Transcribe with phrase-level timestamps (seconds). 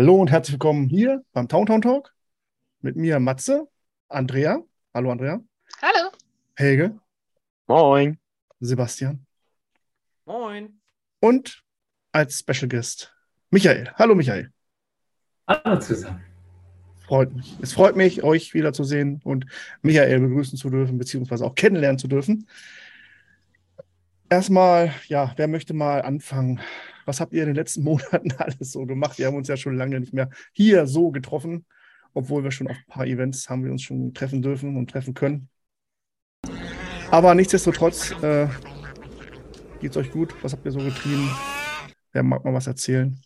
[0.00, 2.14] Hallo und herzlich willkommen hier beim Towntown Talk
[2.80, 3.68] mit mir Matze,
[4.08, 4.62] Andrea.
[4.94, 5.42] Hallo Andrea.
[5.82, 6.10] Hallo.
[6.56, 6.98] Helge.
[7.66, 8.18] Moin.
[8.60, 9.26] Sebastian.
[10.24, 10.80] Moin.
[11.20, 11.62] Und
[12.12, 13.14] als Special Guest
[13.50, 13.92] Michael.
[13.96, 14.50] Hallo Michael.
[15.46, 16.24] Hallo zusammen.
[17.06, 17.58] Freut mich.
[17.60, 19.44] Es freut mich, euch wiederzusehen und
[19.82, 22.48] Michael begrüßen zu dürfen, beziehungsweise auch kennenlernen zu dürfen.
[24.30, 26.58] Erstmal, ja, wer möchte mal anfangen?
[27.06, 29.18] Was habt ihr in den letzten Monaten alles so gemacht?
[29.18, 31.66] Wir haben uns ja schon lange nicht mehr hier so getroffen,
[32.14, 35.14] obwohl wir schon auf ein paar Events haben wir uns schon treffen dürfen und treffen
[35.14, 35.48] können.
[37.10, 38.48] Aber nichtsdestotrotz, äh,
[39.80, 40.34] geht's euch gut?
[40.42, 41.30] Was habt ihr so getrieben?
[42.12, 43.20] Wer mag mal was erzählen?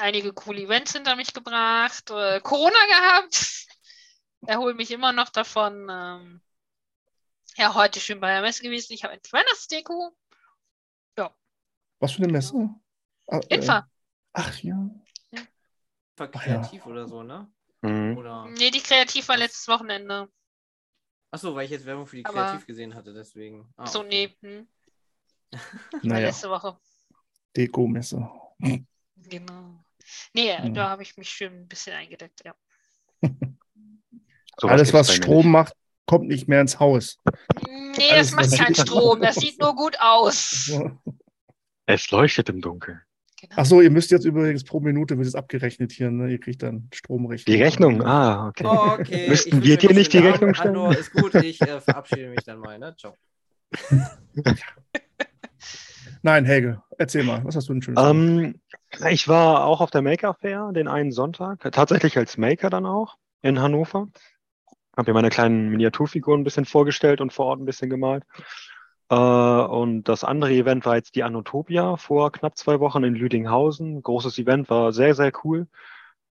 [0.00, 3.66] Einige coole Events hinter mich gebracht, äh, Corona gehabt.
[4.46, 5.88] Erhole mich immer noch davon.
[5.90, 6.40] Ähm,
[7.56, 8.92] ja, heute schön bei der Messe gewesen.
[8.92, 10.14] Ich habe ein Weihnachtsdeko.
[12.00, 12.68] Was für eine Messe?
[13.28, 13.88] Ah, äh, Infa.
[14.32, 14.88] ach ja.
[16.18, 16.54] War Ach ja.
[16.60, 17.46] kreativ oder so, ne?
[17.82, 18.16] Mhm.
[18.16, 18.46] Oder.
[18.56, 20.28] Nee, die Kreativ war letztes Wochenende.
[21.30, 23.68] Achso, weil ich jetzt Werbung für die Aber- Kreativ gesehen hatte, deswegen.
[23.76, 24.34] Ah, so, okay.
[24.40, 24.66] nee.
[25.52, 25.60] Hm,
[25.92, 26.78] war Naja, letzte Woche.
[27.56, 28.28] Deko-Messe.
[29.16, 29.84] Genau.
[30.32, 30.74] Nee, Mhm.
[30.74, 32.54] da habe ich mich schön ein bisschen eingedeckt, ja.
[34.58, 35.52] Sowas Alles, was Strom nicht.
[35.52, 35.72] macht,
[36.06, 37.18] kommt nicht mehr ins Haus.
[37.66, 39.20] Nee, Alles, das macht keinen Strom.
[39.20, 40.70] Das sieht nur gut aus.
[41.86, 43.00] Es leuchtet im Dunkeln.
[43.40, 43.54] Genau.
[43.56, 46.10] Ach so, ihr müsst jetzt übrigens pro Minute wird es abgerechnet hier.
[46.10, 46.30] Ne?
[46.32, 47.54] Ihr kriegt dann Stromrechnung.
[47.54, 48.64] Die Rechnung, ah, okay.
[48.66, 49.28] Oh, okay.
[49.28, 50.76] Müssten wir dir nicht die schönen Rechnung stellen?
[50.76, 52.96] Andor ist gut, ich äh, verabschiede mich dann mal, ne?
[52.96, 53.14] Ciao.
[56.22, 58.02] Nein, Helge, erzähl mal, was hast du denn schönes?
[58.02, 58.14] gemacht?
[58.14, 58.60] Ähm,
[59.10, 63.16] ich war auch auf der Maker Fair den einen Sonntag, tatsächlich als Maker dann auch
[63.42, 64.08] in Hannover.
[64.96, 68.24] Habe mir meine kleinen Miniaturfiguren ein bisschen vorgestellt und vor Ort ein bisschen gemalt.
[69.08, 74.02] Äh, und das andere Event war jetzt die Anotopia vor knapp zwei Wochen in Lüdinghausen.
[74.02, 75.68] Großes Event, war sehr, sehr cool.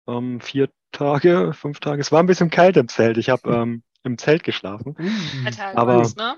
[0.09, 2.00] Ähm, vier Tage, fünf Tage.
[2.00, 3.19] Es war ein bisschen kalt im Zelt.
[3.19, 4.97] Ich habe ähm, im Zelt geschlafen.
[4.99, 6.37] Uh, Alter, aber- ne?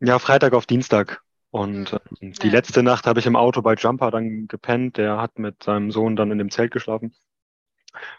[0.00, 1.22] Ja, Freitag auf Dienstag.
[1.50, 2.52] Und ähm, die Ja.
[2.54, 4.96] letzte Nacht habe ich im Auto bei Jumper dann gepennt.
[4.96, 7.14] Der hat mit seinem Sohn dann in dem Zelt geschlafen.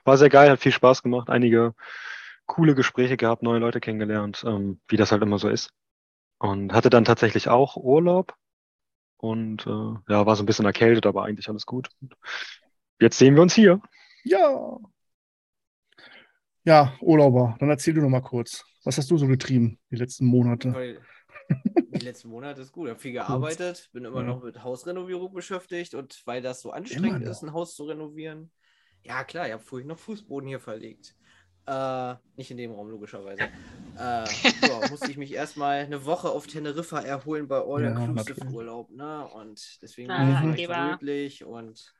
[0.06, 1.74] War sehr geil, hat viel Spaß gemacht, einige
[2.46, 5.72] coole Gespräche gehabt, neue Leute kennengelernt, ähm, wie das halt immer so ist.
[6.44, 8.36] Und hatte dann tatsächlich auch Urlaub
[9.18, 11.90] und äh, ja, war so ein bisschen erkältet, aber eigentlich alles gut.
[13.00, 13.82] Jetzt sehen wir uns hier.
[14.26, 14.78] ja.
[16.66, 18.64] Ja, Urlauber, dann erzähl du noch mal kurz.
[18.84, 20.74] Was hast du so getrieben die letzten Monate?
[21.94, 22.88] Die letzten Monate ist gut.
[22.88, 24.28] Ich habe viel gearbeitet, bin immer Ja.
[24.28, 28.52] noch mit Hausrenovierung beschäftigt und weil das so anstrengend Immer ist, ein Haus zu renovieren.
[29.04, 31.16] Ja, klar, ich habe vorhin noch Fußboden hier verlegt.
[31.66, 33.44] Äh, nicht in dem Raum, logischerweise.
[33.98, 38.08] Äh, ja, musste ich mich erstmal eine Woche auf Teneriffa erholen bei All Ja.
[38.52, 39.26] Urlaub, ne?
[39.28, 41.94] Und deswegen Ah, war ich gemütlich und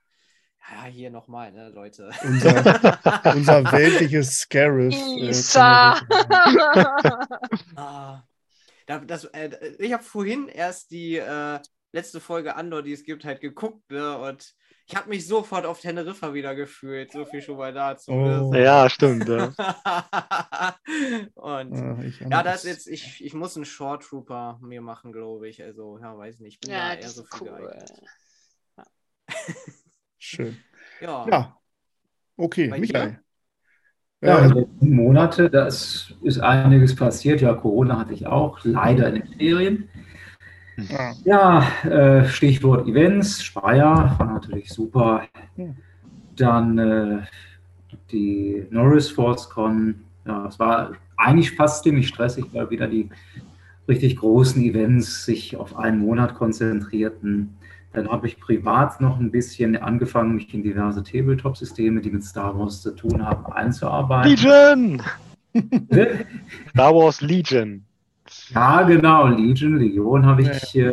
[0.72, 2.10] ja, hier nochmal, ne, Leute.
[2.24, 2.56] Unser,
[3.36, 4.96] unser weltliches Scarif.
[4.96, 5.96] äh, Isa.
[7.76, 8.24] Ah,
[8.88, 11.60] da, das, äh, ich habe vorhin erst die äh,
[11.92, 14.18] letzte Folge Andor, die es gibt, halt geguckt, ne?
[14.18, 14.54] Und
[14.86, 17.12] ich habe mich sofort auf Teneriffa wieder gefühlt.
[17.12, 18.12] So viel schon mal dazu.
[18.12, 18.52] Oh.
[18.52, 18.64] Ne?
[18.64, 19.28] Ja, stimmt.
[19.28, 19.54] Ja.
[21.36, 25.12] Und Ja, ich ja, das ist jetzt, ich, ich muss einen Short Trooper mir machen,
[25.12, 25.64] glaube ich.
[25.64, 26.56] Also, ja, weiß nicht.
[26.56, 27.50] Ich bin Ja, da eher so für cool.
[27.50, 27.92] geeignet.
[30.20, 30.58] Schön.
[31.02, 31.28] Ja.
[31.30, 31.58] Ja,
[32.38, 33.20] okay, Bei Michael.
[34.22, 37.42] Ja, Ja, die letzten Monate, da ist, ist einiges passiert.
[37.42, 39.90] Ja, Corona hatte ich auch, leider in den Ferien.
[40.78, 41.14] Ja.
[41.24, 45.24] Ja, äh, Stichwort Events, Speyer war natürlich super.
[45.56, 45.66] Ja.
[46.36, 47.20] Dann äh,
[48.12, 49.96] die Norris Sportscon.
[50.26, 53.10] Ja, es war eigentlich fast ziemlich stressig, weil wieder die
[53.88, 57.58] richtig großen Events sich auf einen Monat konzentrierten.
[57.92, 62.58] Dann habe ich privat noch ein bisschen angefangen, mich in diverse Tabletop-Systeme, die mit Star
[62.58, 64.32] Wars zu tun haben, einzuarbeiten.
[64.32, 65.02] Legion!
[66.72, 67.86] Star Wars Legion.
[68.50, 70.92] Ja, genau, Legion, Legion habe ich, Äh,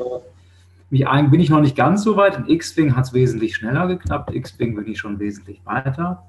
[0.91, 2.37] mich ein, bin ich noch nicht ganz so weit.
[2.37, 4.35] In X-Wing hat es wesentlich schneller geklappt.
[4.35, 6.25] X-Wing bin ich schon wesentlich weiter.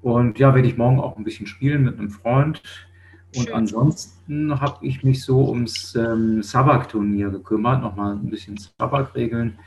[0.00, 2.62] Und ja, werde ich morgen auch ein bisschen spielen mit einem Freund.
[3.36, 3.54] Und Schön.
[3.54, 9.58] ansonsten habe ich mich so ums ähm, Sabak-Turnier gekümmert, nochmal ein bisschen Sabak-Regeln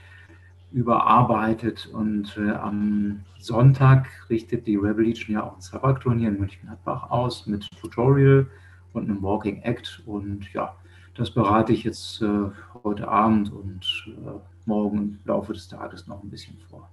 [0.71, 1.89] überarbeitet.
[1.93, 7.47] Und äh, am Sonntag richtet die Rebel Legion ja auch ein Sabak-Turnier in Mönchengladbach aus
[7.47, 8.47] mit Tutorial
[8.95, 10.01] und einem Walking Act.
[10.05, 10.75] Und ja,
[11.15, 12.49] das berate ich jetzt äh,
[12.83, 16.89] heute Abend und äh, morgen im Laufe des Tages noch ein bisschen vor.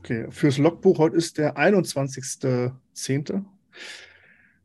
[0.00, 3.44] Okay, fürs Logbuch heute ist der 21.10.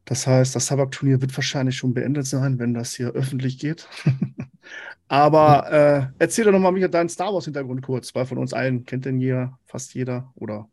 [0.04, 3.88] Das heißt, das Sabak-Turnier wird wahrscheinlich schon beendet sein, wenn das hier öffentlich geht.
[5.08, 9.06] Aber äh, erzähl doch nochmal, Michael, deinen Star Wars-Hintergrund kurz, weil von uns allen kennt
[9.06, 10.32] den jeder, fast jeder.
[10.36, 10.68] Oder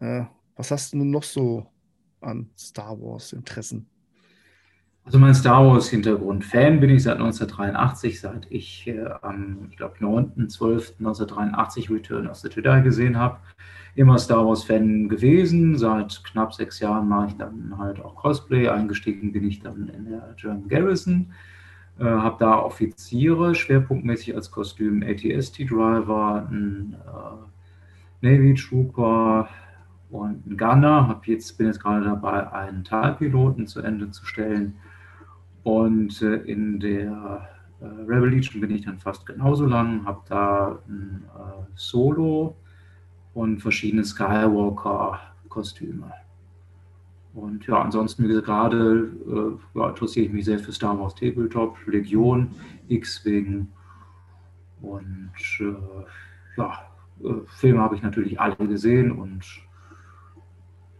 [0.00, 0.22] äh,
[0.56, 1.66] was hast du noch so
[2.20, 3.88] an Star Wars-Interessen?
[5.04, 6.44] Also mein Star Wars-Hintergrund.
[6.44, 12.48] Fan bin ich seit 1983, seit ich äh, am, ich glaube, 9.12.1983 Return of the
[12.48, 13.36] Jedi gesehen habe.
[13.96, 15.76] Immer Star Wars-Fan gewesen.
[15.76, 18.68] Seit knapp sechs Jahren mache ich dann halt auch Cosplay.
[18.68, 21.32] Eingestiegen bin ich dann in der German Garrison.
[21.98, 26.96] Äh, habe da Offiziere, schwerpunktmäßig als Kostüm ATST-Driver, ein
[28.22, 29.48] äh, Navy Trooper,
[30.14, 31.08] und ein Gunner.
[31.08, 34.74] Hab jetzt, bin jetzt gerade dabei, einen Talpiloten zu Ende zu stellen.
[35.64, 37.48] Und äh, in der
[37.80, 42.54] äh, Rebel Legion bin ich dann fast genauso lang, habe da ein äh, Solo
[43.32, 46.12] und verschiedene Skywalker-Kostüme.
[47.34, 51.16] Und ja, ansonsten, wie gesagt, gerade äh, ja, interessiere ich mich sehr für Star Wars
[51.16, 52.50] Tabletop, Legion,
[52.88, 53.66] X-Wing
[54.82, 55.74] und äh,
[56.56, 56.78] ja,
[57.24, 59.44] äh, Filme habe ich natürlich alle gesehen und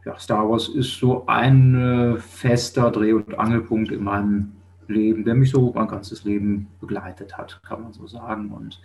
[0.05, 4.54] ja, Star Wars ist so ein äh, fester Dreh- und Angelpunkt in meinem
[4.89, 8.51] Leben, der mich so mein ganzes Leben begleitet hat, kann man so sagen.
[8.51, 8.81] Und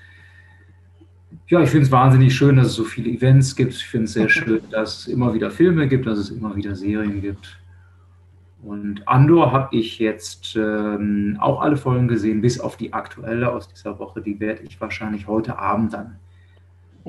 [1.48, 3.74] ja, ich finde es wahnsinnig schön, dass es so viele Events gibt.
[3.74, 6.75] Ich finde es sehr schön, dass es immer wieder Filme gibt, dass es immer wieder
[6.75, 7.60] Serien gibt.
[8.62, 13.69] Und Andor habe ich jetzt ähm, auch alle Folgen gesehen, bis auf die aktuelle aus
[13.69, 14.22] dieser Woche.
[14.22, 16.18] Die werde ich wahrscheinlich heute Abend dann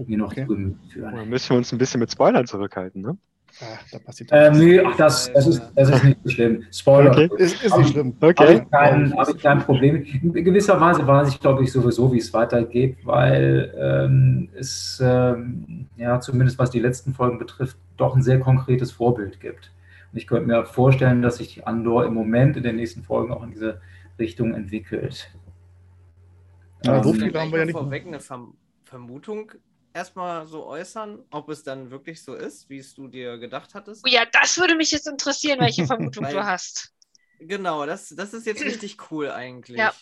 [0.07, 0.43] mir noch okay.
[0.43, 1.17] zu Gemüte führen.
[1.17, 3.19] Dann müssen wir uns ein bisschen mit Spoilern zurückhalten, ne?
[3.63, 6.65] Ach, da passiert ähm, nee, ach, das, das, ist, das ist nicht so schlimm.
[6.73, 7.11] Spoiler.
[7.11, 7.31] Okay.
[7.37, 8.17] Ist, ist nicht schlimm.
[8.21, 8.35] Okay.
[8.39, 10.05] Habe ich, kein, hab ich kein Problem.
[10.05, 15.87] In gewisser Weise weiß ich, glaube ich, sowieso, wie es weitergeht, weil ähm, es, ähm,
[15.97, 19.73] ja, zumindest was die letzten Folgen betrifft, doch ein sehr konkretes Vorbild gibt.
[20.13, 23.43] Und ich könnte mir vorstellen, dass sich Andor im Moment in den nächsten Folgen auch
[23.43, 23.81] in diese
[24.19, 25.31] Richtung entwickelt.
[26.85, 27.77] Ja, so viel haben wir ja nicht.
[27.77, 28.19] Vorweg eine
[28.85, 29.53] Vermutung
[29.93, 34.05] erstmal so äußern, ob es dann wirklich so ist, wie es du dir gedacht hattest?
[34.07, 36.93] Oh ja, das würde mich jetzt interessieren, welche Vermutung du hast.
[37.41, 39.79] Genau, das, das ist jetzt richtig cool eigentlich.
[39.79, 39.93] Ja.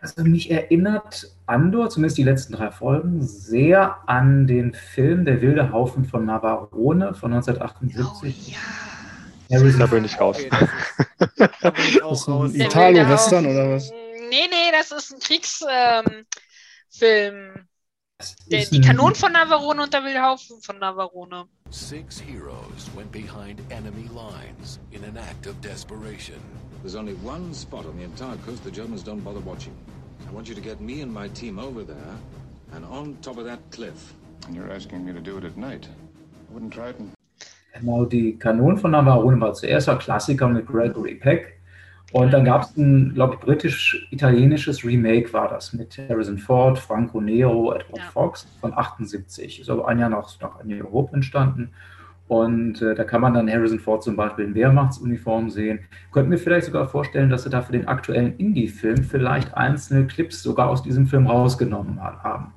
[0.00, 5.72] Also mich erinnert Andor, zumindest die letzten drei Folgen, sehr an den Film Der wilde
[5.72, 8.56] Haufen von Navarone von 1978.
[9.48, 9.78] Oh, ja.
[9.78, 10.36] da bin ich raus.
[10.36, 10.62] Okay, das
[11.38, 13.90] ist, das ist ein Italo-Western oder was?
[13.90, 16.26] Nee, nee, das ist ein Kriegsfilm.
[17.00, 17.68] Ähm,
[18.50, 21.46] der, die Kanonen von Navarone und der Wildhaufen von Navarone.
[21.70, 26.38] Six heroes went behind enemy lines in an act of desperation.
[26.82, 29.74] There's only one spot on the entire coast the Germans don't bother watching.
[30.28, 32.16] I want you to get me and my team over there
[32.74, 34.14] and on top of that cliff.
[34.46, 35.88] And you're asking me to do it at night.
[36.48, 36.96] I wouldn't try it.
[37.72, 41.60] Genau, die Kanonen von Navarone war zuerst ein Klassiker mit Gregory Peck.
[42.14, 47.20] Und dann gab es ein, glaube ich, britisch-italienisches Remake war das mit Harrison Ford, Franco
[47.20, 48.04] Nero, Edward ja.
[48.04, 49.58] Fox von 78.
[49.60, 51.70] Ist aber ein Jahr nach, nach A New Hope entstanden.
[52.28, 55.80] Und äh, da kann man dann Harrison Ford zum Beispiel in Wehrmachtsuniform sehen.
[56.12, 60.40] Könnten wir vielleicht sogar vorstellen, dass sie da für den aktuellen Indie-Film vielleicht einzelne Clips
[60.40, 62.52] sogar aus diesem Film rausgenommen haben.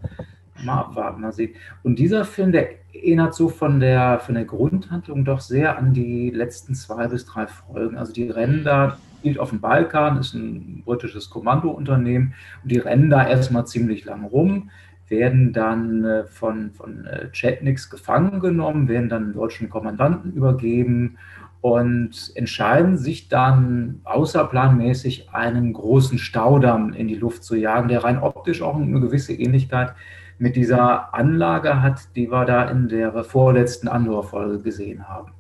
[0.64, 1.56] Mal abwarten, mal sehen.
[1.82, 6.30] Und dieser Film, der erinnert so von der, von der Grundhandlung doch sehr an die
[6.30, 7.98] letzten zwei bis drei Folgen.
[7.98, 12.34] Also die rennen da spielt auf dem Balkan, ist ein britisches Kommandounternehmen
[12.64, 14.70] und die rennen da erstmal ziemlich lang rum,
[15.10, 21.18] werden dann äh, von, von äh, Chetniks gefangen genommen, werden dann deutschen Kommandanten übergeben
[21.62, 28.20] und entscheiden sich dann außerplanmäßig einen großen Staudamm in die Luft zu jagen, der rein
[28.20, 29.94] optisch auch eine gewisse Ähnlichkeit
[30.40, 35.32] mit dieser Anlage hat, die wir da in der vorletzten Andor-Folge gesehen haben.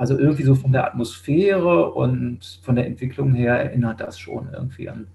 [0.00, 4.88] Also irgendwie so von der Atmosphäre und von der Entwicklung her erinnert das schon irgendwie
[4.88, 5.08] an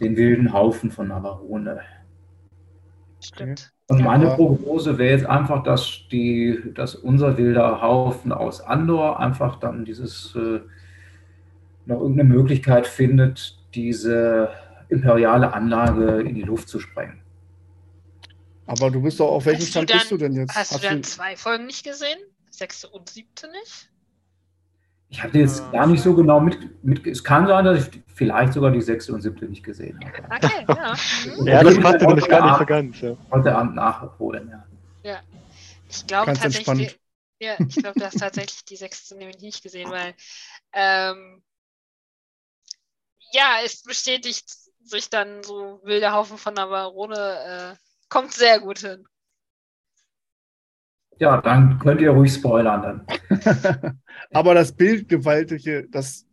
[0.00, 1.80] den wilden Haufen von Navarone.
[3.22, 3.70] Stimmt.
[3.88, 9.60] Und meine Prognose wäre jetzt einfach, dass, die, dass unser wilder Haufen aus Andor einfach
[9.60, 10.60] dann dieses äh,
[11.84, 14.48] noch irgendeine Möglichkeit findet, diese
[14.88, 17.20] imperiale Anlage in die Luft zu sprengen.
[18.64, 20.56] Aber du bist doch auf welchem Stand dann, bist du denn jetzt?
[20.56, 22.16] Hast, hast du dann zwei Folgen nicht gesehen?
[22.48, 23.90] Sechste und siebte nicht?
[25.10, 27.06] Ich habe jetzt gar nicht so genau mit, mit.
[27.06, 30.44] Es kann sein, dass ich vielleicht sogar die sechste und siebte nicht gesehen habe.
[30.46, 30.94] Okay, ja.
[31.44, 33.00] ja, das passt nämlich gar nicht so ganz.
[33.00, 33.16] Ja.
[33.30, 34.66] Heute Abend nachholen, ja.
[35.02, 35.20] Ja.
[35.88, 36.98] Ich glaube tatsächlich.
[37.40, 40.14] Ja, ich glaube, du hast tatsächlich die sechste nämlich nicht gesehen, weil
[40.72, 41.40] ähm,
[43.32, 44.50] ja, es bestätigt
[44.80, 47.76] sich dann so wilder Haufen von Navarone, äh,
[48.08, 49.06] kommt sehr gut hin.
[51.18, 54.00] Ja, dann könnt ihr ruhig spoilern dann.
[54.32, 56.26] Aber das Bildgewaltige, das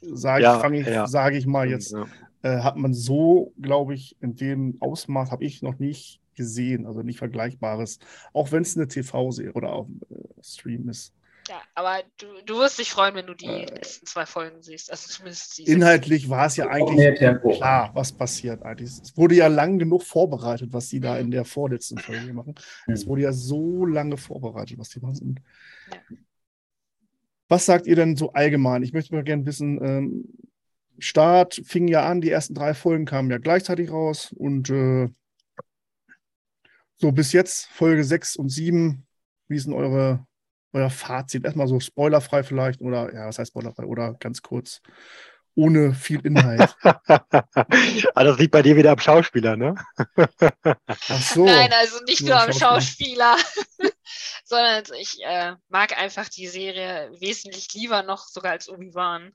[0.00, 1.06] sage ja, ich, ich, ja.
[1.06, 2.06] sag ich mal jetzt, ja.
[2.42, 7.02] äh, hat man so, glaube ich, in dem Ausmaß habe ich noch nicht gesehen, also
[7.02, 7.98] nicht Vergleichbares,
[8.32, 11.14] auch wenn es eine TV-Serie oder auf äh, Stream ist.
[11.48, 13.64] Ja, aber du, du wirst dich freuen, wenn du die Äh.
[13.66, 14.90] letzten zwei Folgen siehst.
[14.90, 17.18] Also zumindest die Inhaltlich war es ja eigentlich
[17.56, 18.90] klar, was passiert eigentlich.
[18.90, 21.20] Es wurde ja lang genug vorbereitet, was sie da Mhm.
[21.20, 22.54] in der vorletzten Folge machen.
[22.86, 22.92] Mhm.
[22.94, 25.18] Es wurde ja so lange vorbereitet, was die machen.
[25.20, 25.40] Und
[25.92, 26.16] Ja.
[27.48, 28.82] Was sagt ihr denn so allgemein?
[28.82, 30.24] Ich möchte mal gerne wissen, ähm,
[30.98, 35.08] Start fing ja an, die ersten drei Folgen kamen ja gleichzeitig raus und äh,
[36.96, 39.04] so bis jetzt Folge 6 und 7,
[39.48, 40.24] wie ist denn eure,
[40.72, 41.44] euer Fazit?
[41.44, 44.80] Erstmal so spoilerfrei vielleicht oder, ja, was heißt spoilerfrei oder ganz kurz,
[45.54, 46.74] ohne viel Inhalt.
[46.82, 49.74] ah, das liegt bei dir wieder am Schauspieler, ne?
[50.86, 51.44] Ach so.
[51.44, 53.36] Nein, also nicht Nur nur am Schauspieler.
[53.36, 53.92] Schauspieler,
[54.44, 59.32] sondern ich äh, mag einfach die Serie wesentlich lieber noch sogar als Obi-Wan,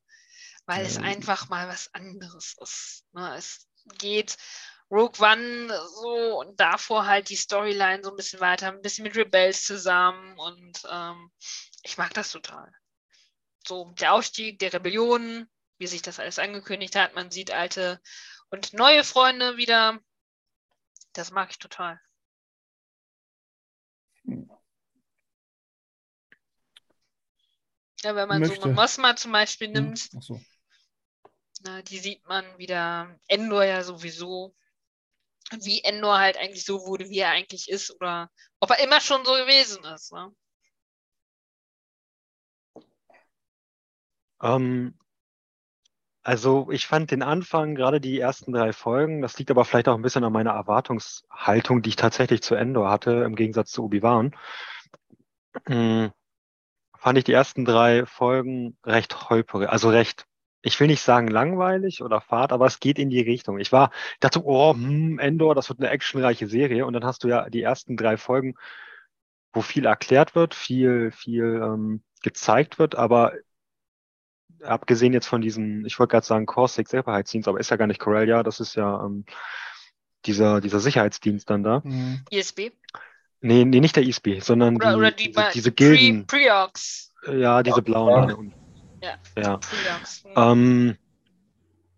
[0.65, 1.03] weil es Ähm.
[1.03, 3.03] einfach mal was anderes ist.
[3.13, 3.35] Ne?
[3.37, 3.67] Es
[3.99, 4.37] geht
[4.91, 5.69] Rogue One
[6.01, 10.37] so und davor halt die Storyline so ein bisschen weiter, ein bisschen mit Rebels zusammen
[10.37, 11.31] und ähm,
[11.83, 12.71] ich mag das total.
[13.67, 18.01] So der Aufstieg der Rebellion, wie sich das alles angekündigt hat, man sieht alte
[18.49, 19.99] und neue Freunde wieder.
[21.11, 21.99] Das mag ich total.
[28.03, 28.59] Ja, wenn man Möchte.
[28.61, 30.39] so Mosma zum Beispiel Hm, nimmt, so.
[31.63, 34.55] na, die sieht man wieder, Endor ja sowieso.
[35.61, 39.23] Wie Endor halt eigentlich so wurde, wie er eigentlich ist, oder ob er immer schon
[39.25, 40.11] so gewesen ist.
[40.11, 40.31] Ne?
[44.41, 44.93] Ähm,
[46.23, 49.95] also ich fand den Anfang, gerade die ersten drei Folgen, das liegt aber vielleicht auch
[49.95, 54.35] ein bisschen an meiner Erwartungshaltung, die ich tatsächlich zu Endor hatte, im Gegensatz zu Obi-Wan.
[55.65, 56.11] Hm,
[56.97, 60.25] fand ich die ersten drei Folgen recht holperig, also recht,
[60.61, 63.59] ich will nicht sagen langweilig oder fad, aber es geht in die Richtung.
[63.59, 67.23] Ich war, ich dachte, oh, hm, Endor, das wird eine actionreiche Serie und dann hast
[67.23, 68.55] du ja die ersten drei Folgen,
[69.53, 73.33] wo viel erklärt wird, viel, viel ähm, gezeigt wird, aber
[74.63, 77.99] abgesehen jetzt von diesem, ich wollte gerade sagen Corsic Sicherheitsdienst, aber ist ja gar nicht
[77.99, 79.25] Corellia, das ist ja ähm,
[80.25, 81.83] dieser, dieser Sicherheitsdienst dann da.
[81.83, 82.21] Hm.
[82.29, 82.71] ISB.
[83.39, 87.13] Nee, nee, nicht der ISB, sondern Oder, die, oder die, diese, diese Pre- Gilden, Preox.
[87.31, 88.33] ja, diese blauen.
[88.33, 88.53] Und,
[89.35, 89.41] Ja.
[89.41, 89.57] ja.
[89.57, 90.23] Preox.
[90.23, 90.31] Hm.
[90.35, 90.97] Ähm,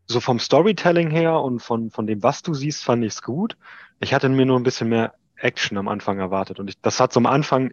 [0.08, 3.58] so vom Storytelling her und von, von dem, was du siehst, fand ich es gut.
[4.00, 6.60] Ich hatte mir nur ein bisschen mehr Action am Anfang erwartet.
[6.60, 7.72] Und ich, das hat so am Anfang,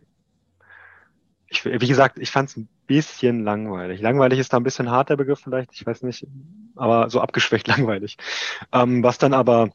[1.48, 4.00] ich, wie gesagt, ich fand es ein bisschen langweilig.
[4.00, 6.26] Langweilig ist da ein bisschen hart der Begriff vielleicht, ich weiß nicht,
[6.74, 8.16] aber so abgeschwächt langweilig.
[8.72, 9.70] Ähm, was dann aber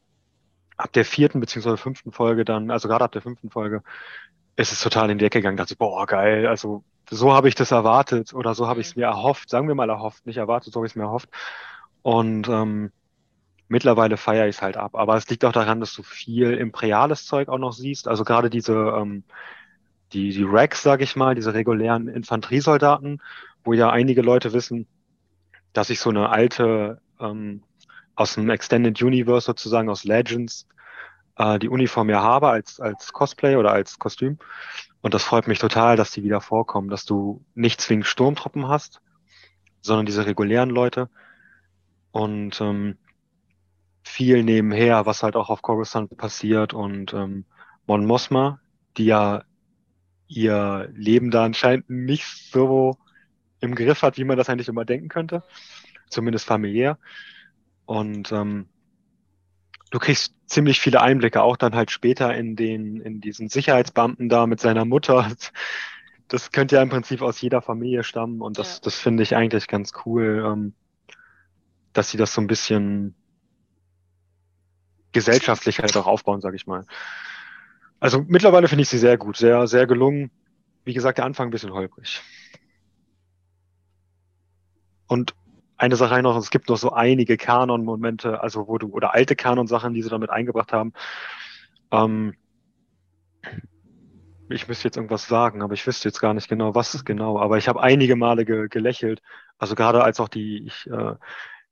[0.77, 3.84] ab der vierten beziehungsweise fünften Folge dann, also gerade ab der fünften Folge,
[4.56, 5.58] ist es total in die Decke gegangen.
[5.58, 8.88] Da dachte ich, boah, geil, also so habe ich das erwartet oder so habe ich
[8.88, 11.30] es mir erhofft, sagen wir mal erhofft, nicht erwartet, so habe ich es mir erhofft.
[12.01, 12.91] Und ähm,
[13.68, 14.96] mittlerweile feiere ich es halt ab.
[14.96, 18.08] Aber es liegt auch daran, dass du viel imperiales Zeug auch noch siehst.
[18.08, 19.24] Also gerade diese, ähm,
[20.13, 23.22] die, die Rex, sage ich mal, diese regulären Infanteriesoldaten,
[23.63, 24.88] wo ja einige Leute wissen,
[25.74, 27.63] dass ich so eine alte ähm,
[28.15, 30.68] aus dem Extended Universe sozusagen aus Legends
[31.38, 34.38] äh, die Uniform ja habe als, als Cosplay oder als Kostüm.
[35.01, 39.01] Und das freut mich total, dass die wieder vorkommen, dass du nicht zwingend Sturmtruppen hast,
[39.81, 41.10] sondern diese regulären Leute
[42.12, 42.98] und ähm,
[44.03, 47.46] viel nebenher, was halt auch auf Coruscant passiert und ähm,
[47.88, 48.60] Mon Mothma,
[48.98, 49.43] die ja
[50.27, 52.98] ihr Leben da anscheinend nicht so
[53.60, 55.43] im Griff hat, wie man das eigentlich immer denken könnte,
[56.10, 56.98] zumindest familiär.
[57.86, 58.67] Und ähm,
[59.91, 64.48] du kriegst ziemlich viele Einblicke, auch dann halt später in den, in diesen Sicherheitsbeamten da
[64.48, 65.31] mit seiner Mutter.
[66.27, 68.79] Das könnte ja im Prinzip aus jeder Familie stammen und das, Ja.
[68.83, 70.74] das finde ich eigentlich ganz cool, ähm,
[71.91, 73.15] dass sie das so ein bisschen
[75.12, 76.86] gesellschaftlich halt auch aufbauen, sage ich mal.
[78.00, 80.31] Also mittlerweile finde ich sie sehr gut, sehr, sehr gelungen.
[80.86, 82.21] Wie gesagt, der Anfang ein bisschen holprig.
[85.07, 85.36] Und
[85.81, 89.93] eine Sache noch, es gibt noch so einige Kanon-Momente, also wo du, oder alte Kanon-Sachen,
[89.93, 90.93] die sie damit eingebracht haben.
[91.91, 92.35] Ähm,
[94.50, 97.39] ich müsste jetzt irgendwas sagen, aber ich wüsste jetzt gar nicht genau, was es genau.
[97.39, 99.21] Aber ich habe einige Male ge gelächelt.
[99.57, 101.15] Also gerade als auch die, ich äh,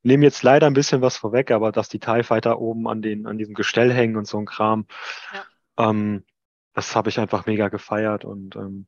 [0.04, 3.28] nehme jetzt leider ein bisschen was vorweg, aber dass die TIE Fighter oben an den,
[3.28, 4.88] an diesem Gestell hängen und so ein Kram,
[5.34, 5.90] Ja.
[5.90, 6.24] ähm,
[6.74, 8.88] das habe ich einfach mega gefeiert und ähm,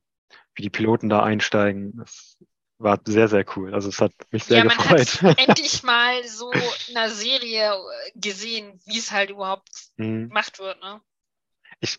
[0.54, 2.38] wie die Piloten da einsteigen, das
[2.82, 3.74] war sehr, sehr cool.
[3.74, 5.22] Also es hat mich sehr ja, man gefreut.
[5.22, 10.28] hat endlich mal so in einer Serie äh, gesehen, wie es halt überhaupt Mhm.
[10.28, 10.80] gemacht wird.
[10.82, 11.00] Ne?
[11.80, 11.98] Ich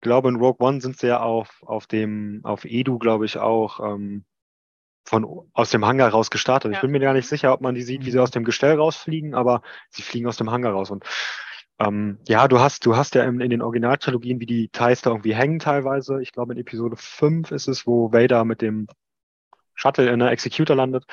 [0.00, 3.80] glaube, in Rogue One sind sie ja auf, auf dem, auf Edu, glaube ich, auch
[3.80, 4.24] ähm,
[5.04, 6.72] von aus dem Hangar raus gestartet.
[6.72, 6.76] Ja.
[6.78, 8.76] Ich bin mir gar nicht sicher, ob man die sieht, wie sie aus dem Gestell
[8.76, 10.90] rausfliegen, aber sie fliegen aus dem Hangar raus.
[10.90, 11.04] Und
[11.78, 15.10] ähm, ja, du hast, du hast ja in, in den Originaltrilogien, wie die Thais da
[15.10, 16.20] irgendwie hängen teilweise.
[16.22, 18.86] Ich glaube, in Episode 5 ist es, wo Vader mit dem
[19.80, 21.04] Shuttle in der Executor landet.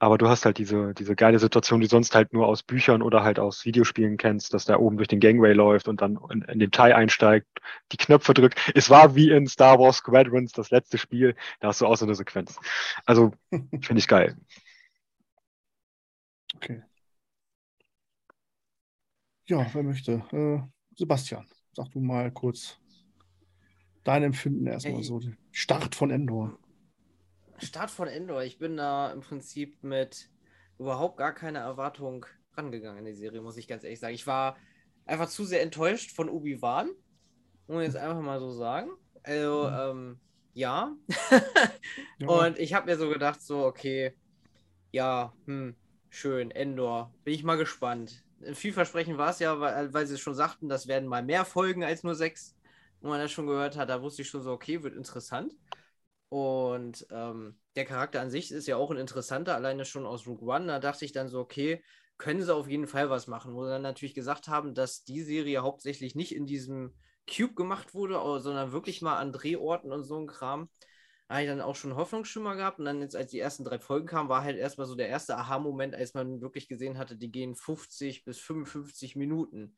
[0.00, 3.24] Aber du hast halt diese, diese geile Situation, die sonst halt nur aus Büchern oder
[3.24, 6.60] halt aus Videospielen kennst, dass der oben durch den Gangway läuft und dann in, in
[6.60, 7.48] den TIE einsteigt,
[7.90, 8.70] die Knöpfe drückt.
[8.76, 12.04] Es war wie in Star Wars Squadrons, das letzte Spiel, da hast du auch so
[12.04, 12.60] eine Sequenz.
[13.06, 14.36] Also, finde ich geil.
[16.54, 16.82] Okay.
[19.46, 20.22] Ja, wer möchte?
[20.30, 20.60] Äh,
[20.96, 22.78] Sebastian, sag du mal kurz
[24.04, 25.02] dein Empfinden erstmal Ey.
[25.02, 25.20] so.
[25.50, 26.56] Start von Endor.
[27.60, 28.42] Start von Endor.
[28.42, 30.28] Ich bin da im Prinzip mit
[30.78, 34.14] überhaupt gar keiner Erwartung rangegangen in die Serie, muss ich ganz ehrlich sagen.
[34.14, 34.56] Ich war
[35.06, 36.90] einfach zu sehr enttäuscht von Obi-Wan.
[37.66, 38.90] Muss ich jetzt einfach mal so sagen.
[39.22, 40.20] Also, ähm,
[40.54, 40.96] ja.
[42.18, 42.28] Ja.
[42.28, 44.12] Und ich habe mir so gedacht, so, okay,
[44.90, 45.76] ja, hm,
[46.08, 47.14] schön, Endor.
[47.22, 48.24] Bin ich mal gespannt.
[48.54, 52.02] Vielversprechend war es ja, weil, weil sie schon sagten, das werden mal mehr Folgen als
[52.02, 52.56] nur sechs.
[53.00, 55.54] Und man das schon gehört hat, da wusste ich schon so, okay, wird interessant.
[56.28, 60.46] Und ähm, der Charakter an sich ist ja auch ein interessanter, alleine schon aus Rogue
[60.46, 60.66] One.
[60.66, 61.82] Da dachte ich dann so, okay,
[62.18, 63.54] können sie auf jeden Fall was machen.
[63.54, 66.94] Wo sie dann natürlich gesagt haben, dass die Serie hauptsächlich nicht in diesem
[67.26, 70.68] Cube gemacht wurde, sondern wirklich mal an Drehorten und so ein Kram.
[71.28, 72.78] Da habe ich dann auch schon Hoffnungsschimmer gehabt.
[72.78, 75.36] Und dann jetzt, als die ersten drei Folgen kamen, war halt erstmal so der erste
[75.36, 79.76] Aha-Moment, als man wirklich gesehen hatte, die gehen 50 bis 55 Minuten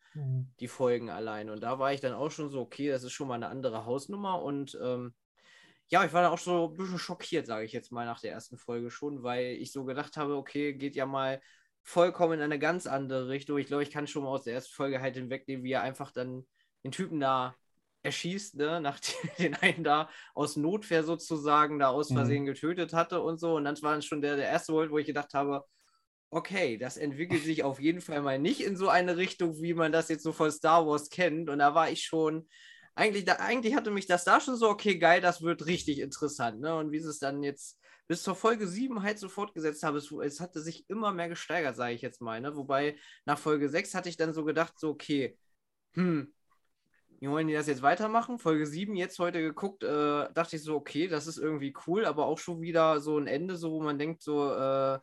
[0.61, 1.51] die Folgen allein.
[1.51, 3.85] Und da war ich dann auch schon so, okay, das ist schon mal eine andere
[3.85, 4.43] Hausnummer.
[4.43, 5.13] Und ähm,
[5.91, 8.33] ja, ich war dann auch so ein bisschen schockiert, sage ich jetzt mal, nach der
[8.33, 11.41] ersten Folge schon, weil ich so gedacht habe, okay, geht ja mal
[11.83, 13.59] vollkommen in eine ganz andere Richtung.
[13.59, 16.13] Ich glaube, ich kann schon mal aus der ersten Folge halt hinwegnehmen, wie er einfach
[16.13, 16.47] dann
[16.85, 17.57] den Typen da
[18.03, 22.13] erschießt, ne, nachdem den einen da aus Notwehr sozusagen da aus Mhm.
[22.13, 23.57] Versehen getötet hatte und so.
[23.57, 25.65] Und dann war dann schon der, der erste Moment, wo ich gedacht habe,
[26.31, 29.93] okay, das entwickelt sich auf jeden Fall mal nicht in so eine Richtung, wie man
[29.93, 31.51] das jetzt so von Star Wars kennt.
[31.51, 32.49] Und da war ich schon,
[33.01, 36.61] eigentlich, da, eigentlich hatte mich das da schon so, okay, geil, das wird richtig interessant.
[36.61, 36.77] Ne?
[36.77, 40.11] Und wie sie es dann jetzt bis zur Folge 7 halt so fortgesetzt habe, es,
[40.11, 42.43] es hatte sich immer mehr gesteigert, sage ich jetzt mal.
[42.43, 42.57] Ne?
[42.57, 45.39] Wobei nach Folge 6 hatte ich dann so gedacht, so, okay,
[45.95, 46.35] hm,
[47.21, 48.39] wie wollen die das jetzt weitermachen?
[48.39, 52.27] Folge 7 jetzt heute geguckt, äh, dachte ich so, okay, das ist irgendwie cool, aber
[52.27, 54.99] auch schon wieder so ein Ende, so wo man denkt, so, äh,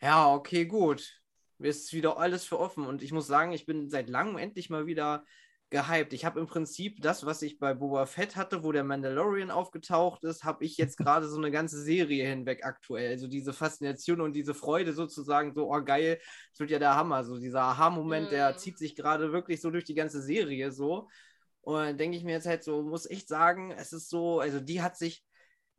[0.00, 1.20] ja, okay, gut.
[1.58, 2.86] Ist wieder alles für offen.
[2.86, 5.26] Und ich muss sagen, ich bin seit langem endlich mal wieder
[5.70, 6.12] gehypt.
[6.12, 10.24] Ich habe im Prinzip das, was ich bei Boba Fett hatte, wo der Mandalorian aufgetaucht
[10.24, 13.10] ist, habe ich jetzt gerade so eine ganze Serie hinweg aktuell.
[13.10, 16.18] Also diese Faszination und diese Freude sozusagen, so, oh geil,
[16.52, 17.24] das wird ja der Hammer.
[17.24, 18.56] So dieser Aha-Moment, der Mhm.
[18.56, 21.08] zieht sich gerade wirklich so durch die ganze Serie so.
[21.62, 24.82] Und denke ich mir jetzt halt so, muss echt sagen, es ist so, also die
[24.82, 25.24] hat sich,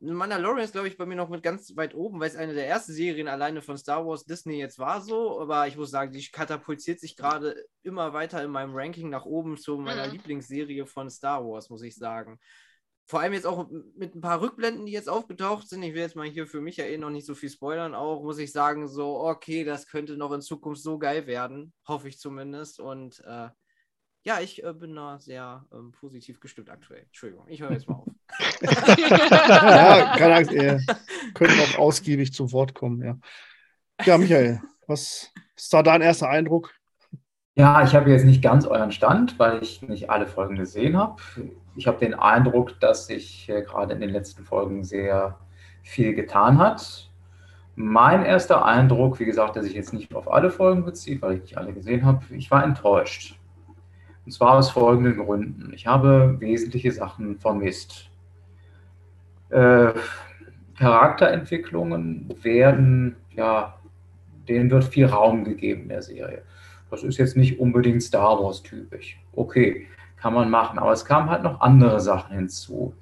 [0.02, 2.66] Mandalorian ist, glaube ich, bei mir noch mit ganz weit oben, weil es eine der
[2.66, 5.40] ersten Serien alleine von Star Wars Disney jetzt war so.
[5.40, 9.56] Aber ich muss sagen, die katapultiert sich gerade immer weiter in meinem Ranking nach oben
[9.56, 10.12] zu meiner Mhm.
[10.14, 12.40] Lieblingsserie von Star Wars, muss ich sagen.
[13.06, 15.82] Vor allem jetzt auch mit ein paar Rückblenden, die jetzt aufgetaucht sind.
[15.82, 17.94] Ich will jetzt mal hier für mich ja eh noch nicht so viel spoilern.
[17.94, 21.72] Auch muss ich sagen, so, okay, das könnte noch in Zukunft so geil werden.
[21.86, 22.80] Hoffe ich zumindest.
[22.80, 23.48] Und äh,
[24.24, 27.02] ja, ich äh, bin da sehr ähm, positiv gestimmt aktuell.
[27.06, 28.06] Entschuldigung, ich höre jetzt mal auf.
[28.62, 30.80] ja, keine Angst, ihr
[31.34, 33.18] könnt auch ausgiebig zu Wort kommen, ja.
[34.04, 36.72] Ja, Michael, was ist da dein erster Eindruck?
[37.54, 41.20] Ja, ich habe jetzt nicht ganz euren Stand, weil ich nicht alle Folgen gesehen habe.
[41.76, 45.38] Ich habe den Eindruck, dass sich äh, gerade in den letzten Folgen sehr
[45.82, 47.10] viel getan hat.
[47.74, 51.42] Mein erster Eindruck, wie gesagt, der sich jetzt nicht auf alle Folgen bezieht, weil ich
[51.42, 53.38] nicht alle gesehen habe, ich war enttäuscht.
[54.24, 55.72] Und zwar aus folgenden Gründen.
[55.74, 58.10] Ich habe wesentliche Sachen vermisst.
[59.50, 59.92] Äh,
[60.78, 63.78] Charakterentwicklungen werden, ja,
[64.48, 66.42] denen wird viel Raum gegeben in der Serie.
[66.90, 69.18] Das ist jetzt nicht unbedingt Star Wars typisch.
[69.32, 72.94] Okay, kann man machen, aber es kamen halt noch andere Sachen hinzu.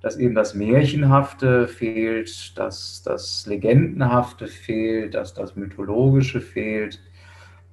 [0.00, 7.00] Dass eben das Märchenhafte fehlt, dass das Legendenhafte fehlt, dass das Mythologische fehlt,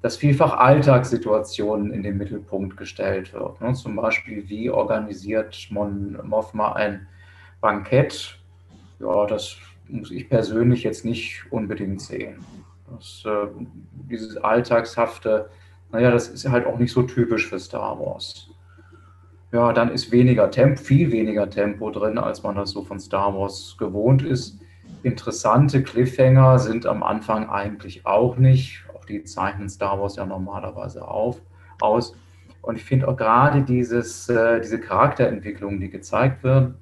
[0.04, 3.62] dass vielfach Alltagssituationen in den Mittelpunkt gestellt wird.
[3.62, 3.74] Ne?
[3.74, 7.08] Zum Beispiel, wie organisiert Mon Mothma ein
[7.62, 8.38] Bankett?
[9.00, 9.56] Ja, das
[9.88, 12.44] muss ich persönlich jetzt nicht unbedingt sehen.
[12.92, 13.48] Das, äh,
[14.10, 15.50] dieses Alltagshafte,
[15.90, 18.50] naja, das ist halt auch nicht so typisch für Star Wars.
[19.54, 23.34] Ja, dann ist weniger Tempo, viel weniger Tempo drin, als man das so von Star
[23.40, 24.60] Wars gewohnt ist.
[25.04, 28.83] Interessante Cliffhanger sind am Anfang eigentlich auch nicht.
[29.04, 31.42] Auch die zeichnen Star Wars ja normalerweise auf,
[31.82, 32.16] aus.
[32.62, 36.76] Und ich finde auch gerade dieses, äh, diese Charakterentwicklungen, die gezeigt werden,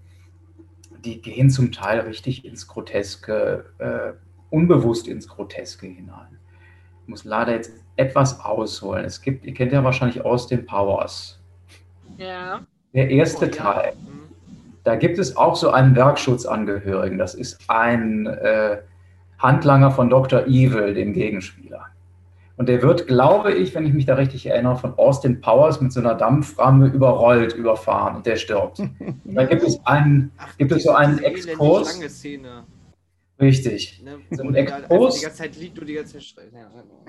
[1.03, 4.13] die gehen zum Teil richtig ins Groteske, äh,
[4.51, 6.37] unbewusst ins Groteske hinein.
[7.01, 9.05] Ich muss leider jetzt etwas ausholen.
[9.05, 11.39] Es gibt, ihr kennt ja wahrscheinlich Austin Powers.
[12.17, 12.61] Ja.
[12.93, 13.55] Der erste Oh, ja.
[13.55, 13.91] Teil.
[13.93, 14.21] Hm.
[14.83, 17.17] Da gibt es auch so einen Werkschutzangehörigen.
[17.17, 18.77] Das ist ein äh,
[19.39, 20.45] Handlanger von Dr.
[20.45, 21.87] Evil, dem Gegenspieler.
[22.61, 25.91] Und der wird, glaube ich, wenn ich mich da richtig erinnere, von Austin Powers mit
[25.91, 28.77] so einer Dampframme überrollt, überfahren und der stirbt.
[29.25, 31.95] Dann gibt es einen, Ach, gibt es so einen Exkurs?
[31.95, 32.65] lange Szene.
[33.41, 34.03] Richtig.
[34.05, 34.19] Ne?
[34.29, 35.15] So Exkurs?
[35.15, 36.51] die ganze Zeit liegt und die ganze Zeit schreit.
[36.53, 37.03] Ja, genau.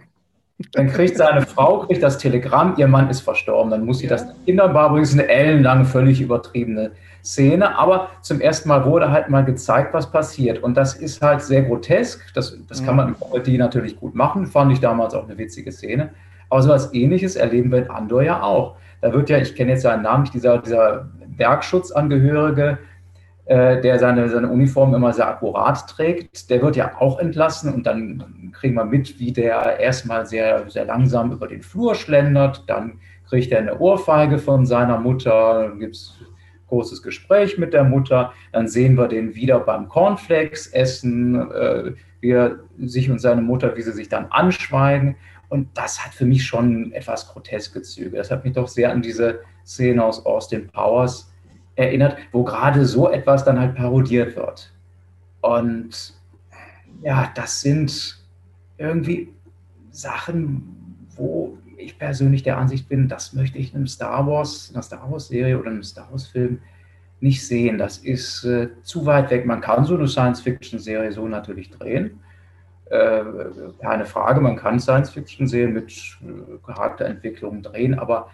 [0.72, 3.70] Dann kriegt seine Frau kriegt das Telegramm, ihr Mann ist verstorben.
[3.70, 4.12] Dann muss sie Ja.
[4.12, 4.28] das.
[4.46, 7.78] Das ist eine ellenlange, völlig übertriebene Szene.
[7.78, 10.62] Aber zum ersten Mal wurde halt mal gezeigt, was passiert.
[10.62, 12.32] Und das ist halt sehr grotesk.
[12.34, 14.46] Das, das kann man im Comedy natürlich gut machen.
[14.46, 16.10] Fand ich damals auch eine witzige Szene.
[16.50, 18.76] Aber so etwas Ähnliches erleben wir in Andor ja auch.
[19.00, 22.78] Da wird ja, ich kenne jetzt seinen Namen nicht, dieser, dieser Werkschutzangehörige,
[23.46, 27.86] äh, der seine, seine Uniform immer sehr akkurat trägt, der wird ja auch entlassen und
[27.86, 33.00] dann kriegen wir mit, wie der erstmal sehr, sehr langsam über den Flur schlendert, dann
[33.28, 36.14] kriegt er eine Ohrfeige von seiner Mutter, dann gibt es
[36.72, 42.30] großes Gespräch mit der Mutter, dann sehen wir den wieder beim Cornflakes essen, äh, wie
[42.30, 45.16] er sich und seine Mutter, wie sie sich dann anschweigen
[45.52, 48.16] und das hat für mich schon etwas groteske Züge.
[48.16, 51.30] Das hat mich doch sehr an diese Szene aus Austin Powers
[51.76, 54.72] erinnert, wo gerade so etwas dann halt parodiert wird.
[55.42, 56.14] Und
[57.02, 58.18] ja, das sind
[58.78, 59.28] irgendwie
[59.90, 64.76] Sachen, wo ich persönlich der Ansicht bin, das möchte ich in einem Star Wars, in
[64.76, 66.60] einer Star Wars-Serie oder einem Star Wars-Film
[67.20, 67.78] nicht sehen.
[67.78, 69.46] Das ist äh, zu weit weg.
[69.46, 72.20] Man kann so eine Science-Fiction-Serie so natürlich drehen.
[72.86, 73.22] Äh,
[73.80, 78.28] keine Frage, man kann Science-Fiction-Serien mit äh, Charakterentwicklung drehen, aber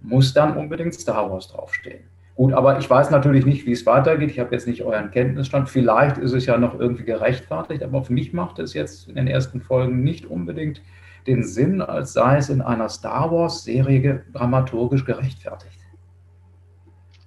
[0.00, 2.04] muss dann unbedingt Star Wars draufstehen.
[2.34, 4.30] Gut, aber ich weiß natürlich nicht, wie es weitergeht.
[4.30, 5.68] Ich habe jetzt nicht euren Kenntnisstand.
[5.68, 9.26] Vielleicht ist es ja noch irgendwie gerechtfertigt, aber für mich macht es jetzt in den
[9.26, 10.80] ersten Folgen nicht unbedingt
[11.26, 15.78] den Sinn, als sei es in einer Star Wars-Serie dramaturgisch gerechtfertigt.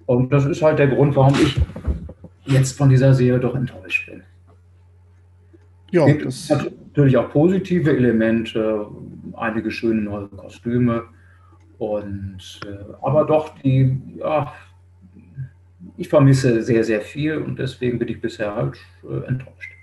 [0.06, 1.60] Und das ist halt der Grund, warum ich
[2.44, 4.22] jetzt von dieser Serie doch enttäuscht bin.
[5.90, 8.86] Ja, gibt das, natürlich auch positive Elemente,
[9.34, 11.04] einige schöne neue Kostüme
[11.78, 14.52] und äh, aber doch die, ja,
[15.96, 18.78] ich vermisse sehr, sehr viel und deswegen bin ich bisher halt
[19.08, 19.73] äh, enttäuscht.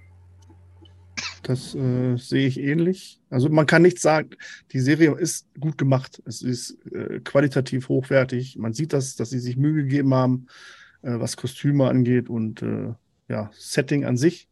[1.44, 3.20] Das äh, sehe ich ähnlich.
[3.30, 4.32] Also man kann nicht sagen,
[4.72, 6.22] die Serie ist gut gemacht.
[6.26, 8.58] Es ist äh, qualitativ hochwertig.
[8.58, 10.48] Man sieht das, dass sie sich Mühe gegeben haben,
[11.02, 12.94] äh, was Kostüme angeht und äh,
[13.28, 14.48] ja, Setting an sich.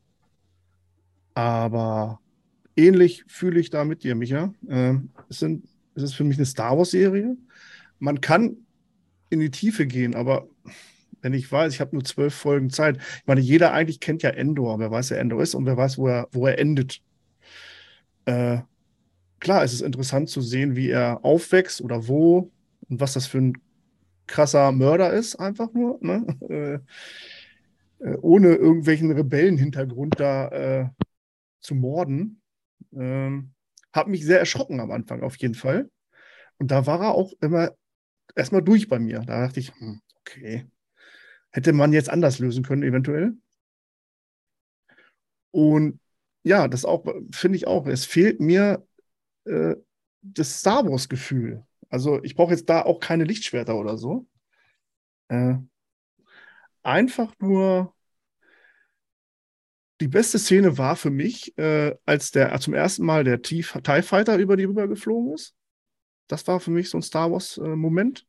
[1.33, 2.19] Aber
[2.75, 4.53] ähnlich fühle ich da mit dir, Micha.
[4.67, 7.37] Ähm, es, sind, es ist für mich eine Star Wars-Serie.
[7.99, 8.57] Man kann
[9.29, 10.47] in die Tiefe gehen, aber
[11.21, 12.97] wenn ich weiß, ich habe nur zwölf Folgen Zeit.
[12.97, 14.79] Ich meine, jeder eigentlich kennt ja Endor.
[14.79, 17.01] Wer weiß, wer Endor ist und wer weiß, wo er, wo er endet.
[18.25, 18.59] Äh,
[19.39, 22.51] klar, es ist interessant zu sehen, wie er aufwächst oder wo
[22.89, 23.53] und was das für ein
[24.27, 25.97] krasser Mörder ist, einfach nur.
[26.01, 26.25] Ne?
[26.49, 26.79] Äh,
[27.99, 30.89] äh, ohne irgendwelchen Rebellenhintergrund da äh,
[31.59, 32.41] zu morden.
[32.93, 33.51] Ähm,
[33.91, 35.89] hat mich sehr erschrocken am Anfang, auf jeden Fall.
[36.57, 37.71] Und da war er auch immer
[38.35, 39.19] erstmal durch bei mir.
[39.19, 40.67] Da dachte ich, hm, okay,
[41.51, 43.33] hätte man jetzt anders lösen können, eventuell.
[45.51, 45.99] Und
[46.43, 48.85] ja, das auch, finde ich auch, es fehlt mir
[49.45, 49.75] äh,
[50.21, 51.65] das Star Wars-Gefühl.
[51.89, 54.27] Also ich brauche jetzt da auch keine Lichtschwerter oder so.
[55.29, 55.55] Äh,
[56.83, 57.93] einfach nur
[60.01, 64.37] die beste Szene war für mich, äh, als der zum ersten Mal der TIE Fighter
[64.37, 65.55] über die rüber geflogen ist.
[66.27, 68.25] Das war für mich so ein Star Wars-Moment.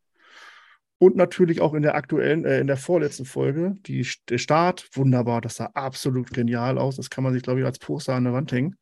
[1.02, 5.40] Und natürlich auch in der aktuellen, äh, in der vorletzten Folge, die, der Start, wunderbar,
[5.40, 6.96] das sah absolut genial aus.
[6.96, 8.76] Das kann man sich, glaube ich, als Poster an der Wand hängen.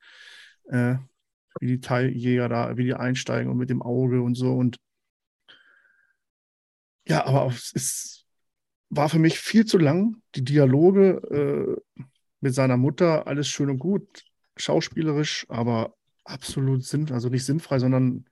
[0.69, 0.97] Äh,
[1.61, 4.53] wie die Teiljäger da, wie die einsteigen und mit dem Auge und so.
[4.53, 4.79] Und
[7.07, 8.27] ja, aber es ist,
[8.91, 10.17] war für mich viel zu lang.
[10.35, 12.01] Die Dialoge äh,
[12.41, 14.25] mit seiner Mutter, alles schön und gut,
[14.57, 18.25] schauspielerisch, aber absolut sinn, also nicht sinnfrei, sondern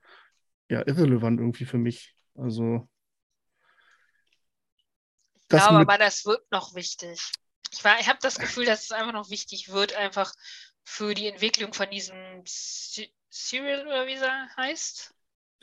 [0.69, 2.17] ja, irrelevant irgendwie für mich.
[2.35, 2.85] Also
[5.49, 7.31] das glaube mit, aber, das wird noch wichtig.
[7.71, 10.33] Ich, war- ich habe das Gefühl, dass es einfach noch wichtig wird, einfach
[10.83, 15.13] für die Entwicklung von diesem Se- Serial oder wie er heißt.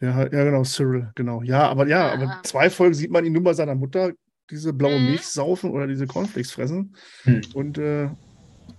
[0.01, 1.43] ja, ja, genau, Cyril, genau.
[1.43, 2.13] Ja, aber ja, Ah.
[2.13, 4.13] aber zwei Folgen sieht man ihn nur bei seiner Mutter
[4.51, 5.07] diese blaue Mhm.
[5.07, 6.95] Milch saufen oder diese Cornflakes fressen.
[7.23, 7.41] Hm.
[7.55, 8.11] Und äh,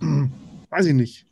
[0.70, 1.26] weiß ich nicht.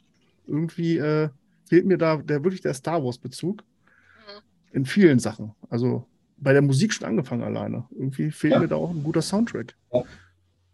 [0.47, 1.29] Irgendwie äh,
[1.69, 4.43] fehlt mir da der wirklich der Star Wars-Bezug Mhm.
[4.73, 5.55] in vielen Sachen.
[5.71, 7.87] Also bei der Musik schon angefangen alleine.
[7.91, 8.59] Irgendwie fehlt Ja.
[8.59, 9.75] mir da auch ein guter Soundtrack.
[9.93, 10.03] Ja.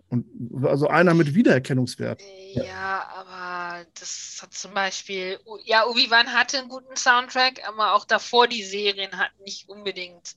[0.08, 0.26] Und
[0.64, 2.20] also einer mit Wiedererkennungswert.
[2.54, 8.48] Ja, aber das hat zum Beispiel, ja, Obi-Wan hatte einen guten Soundtrack, aber auch davor
[8.48, 10.34] die Serien hatten nicht unbedingt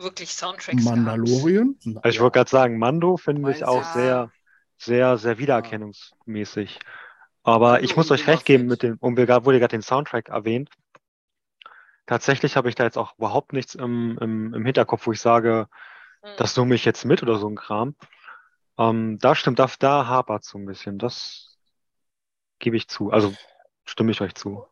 [0.00, 0.82] wirklich Soundtracks.
[0.84, 1.76] Mandalorian?
[1.96, 4.30] Also ich wollte gerade sagen, Mando finde ich auch sehr,
[4.78, 6.78] sehr, sehr wiedererkennungsmäßig.
[7.42, 10.70] Aber ich muss euch recht geben, mit dem, und wir wurde gerade den Soundtrack erwähnt.
[12.06, 15.68] Tatsächlich habe ich da jetzt auch überhaupt nichts im, im, im Hinterkopf, wo ich sage,
[16.22, 16.28] Mhm.
[16.36, 17.94] das summe ich jetzt mit oder so ein Kram.
[18.78, 20.98] Ähm, da stimmt, da, da hapert so ein bisschen.
[20.98, 21.56] Das
[22.58, 23.10] gebe ich zu.
[23.10, 23.32] Also
[23.86, 24.64] stimme ich euch zu.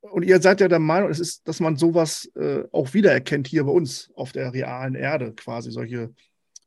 [0.00, 3.64] Und ihr seid ja der Meinung, es ist, dass man sowas äh, auch wiedererkennt hier
[3.64, 6.14] bei uns auf der realen Erde, quasi solche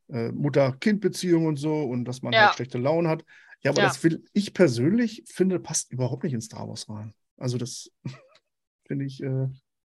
[0.10, 2.45] äh, Mutter-Kind-Beziehungen und so und dass man Ja.
[2.45, 3.23] halt schlechte Laune hat.
[3.62, 3.88] Ja, aber Ja.
[3.88, 7.13] das will ich persönlich finde, passt überhaupt nicht in Star Wars rein.
[7.38, 7.91] Also das
[8.88, 9.21] finde ich.
[9.21, 9.47] Äh,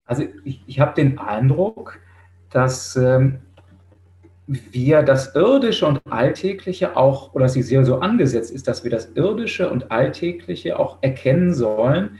[0.04, 1.98] Also ich, ich habe den Eindruck,
[2.50, 3.40] dass ähm,
[4.46, 8.90] wir das Irdische und Alltägliche auch, oder dass die Serie so angesetzt ist, dass wir
[8.90, 12.18] das Irdische und Alltägliche auch erkennen sollen.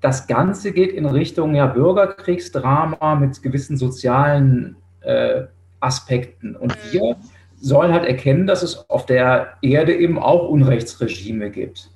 [0.00, 5.44] Das Ganze geht in Richtung ja, Bürgerkriegsdrama mit gewissen sozialen äh,
[5.80, 6.56] Aspekten.
[6.56, 7.16] Und wir
[7.56, 11.90] sollen halt erkennen, dass es auf der Erde eben auch Unrechtsregime gibt.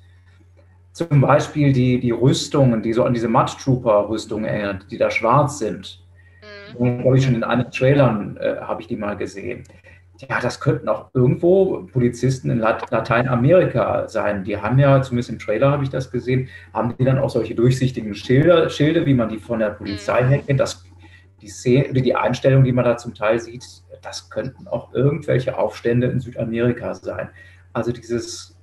[0.99, 5.59] Zum Beispiel die, die Rüstungen, die so an diese Mud Trooper-Rüstungen erinnern, die da schwarz
[5.59, 6.03] sind.
[6.77, 7.03] Mhm.
[7.03, 9.63] Glaube ich schon in einigen Trailern äh, habe ich die mal gesehen.
[10.17, 14.43] Ja, das könnten auch irgendwo Polizisten in Lat Lateinamerika sein.
[14.43, 17.55] Die haben ja, zumindest im Trailer habe ich das gesehen, haben die dann auch solche
[17.55, 20.59] durchsichtigen Schilder, Schilde, wie man die von der Polizei her kennt.
[20.59, 20.83] Das,
[21.41, 23.63] die, Szene, die Einstellung, die man da zum Teil sieht,
[24.01, 27.29] das könnten auch irgendwelche Aufstände in Südamerika sein.
[27.71, 28.57] Also dieses,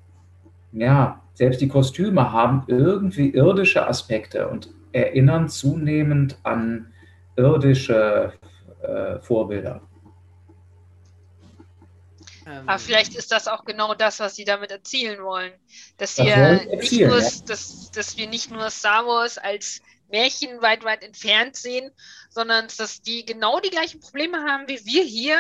[0.73, 6.93] ja, selbst die Kostüme haben irgendwie irdische Aspekte und erinnern zunehmend an
[7.37, 8.33] irdische
[8.83, 9.83] äh, Vorbilder.
[12.47, 15.53] Ähm, Aber vielleicht ist das auch genau das, was sie damit erzielen wollen.
[15.99, 17.31] Dass Das wir, wollen sie nicht erzielen, nur, ja.
[17.47, 21.91] dass, dass wir nicht nur Star Wars als Märchen weit, weit entfernt sehen,
[22.31, 25.39] sondern dass die genau die gleichen Probleme haben wie wir hier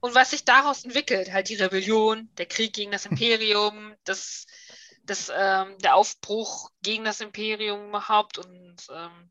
[0.00, 1.32] und was sich daraus entwickelt.
[1.32, 4.46] Halt die Rebellion, der Krieg gegen das Imperium, das,
[5.06, 9.30] das, ähm, der Aufbruch gegen das Imperium überhaupt und ähm,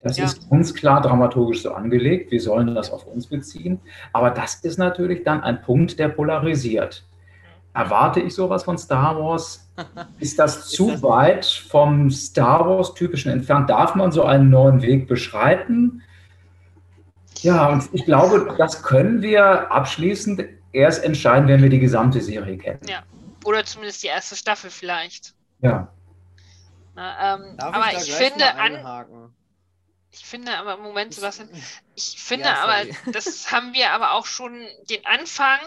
[0.00, 0.24] Das Ja.
[0.26, 2.30] ist ganz klar dramaturgisch so angelegt.
[2.30, 3.80] Wir sollen das auf uns beziehen.
[4.12, 7.04] Aber das ist natürlich dann ein Punkt, der polarisiert.
[7.74, 9.68] Erwarte ich sowas von Star Wars?
[10.20, 13.70] Ist das Ist zu das- weit vom Star Wars-typischen entfernt?
[13.70, 16.02] Darf man so einen neuen Weg beschreiten?
[17.42, 22.56] Ja, und ich glaube, das können wir abschließend erst entscheiden, wenn wir die gesamte Serie
[22.58, 22.80] kennen.
[22.88, 23.02] Ja.
[23.44, 25.34] Oder zumindest die erste Staffel vielleicht.
[25.60, 25.92] Ja.
[26.94, 29.34] Na, ähm, Darf aber ich, ich, finde, mal an,
[30.10, 31.50] ich finde aber im Moment, Sebastian,
[31.94, 35.60] ich finde Ja, aber, das haben wir aber auch schon den Anfang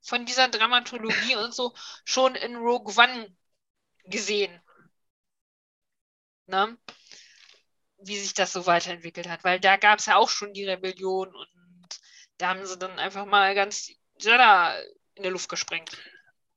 [0.00, 3.34] von dieser Dramatologie und so schon in Rogue One
[4.04, 4.60] gesehen.
[6.46, 6.76] Ne?
[7.98, 11.34] Wie sich das so weiterentwickelt hat, weil da gab es ja auch schon die Rebellion
[11.34, 12.00] und
[12.38, 14.82] da haben sie dann einfach mal ganz Jedi
[15.14, 15.96] in der Luft gesprengt.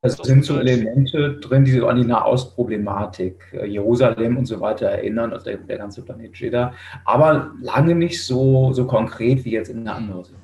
[0.06, 0.60] Es So sind so.
[0.60, 5.58] Elemente drin, die so an die Nahostproblematik, äh, Jerusalem und so weiter erinnern, also der,
[5.58, 10.24] der ganze Planet Jeddah, aber lange nicht so, so konkret wie jetzt in einer anderen
[10.24, 10.39] Serie.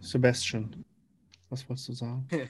[0.00, 0.84] Sebastian,
[1.48, 2.28] was wolltest du sagen?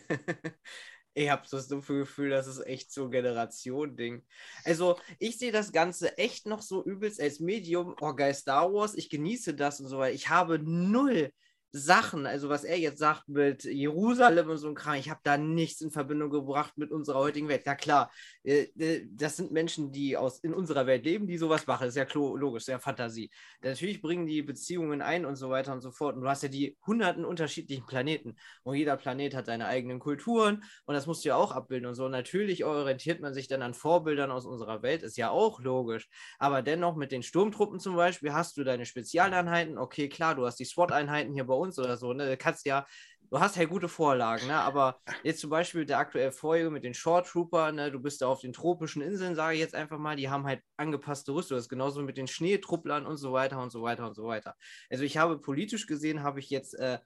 [1.17, 4.25] Ich habe so das dumpfe Gefühl, das ist echt so ein Generation-Ding.
[4.65, 8.97] Also, ich sehe das Ganze echt noch so übelst als Medium, oh geil, Star Wars,
[8.97, 10.13] ich genieße das und so weiter.
[10.13, 11.31] Ich habe null
[11.77, 15.37] Sachen, also was er jetzt sagt mit Jerusalem und so ein Kram, ich habe da
[15.37, 17.63] nichts in Verbindung gebracht mit unserer heutigen Welt.
[17.67, 18.13] Na klar,
[18.45, 21.87] äh, äh, das sind Menschen, die aus, in unserer Welt leben, die sowas machen.
[21.87, 23.29] Das ist ja logisch, sehr Fantasie.
[23.61, 26.15] Natürlich bringen die Beziehungen ein und so weiter und so fort.
[26.15, 28.37] Und du hast ja die hunderten unterschiedlichen Planeten.
[28.63, 31.97] Und jeder Planet hat seine eigenen Kulturen und das musst du ja auch abbilden und
[31.97, 32.09] so.
[32.09, 36.09] Natürlich orientiert man sich dann an Vorbildern aus unserer Welt, ist ja auch logisch.
[36.39, 39.77] Aber dennoch mit den Sturmtruppen zum Beispiel hast du deine Spezialeinheiten.
[39.77, 42.13] Okay, klar, du hast die SWAT-Einheiten hier bei uns oder so.
[42.13, 42.27] Ne?
[42.29, 42.87] Du kannst ja,
[43.31, 44.57] du hast halt gute Vorlagen, ne?
[44.57, 47.91] aber jetzt zum Beispiel der aktuelle Folge mit den Short Trooper, ne?
[47.91, 50.61] du bist da auf den tropischen Inseln, sage ich jetzt einfach mal, die haben halt
[50.77, 51.57] angepasste Rüstung.
[51.57, 54.55] Das ist genauso mit den Schneetrupplern und so weiter und so weiter und so weiter.
[54.91, 56.99] Also ich habe politisch gesehen, habe ich jetzt äh,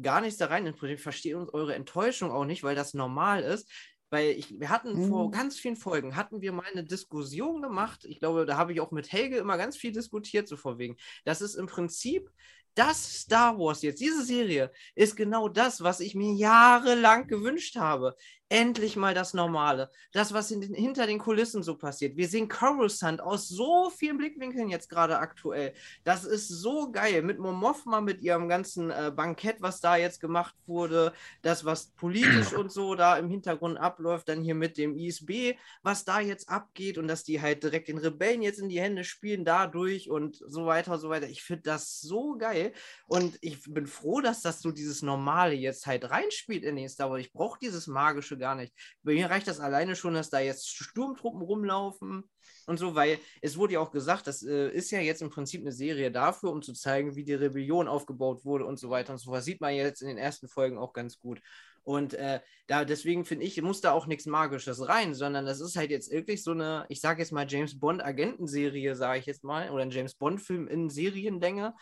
[0.00, 0.66] gar nichts da rein.
[0.66, 3.70] Ich verstehe uns eure Enttäuschung auch nicht, weil das normal ist.
[4.10, 5.08] Weil ich, wir hatten Mhm.
[5.08, 8.04] vor ganz vielen Folgen, hatten wir mal eine Diskussion gemacht.
[8.04, 10.96] Ich glaube, da habe ich auch mit Helge immer ganz viel diskutiert, so vor wegen.
[11.24, 12.30] Das ist im Prinzip
[12.76, 18.16] das Star Wars jetzt, diese Serie, ist genau das, was ich mir jahrelang gewünscht habe
[18.48, 19.90] endlich mal das Normale.
[20.12, 22.16] Das, was den, hinter den Kulissen so passiert.
[22.16, 25.74] Wir sehen Coruscant aus so vielen Blickwinkeln jetzt gerade aktuell.
[26.04, 27.22] Das ist so geil.
[27.22, 31.12] Mit Momofma, mit ihrem ganzen äh, Bankett, was da jetzt gemacht wurde.
[31.42, 34.28] Das, was politisch und so da im Hintergrund abläuft.
[34.28, 36.98] Dann hier mit dem ISB, was da jetzt abgeht.
[36.98, 40.66] Und dass die halt direkt den Rebellen jetzt in die Hände spielen dadurch und so
[40.66, 41.28] weiter und so weiter.
[41.28, 42.65] Ich finde das so geil.
[43.06, 47.10] Und ich bin froh, dass das so dieses Normale jetzt halt reinspielt in den Star
[47.10, 47.20] Wars.
[47.20, 48.72] Ich brauche dieses magische gar nicht.
[49.02, 52.24] Bei mir reicht das alleine schon, dass da jetzt Sturmtruppen rumlaufen
[52.66, 55.60] und so, weil es wurde ja auch gesagt, das äh, ist ja jetzt im Prinzip
[55.60, 59.18] eine Serie dafür, um zu zeigen, wie die Rebellion aufgebaut wurde und so weiter und
[59.18, 59.44] so fort.
[59.44, 61.40] Sieht man jetzt in den ersten Folgen auch ganz gut.
[61.86, 65.76] Und äh, da deswegen finde ich, muss da auch nichts Magisches rein, sondern das ist
[65.76, 69.44] halt jetzt wirklich so eine, ich sage jetzt mal James Bond Agentenserie, sage ich jetzt
[69.44, 71.76] mal, oder ein James Bond Film in Serienlänge,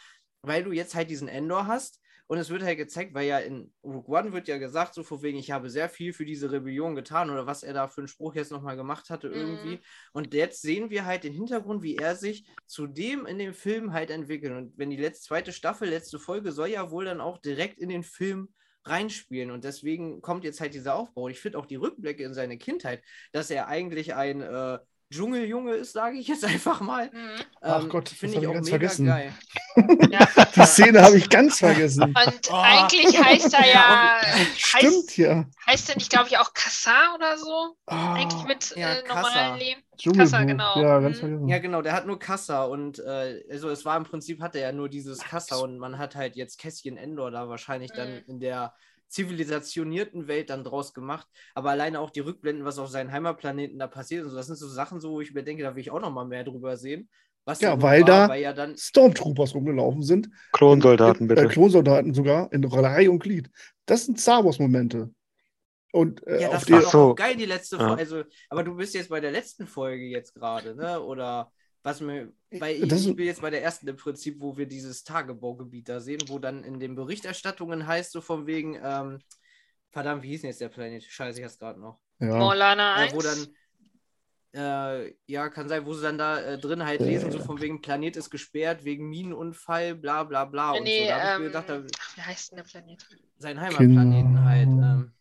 [0.47, 3.73] weil du jetzt halt diesen Endor hast, und es wird halt gezeigt, weil ja in
[3.83, 6.95] Rogue One wird ja gesagt, so vor wegen, ich habe sehr viel für diese Rebellion
[6.95, 9.77] getan oder was er da für einen Spruch jetzt nochmal gemacht hatte irgendwie.
[9.77, 9.81] Mhm.
[10.13, 13.93] Und jetzt sehen wir halt den Hintergrund, wie er sich zu dem in dem Film
[13.93, 14.53] halt entwickelt.
[14.53, 17.91] Und wenn die letzte, zweite Staffel, letzte Folge soll ja wohl dann auch direkt in
[17.91, 18.49] den Film
[18.87, 19.51] reinspielen.
[19.51, 21.25] Und deswegen kommt jetzt halt dieser Aufbau.
[21.25, 23.03] Und ich finde auch die Rückblicke in seine Kindheit,
[23.33, 24.79] dass er eigentlich ein äh,
[25.13, 27.11] Dschungeljunge ist, sage ich jetzt einfach mal.
[27.13, 27.41] Mhm.
[27.61, 29.07] Ach ähm, Gott, finde ich auch mega vergessen.
[29.07, 29.33] geil.
[30.11, 30.29] Ja.
[30.57, 32.03] Die Szene habe ich ganz vergessen.
[32.03, 32.15] Und
[32.51, 32.55] oh.
[32.55, 34.21] eigentlich heißt er ja.
[34.57, 35.45] Stimmt heißt, ja.
[35.67, 37.77] Heißt er nicht, glaube ich, auch Kassar oder so?
[37.87, 37.95] Oh.
[37.95, 39.83] Eigentlich mit ja, äh, normalen Leben.
[40.17, 40.81] Kassa, genau.
[40.81, 41.21] Ja, ganz mhm.
[41.21, 41.49] vergessen.
[41.49, 44.71] Ja, genau, der hat nur Kassa und äh, also es war im Prinzip, hatte er
[44.71, 47.97] ja nur dieses Kassa und man hat halt jetzt Kässchen Endor da wahrscheinlich mhm.
[47.97, 48.75] dann in der
[49.09, 51.27] zivilisationierten Welt dann draus gemacht.
[51.55, 54.69] Aber alleine auch die Rückblenden, was auf seinen Heimatplaneten da passiert, also das sind so
[54.69, 57.09] Sachen, so, wo ich mir denke, da will ich auch noch mal mehr drüber sehen.
[57.47, 60.31] Was ja, weil war, da weil ja dann Stormtroopers rumgelaufen sind.
[60.53, 61.43] Klonsoldaten, bitte.
[61.43, 63.51] Äh, Klonsoldaten sogar in Reihe und Glied.
[63.85, 65.11] Das sind Star Wars-Momente.
[65.93, 67.99] Und, äh, ja, das war doch auch geil, die letzte Folge.
[67.99, 71.01] Also, aber du bist jetzt bei der letzten Folge jetzt gerade, ne?
[71.01, 71.53] Oder
[71.85, 75.05] was mir, weil ich, ich, bin jetzt bei der ersten im Prinzip, wo wir dieses
[75.05, 79.19] Tagebaugebiet da sehen, wo dann in den Berichterstattungen heißt, so von wegen, ähm,
[79.91, 81.05] verdammt, wie hieß denn jetzt der Planet?
[81.05, 82.01] Scheiße, ich hab's gerade noch.
[82.21, 82.37] Ja.
[82.39, 83.13] Morlana 1.
[83.13, 83.47] Äh, wo dann,
[84.55, 87.83] äh, ja, kann sein, wo sie dann da äh, drin halt lesen, so von wegen
[87.83, 90.73] Planet ist gesperrt, wegen Minenunfall, bla bla bla.
[90.73, 91.09] Nee, und so.
[91.09, 93.07] Da ähm, ich gedacht, da, wie heißt denn der Planet?
[93.37, 94.69] Sein Heimatplaneten halt.
[94.69, 95.13] Ähm,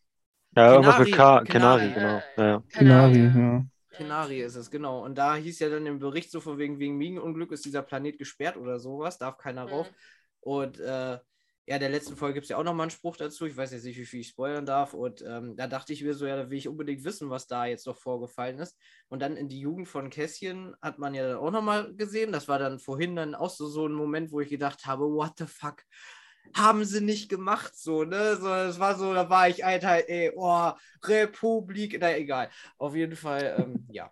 [0.55, 2.21] ja, irgendwas mit K Kenari, genau.
[2.37, 2.63] Ja, ja.
[2.69, 3.65] Kenari, ja.
[3.93, 5.03] Kenari ist es, genau.
[5.03, 8.17] Und da hieß ja dann im Bericht so von wegen, wegen Minenunglück ist dieser Planet
[8.17, 9.89] gesperrt oder sowas, darf keiner rauf.
[9.89, 9.95] Mhm.
[10.41, 11.19] Und äh,
[11.65, 13.45] ja, der letzten Folge gibt es ja auch nochmal einen Spruch dazu.
[13.45, 14.93] Ich weiß jetzt nicht, wie viel ich spoilern darf.
[14.93, 17.65] Und ähm, da dachte ich mir so, ja, da will ich unbedingt wissen, was da
[17.65, 18.77] jetzt noch vorgefallen ist.
[19.07, 22.33] Und dann in die Jugend von Kässchen hat man ja dann auch nochmal gesehen.
[22.33, 25.33] Das war dann vorhin dann auch so, so ein Moment, wo ich gedacht habe, what
[25.37, 25.83] the fuck?
[26.53, 28.37] Haben sie nicht gemacht, so, ne?
[28.37, 30.71] So, es war so, da war ich Alter, ey, oh,
[31.03, 32.49] Republik, na egal.
[32.77, 34.11] Auf jeden Fall, ähm, ja.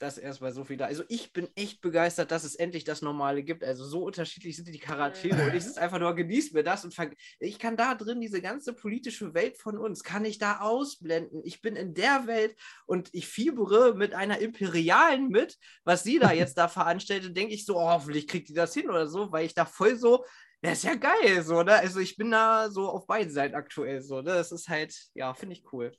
[0.00, 0.86] Das erstmal so viel da.
[0.86, 3.62] Also ich bin echt begeistert, dass es endlich das Normale gibt.
[3.62, 6.96] Also so unterschiedlich sind die Charaktere und ich sitze einfach nur, genießt mir das und
[7.38, 11.42] ich kann da drin diese ganze politische Welt von uns, kann ich da ausblenden.
[11.44, 12.56] Ich bin in der Welt
[12.86, 17.66] und ich fiebere mit einer Imperialen mit, was sie da jetzt da veranstaltet, denke ich
[17.66, 20.24] so, oh, hoffentlich kriegt die das hin oder so, weil ich da voll so
[20.62, 21.74] das ist ja geil, so, ne?
[21.74, 24.34] Also ich bin da so auf beiden Seiten aktuell so, ne?
[24.34, 25.92] Das ist halt, ja, finde ich cool.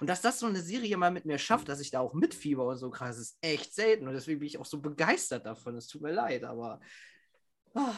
[0.00, 2.66] Und dass das so eine Serie mal mit mir schafft, dass ich da auch mitfieber
[2.66, 4.08] und so krass, ist echt selten.
[4.08, 5.76] Und deswegen bin ich auch so begeistert davon.
[5.76, 6.80] Es tut mir leid, aber.
[7.74, 7.94] Oh.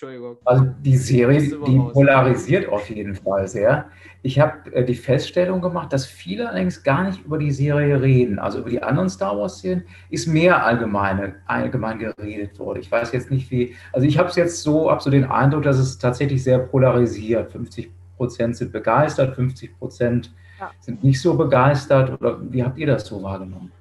[0.00, 0.36] Entschuldigung.
[0.44, 3.90] Also die Serie, die polarisiert auf jeden Fall sehr.
[4.22, 8.38] Ich habe äh, die Feststellung gemacht, dass viele allerdings gar nicht über die Serie reden.
[8.38, 12.78] Also über die anderen Star Wars-Serien ist mehr allgemeine, allgemein geredet worden.
[12.78, 15.64] Ich weiß jetzt nicht wie, also ich habe es jetzt so, habe so den Eindruck,
[15.64, 17.50] dass es tatsächlich sehr polarisiert.
[17.50, 20.70] 50 Prozent sind begeistert, 50 Prozent ja.
[20.78, 22.20] sind nicht so begeistert.
[22.20, 23.72] Oder wie habt ihr das so wahrgenommen?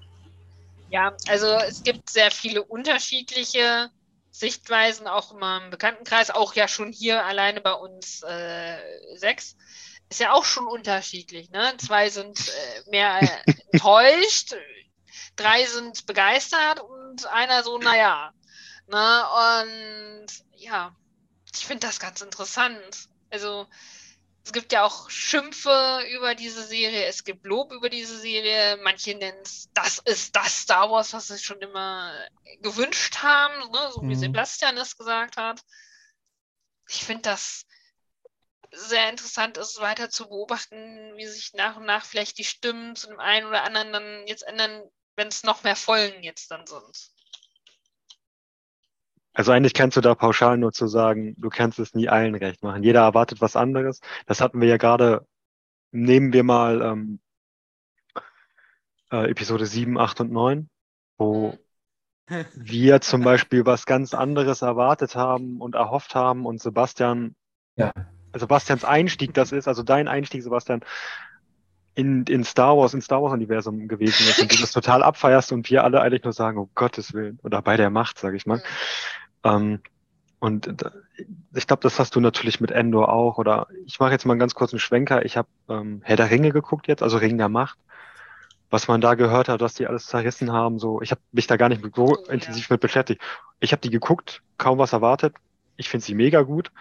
[0.89, 3.91] Ja, also es gibt sehr viele unterschiedliche
[4.39, 8.77] Sichtweisen, auch immer im Bekanntenkreis, auch ja schon hier alleine bei uns äh,
[9.15, 9.55] sechs,
[10.09, 11.49] ist ja auch schon unterschiedlich.
[11.49, 11.73] Ne?
[11.77, 13.19] Zwei sind äh, mehr
[13.73, 14.55] enttäuscht,
[15.35, 18.31] drei sind begeistert und einer so, naja.
[18.87, 19.23] Ne?
[19.43, 20.95] Und ja,
[21.53, 23.09] ich finde das ganz interessant.
[23.29, 23.67] Also
[24.47, 28.77] es gibt ja auch Schimpfe über diese Serie, es gibt Lob über diese Serie.
[28.81, 32.13] Manche nennen es, das ist das Star Wars, was sie schon immer
[32.61, 33.91] gewünscht haben, ne?
[33.91, 34.19] so wie mhm.
[34.19, 35.59] Sebastian es gesagt hat.
[36.87, 37.65] Ich finde das
[38.71, 43.07] sehr interessant ist, weiter zu beobachten, wie sich nach und nach vielleicht die Stimmen zu
[43.07, 44.81] dem einen oder anderen dann jetzt ändern,
[45.17, 47.11] wenn es noch mehr Folgen jetzt dann sind.
[49.37, 52.63] Also eigentlich kannst du da pauschal nur zu sagen, du kannst es nie allen recht
[52.63, 52.81] machen.
[52.81, 54.01] Jeder erwartet was anderes.
[54.25, 55.27] Das hatten wir ja gerade,
[55.91, 57.19] nehmen wir mal ähm,
[59.11, 60.69] äh, Episode 7, 8 und 9,
[61.19, 61.55] wo
[62.55, 67.35] wir zum Beispiel was ganz anderes erwartet haben und erhofft haben und Sebastian,
[67.75, 67.91] Ja.
[68.33, 70.81] Sebastians Einstieg das ist, also dein Einstieg, Sebastian,
[71.93, 75.69] in, in Star Wars, in Star Wars-Universum gewesen ist und du das total abfeierst und
[75.69, 78.63] wir alle eigentlich nur sagen, um Gottes Willen, oder bei der Macht, sage ich mal.
[79.43, 79.81] Ähm,
[80.39, 80.67] und
[81.53, 83.37] ich glaube, das hast du natürlich mit Endor auch.
[83.37, 85.25] Oder ich mache jetzt mal einen ganz kurzen Schwenker.
[85.25, 87.77] Ich habe ähm, Herr der Ringe geguckt jetzt, also Ring der Macht.
[88.69, 91.01] Was man da gehört hat, was die alles zerrissen haben, so.
[91.01, 92.33] Ich habe mich da gar nicht so ja.
[92.33, 93.21] intensiv mit beschäftigt.
[93.61, 95.33] Ich habe die geguckt, kaum was erwartet.
[95.77, 96.71] Ich finde sie mega gut.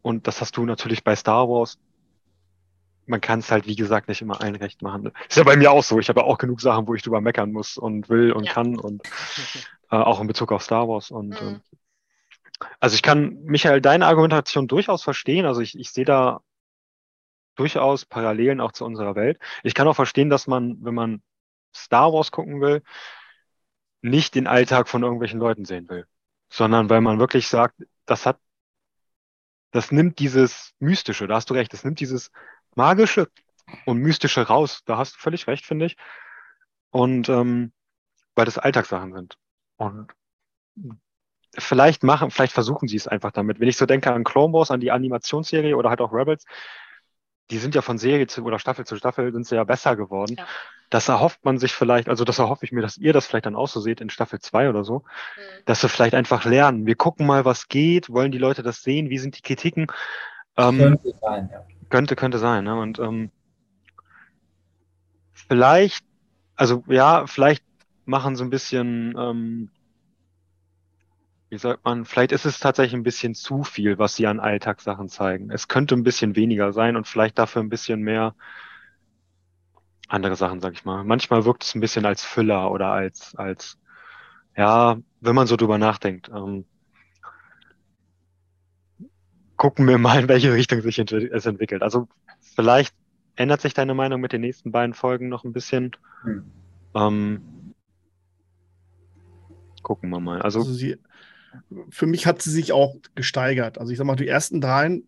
[0.00, 1.78] Und das hast du natürlich bei Star Wars.
[3.06, 5.10] Man kann es halt, wie gesagt, nicht immer allen recht machen.
[5.28, 5.98] Ist ja bei mir auch so.
[5.98, 8.52] Ich habe ja auch genug Sachen, wo ich drüber meckern muss und will und Ja.
[8.52, 9.02] kann und
[9.90, 11.10] äh, auch in Bezug auf Star Wars.
[11.10, 11.60] Und Mhm.
[12.80, 15.46] Also ich kann, Michael, deine Argumentation durchaus verstehen.
[15.46, 16.40] Also ich, ich sehe da
[17.56, 19.38] durchaus Parallelen auch zu unserer Welt.
[19.62, 21.22] Ich kann auch verstehen, dass man, wenn man
[21.74, 22.82] Star Wars gucken will,
[24.02, 26.06] nicht den Alltag von irgendwelchen Leuten sehen will,
[26.50, 28.38] sondern weil man wirklich sagt, das hat,
[29.70, 32.30] das nimmt dieses Mystische, da hast du recht, das nimmt dieses
[32.74, 33.30] Magische
[33.86, 34.82] und Mystische raus.
[34.84, 35.96] Da hast du völlig recht, finde ich.
[36.90, 37.72] Und ähm,
[38.34, 39.38] weil das Alltagssachen sind.
[39.76, 40.12] Und
[41.58, 43.60] vielleicht machen, vielleicht versuchen sie es einfach damit.
[43.60, 46.44] Wenn ich so denke an Clone Wars, an die Animationsserie oder halt auch Rebels,
[47.50, 50.36] die sind ja von Serie zu oder Staffel zu Staffel sind sie ja besser geworden.
[50.38, 50.46] Ja.
[50.90, 53.56] Das erhofft man sich vielleicht, also das erhoffe ich mir, dass ihr das vielleicht dann
[53.56, 54.98] auch so seht in Staffel 2 oder so,
[55.36, 55.40] Mhm.
[55.66, 56.86] dass sie vielleicht einfach lernen.
[56.86, 59.86] Wir gucken mal, was geht, wollen die Leute das sehen, wie sind die Kritiken?
[60.56, 61.66] Ähm, Könnte sein, ja.
[61.90, 62.78] könnte, könnte sein, ne?
[62.78, 63.30] Und ähm,
[65.32, 66.04] vielleicht,
[66.56, 67.64] also ja, vielleicht
[68.04, 69.70] machen sie ein bisschen, ähm,
[71.50, 75.08] wie sagt man, vielleicht ist es tatsächlich ein bisschen zu viel, was sie an Alltagssachen
[75.08, 75.50] zeigen.
[75.50, 78.34] Es könnte ein bisschen weniger sein und vielleicht dafür ein bisschen mehr
[80.08, 81.04] andere Sachen, sag ich mal.
[81.04, 83.78] Manchmal wirkt es ein bisschen als Füller oder als, als,
[84.56, 86.28] ja, wenn man so drüber nachdenkt.
[86.28, 86.64] Ähm,
[89.56, 91.82] gucken wir mal, in welche Richtung sich es entwickelt.
[91.82, 92.08] Also
[92.54, 92.94] vielleicht
[93.36, 95.92] ändert sich deine Meinung mit den nächsten beiden Folgen noch ein bisschen.
[96.22, 96.44] Hm.
[96.94, 97.74] Ähm,
[99.82, 100.42] gucken wir mal.
[100.42, 100.96] Also Also sie,
[101.90, 103.78] für mich hat sie sich auch gesteigert.
[103.78, 105.04] Also ich sag mal, die ersten dreien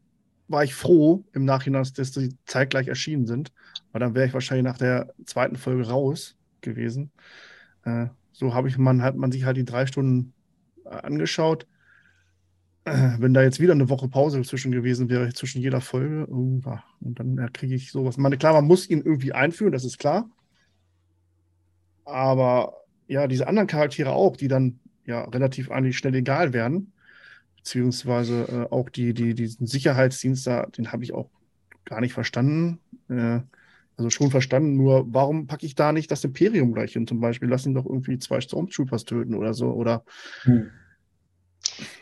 [0.49, 3.53] war ich froh im Nachhinein, dass die zeitgleich erschienen sind,
[3.93, 7.11] weil dann wäre ich wahrscheinlich nach der zweiten Folge raus gewesen.
[7.85, 10.33] Äh, so habe ich man hat man sich halt die drei Stunden
[10.85, 11.67] äh, angeschaut.
[12.85, 16.61] Äh, wenn da jetzt wieder eine Woche Pause zwischen gewesen wäre, zwischen jeder Folge, oh,
[17.01, 18.17] und dann kriege ich sowas.
[18.17, 20.31] Meine, klar, man muss ihn irgendwie einführen, das ist klar.
[22.05, 22.75] Aber
[23.09, 26.93] ja, diese anderen Charaktere auch, die dann ja relativ eigentlich schnell egal werden,
[27.57, 31.31] beziehungsweise äh, auch die, die, diesen Sicherheitsdienst da, den habe ich auch
[31.85, 32.81] gar nicht verstanden.
[33.09, 33.41] Äh,
[33.97, 37.07] also schon verstanden, nur warum packe ich da nicht das Imperium gleich hin?
[37.07, 39.71] Zum Beispiel, lass ihn doch irgendwie zwei Stormtroopers töten oder so.
[39.71, 40.05] Oder
[40.43, 40.71] Hm.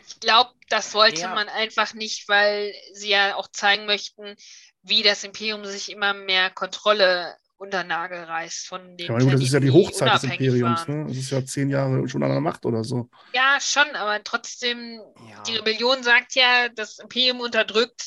[0.07, 1.35] Ich glaube, das wollte Ja.
[1.35, 4.35] man einfach nicht, weil sie ja auch zeigen möchten,
[4.83, 9.33] wie das Imperium sich immer mehr Kontrolle unter den Nagel reißt von den ja, gut,
[9.33, 10.87] das ist ja die Hochzeit des Imperiums.
[10.87, 11.05] Ne?
[11.07, 13.09] Das ist ja zehn Jahre schon an der Macht oder so.
[13.33, 14.99] Ja, schon, aber trotzdem,
[15.29, 15.43] Ja.
[15.43, 18.03] die Rebellion sagt ja, das Imperium unterdrückt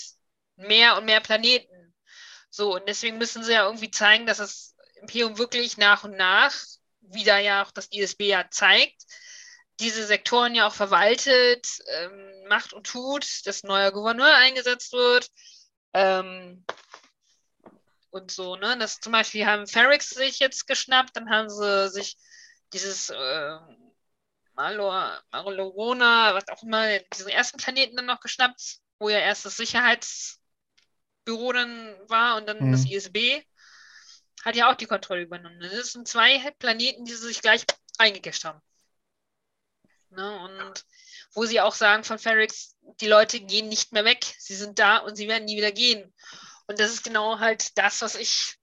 [0.56, 1.94] mehr und mehr Planeten.
[2.50, 6.54] So, und deswegen müssen sie ja irgendwie zeigen, dass das Imperium wirklich nach und nach,
[7.00, 9.02] wie da ja auch das ISB ja zeigt,
[9.80, 11.68] diese Sektoren ja auch verwaltet,
[12.00, 15.30] ähm, macht und tut, dass ein neuer Gouverneur eingesetzt wird.
[15.94, 16.64] Ähm,
[18.18, 18.76] und so, ne?
[18.78, 22.16] Das zum Beispiel haben Ferrix sich jetzt geschnappt, dann haben sie sich
[22.72, 23.58] dieses äh,
[24.54, 29.56] Malor, Malorona, was auch immer, diesen ersten Planeten dann noch geschnappt, wo ja erst das
[29.56, 30.38] Sicherheitsbüro
[31.52, 32.72] dann war und dann Mhm.
[32.72, 33.42] das ISB
[34.44, 35.60] hat ja auch die Kontrolle übernommen.
[35.60, 37.64] Das sind zwei Planeten, die sie sich gleich
[37.98, 38.60] eingecasht haben.
[40.10, 40.40] Ne?
[40.40, 40.84] Und
[41.34, 44.98] wo sie auch sagen von Ferrix, die Leute gehen nicht mehr weg, sie sind da
[44.98, 46.12] und sie werden nie wieder gehen.
[46.68, 48.58] Und das ist genau halt das, was ich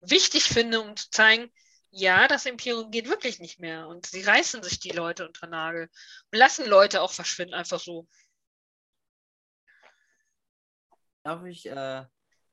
[0.00, 1.52] wichtig finde, um zu zeigen,
[1.90, 3.86] ja, das Imperium geht wirklich nicht mehr.
[3.86, 5.90] Und sie reißen sich die Leute unter den Nagel
[6.32, 8.08] und lassen Leute auch verschwinden, einfach so.
[11.22, 12.04] Darf ich äh,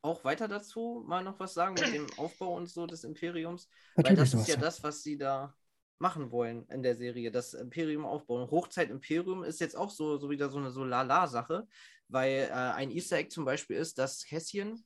[0.01, 3.69] auch weiter dazu mal noch was sagen mit dem Aufbau und so des Imperiums?
[3.95, 5.55] Weil Natürlich, das ist ja das, was sie da
[5.99, 8.49] machen wollen in der Serie, das Imperium aufbauen.
[8.49, 11.67] Hochzeit-Imperium ist jetzt auch so, so wieder so eine so Lala-Sache,
[12.11, 14.83] weil äh, ein Easter Egg zum Beispiel ist, dass Cassian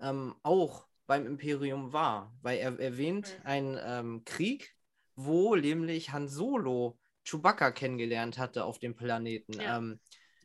[0.00, 3.46] ähm, auch beim Imperium war, weil er erwähnt Mhm.
[3.46, 4.74] einen ähm, Krieg,
[5.16, 9.54] wo nämlich Han Solo Chewbacca kennengelernt hatte auf dem Planeten.
[9.54, 9.78] Ja.
[9.78, 10.00] Ähm,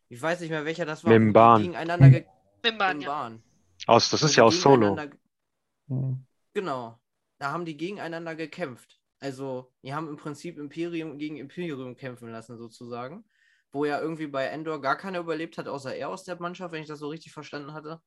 [0.10, 1.18] ich weiß nicht mehr, welcher das war.
[1.32, 1.62] Bahn.
[1.62, 2.26] Gegeneinander ge
[2.62, 3.32] Bimbam, im ja.
[3.88, 4.96] Aus, das ist ja aus Solo.
[4.96, 5.18] gegeneinander-
[5.88, 6.26] Hm.
[6.54, 7.00] Genau.
[7.38, 9.00] Da haben die gegeneinander gekämpft.
[9.20, 13.24] Also, die haben im Prinzip Imperium gegen Imperium kämpfen lassen, sozusagen.
[13.76, 16.82] Wo ja irgendwie bei Endor gar keiner überlebt hat, außer er aus der Mannschaft, wenn
[16.82, 18.02] ich das so richtig verstanden hatte.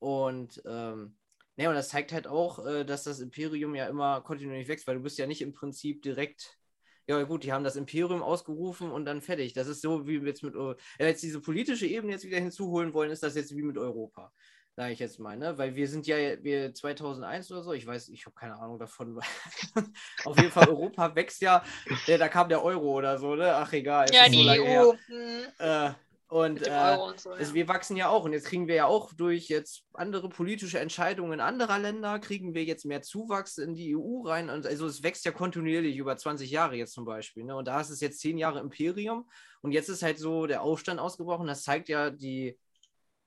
[0.00, 1.16] Und, ähm,
[1.56, 4.96] ne, und das zeigt halt auch, äh, dass das Imperium ja immer kontinuierlich wächst, weil
[4.96, 6.58] du bist ja nicht im Prinzip direkt.
[7.06, 9.54] Ja, gut, die haben das Imperium ausgerufen und dann fertig.
[9.54, 10.52] Das ist so wie jetzt mit.
[10.54, 13.78] Wenn wir jetzt diese politische Ebene jetzt wieder hinzuholen wollen, ist das jetzt wie mit
[13.78, 14.30] Europa
[14.78, 15.58] sage ich jetzt mal, ne?
[15.58, 19.18] Weil wir sind ja, wir 2001 oder so, ich weiß, ich habe keine Ahnung davon.
[20.24, 21.64] Auf jeden Fall, Europa wächst ja,
[22.06, 23.56] ja, da kam der Euro oder so, ne?
[23.56, 24.06] Ach, egal.
[24.12, 24.86] Ja, so die her.
[24.86, 24.92] EU.
[25.08, 25.90] hm, Äh,
[26.28, 27.30] und äh, Euro und so.
[27.30, 30.78] also wir wachsen ja auch und jetzt kriegen wir ja auch durch jetzt andere politische
[30.78, 34.48] Entscheidungen anderer Länder, kriegen wir jetzt mehr Zuwachs in die EU rein.
[34.48, 37.42] Und also es wächst ja kontinuierlich über 20 Jahre jetzt zum Beispiel.
[37.42, 37.56] Ne?
[37.56, 39.28] Und da ist es jetzt 10 Jahre Imperium
[39.60, 41.48] und jetzt ist halt so der Aufstand ausgebrochen.
[41.48, 42.56] Das zeigt ja die,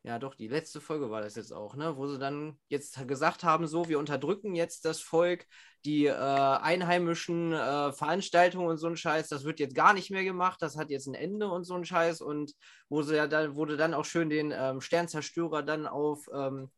[0.03, 1.95] ja doch, die letzte Folge war das jetzt auch, ne?
[1.95, 5.45] Wo sie dann jetzt gesagt haben, so, wir unterdrücken jetzt das Volk,
[5.85, 10.23] die äh, einheimischen äh, Veranstaltungen und so ein Scheiß, das wird jetzt gar nicht mehr
[10.23, 12.53] gemacht, das hat jetzt ein Ende und so ein Scheiß und
[12.89, 16.71] wo sie ja dann, wurde dann auch schön den ähm, Sternzerstörer dann auf, ähm,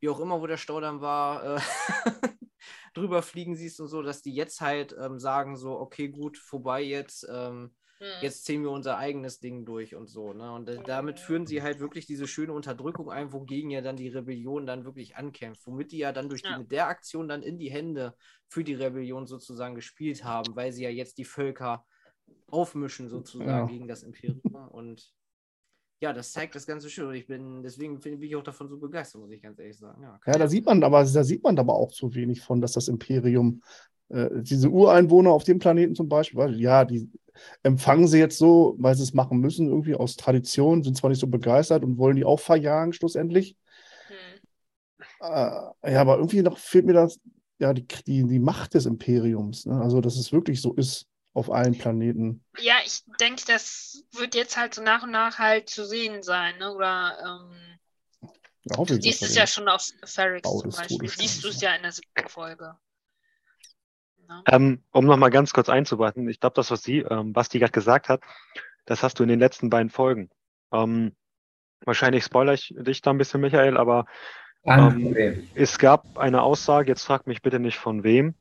[0.00, 1.60] wie auch immer, wo der Staudamm war, äh,
[2.94, 6.82] drüber fliegen siehst und so, dass die jetzt halt ähm, sagen, so, okay, gut, vorbei
[6.82, 7.83] jetzt, ähm, Hm.
[8.20, 10.32] Jetzt ziehen wir unser eigenes Ding durch und so.
[10.32, 10.52] Ne?
[10.52, 14.08] Und äh, damit führen sie halt wirklich diese schöne Unterdrückung ein, wogegen ja dann die
[14.08, 16.58] Rebellion dann wirklich ankämpft, womit die ja dann durch die, Ja.
[16.58, 18.14] mit der Aktion dann in die Hände
[18.48, 21.84] für die Rebellion sozusagen gespielt haben, weil sie ja jetzt die Völker
[22.50, 23.66] aufmischen sozusagen Ja.
[23.66, 24.40] gegen das Imperium
[24.70, 25.12] und
[26.00, 28.78] ja, das zeigt das Ganze schön und ich bin, deswegen bin ich auch davon so
[28.78, 30.02] begeistert, muss ich ganz ehrlich sagen.
[30.02, 32.72] Ja, Ja, da sieht man aber, da sieht man aber auch zu wenig von, dass
[32.72, 33.62] das Imperium,
[34.08, 37.08] äh, diese Ureinwohner auf dem Planeten zum Beispiel, weil, ja, die
[37.62, 41.20] empfangen sie jetzt so, weil sie es machen müssen, irgendwie aus Tradition, sind zwar nicht
[41.20, 43.56] so begeistert und wollen die auch verjagen, schlussendlich.
[44.08, 44.40] Hm.
[45.20, 47.20] Äh, ja, aber irgendwie noch fehlt mir das,
[47.58, 49.66] ja, die, die, die Macht des Imperiums.
[49.66, 49.80] Ne?
[49.80, 52.44] Also, dass es wirklich so ist auf allen Planeten.
[52.58, 56.58] Ja, ich denke, das wird jetzt halt so nach und nach halt zu sehen sein,
[56.58, 56.72] ne?
[56.72, 58.28] Oder ähm,
[58.64, 61.08] Ja, du siehst es ja schon auf Ferrix zum Beispiel.
[61.08, 62.76] Siehst du es ja in der siebten Folge.
[64.28, 64.42] Ne?
[64.46, 68.08] Ähm, um nochmal ganz kurz einzuwarten, ich glaube, das, was sie, ähm, Basti gerade gesagt
[68.08, 68.22] hat,
[68.84, 70.30] das hast du in den letzten beiden Folgen.
[70.72, 71.14] Ähm,
[71.84, 74.06] wahrscheinlich spoiler ich dich da ein bisschen, Michael, aber
[74.66, 75.14] Ähm,
[75.54, 78.34] es gab eine Aussage, jetzt fragt mich bitte nicht von wem,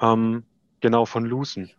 [0.00, 0.44] ähm,
[0.80, 1.70] genau von Lucen.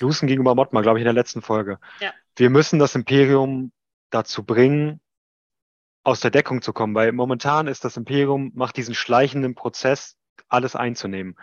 [0.00, 1.78] Lucen gegenüber Mottmar, glaube ich, in der letzten Folge.
[2.00, 2.12] Ja.
[2.34, 3.72] Wir müssen das Imperium
[4.10, 5.00] dazu bringen,
[6.02, 10.16] aus der Deckung zu kommen, weil momentan ist das Imperium, macht diesen schleichenden Prozess,
[10.48, 11.36] alles einzunehmen.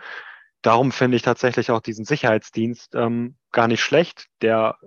[0.64, 4.28] Darum finde ich tatsächlich auch diesen Sicherheitsdienst ähm, gar nicht schlecht.
[4.40, 4.78] Der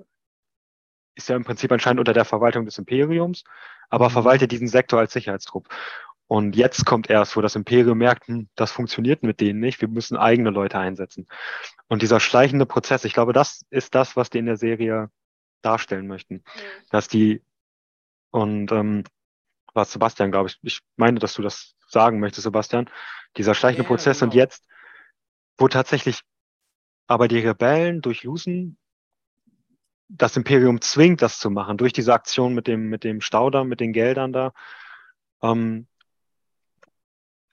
[1.14, 3.44] ist ja im Prinzip anscheinend unter der Verwaltung des Imperiums,
[3.90, 4.14] aber Mhm.
[4.14, 5.70] verwaltet diesen Sektor als Sicherheitstrupp.
[6.26, 9.88] Und jetzt kommt erst, wo das Imperium merkt, hm, das funktioniert mit denen nicht, wir
[9.88, 11.28] müssen eigene Leute einsetzen.
[11.90, 15.12] Und dieser schleichende Prozess, ich glaube, das ist das, was die in der Serie
[15.62, 16.38] darstellen möchten.
[16.38, 16.44] Hm.
[16.90, 17.44] Dass die,
[18.32, 19.04] und ähm,
[19.76, 22.90] was Sebastian, glaube ich, ich meine, dass du das sagen möchtest, Sebastian,
[23.38, 24.42] dieser schleichende Ja, Prozess und genau.
[24.42, 24.68] jetzt,
[25.58, 26.22] wo tatsächlich
[27.08, 28.78] aber die Rebellen durch Lucen
[30.10, 33.80] das Imperium zwingt, das zu machen, durch diese Aktion mit dem, mit dem Staudamm, mit
[33.80, 34.54] den Geldern da.
[35.42, 35.88] Ähm,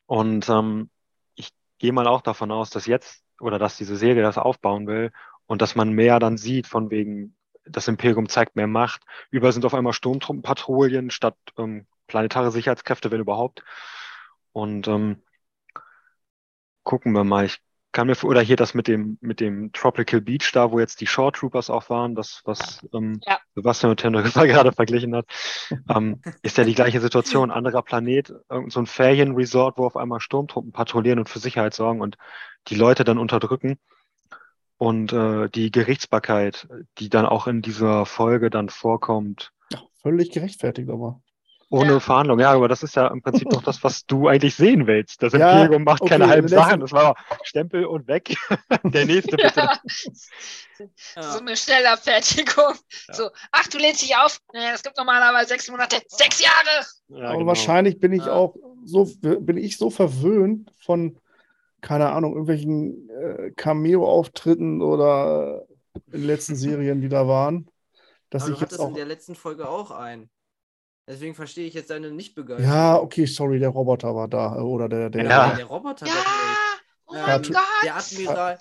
[0.07, 0.91] und ähm,
[1.35, 5.13] ich gehe mal auch davon aus, dass jetzt oder dass diese Serie das aufbauen will
[5.47, 9.03] und dass man mehr dann sieht, von wegen, das Imperium zeigt mehr Macht.
[9.31, 13.65] Überall sind auf einmal Sturmtruppenpatrouillen statt ähm, planetare Sicherheitskräfte, wenn überhaupt.
[14.53, 15.23] Und ähm,
[16.85, 17.47] gucken wir mal.
[17.47, 17.64] Ich
[17.95, 21.07] kann mir, oder hier das mit dem, mit dem Tropical Beach da, wo jetzt die
[21.07, 23.39] Shore Troopers auch waren, das, was ähm, Ja.
[23.55, 25.27] Sebastian mit Teneriffa gerade verglichen hat,
[25.89, 27.51] ähm, ist ja die gleiche Situation.
[27.53, 32.01] Anderer Planet, irgend so ein Ferienresort, wo auf einmal Sturmtruppen patrouillieren und für Sicherheit sorgen
[32.01, 32.19] und
[32.69, 33.79] die Leute dann unterdrücken.
[34.77, 36.67] Und äh, die Gerichtsbarkeit,
[36.99, 41.23] die dann auch in dieser Folge dann vorkommt, Ja, völlig gerechtfertigt, aber.
[41.71, 42.01] Ohne Ja.
[42.01, 42.39] Verhandlung.
[42.41, 45.23] Ja, aber das ist ja im Prinzip doch das, was du eigentlich sehen willst.
[45.23, 46.81] Das Ja, Imperium macht keine okay, halben in der Sachen.
[46.81, 48.35] Das war Stempel und weg.
[48.85, 49.69] Der nächste bitte.
[51.17, 51.23] Ja.
[51.23, 52.75] So eine Schnellabfertigung.
[53.09, 53.15] Ja.
[53.15, 54.39] So, ach, du lehnst dich auf.
[54.53, 56.01] Naja, das gibt normalerweise sechs Monate.
[56.09, 56.85] Sechs Jahre!
[57.09, 57.47] Ja, aber genau.
[57.47, 58.33] wahrscheinlich bin ich Ja.
[58.33, 61.19] auch so, bin ich so verwöhnt von,
[61.81, 65.65] keine Ahnung, irgendwelchen äh, Cameo-Auftritten oder
[66.07, 67.69] in den letzten Serien, die da waren,
[68.31, 68.95] dass Aber du ich jetzt hattest in auch.
[68.97, 70.29] der letzten Folge auch einen.
[71.07, 72.73] Deswegen verstehe ich jetzt deine Nicht-Begeisterung.
[72.73, 74.57] Ja, okay, sorry, der Roboter war da.
[74.57, 75.55] äh, Oder der, der, Ja.
[75.55, 76.13] Der Roboter, Ja!
[76.15, 76.23] der,
[77.07, 77.57] Oh mein Gott!
[77.85, 78.59] der Admiral,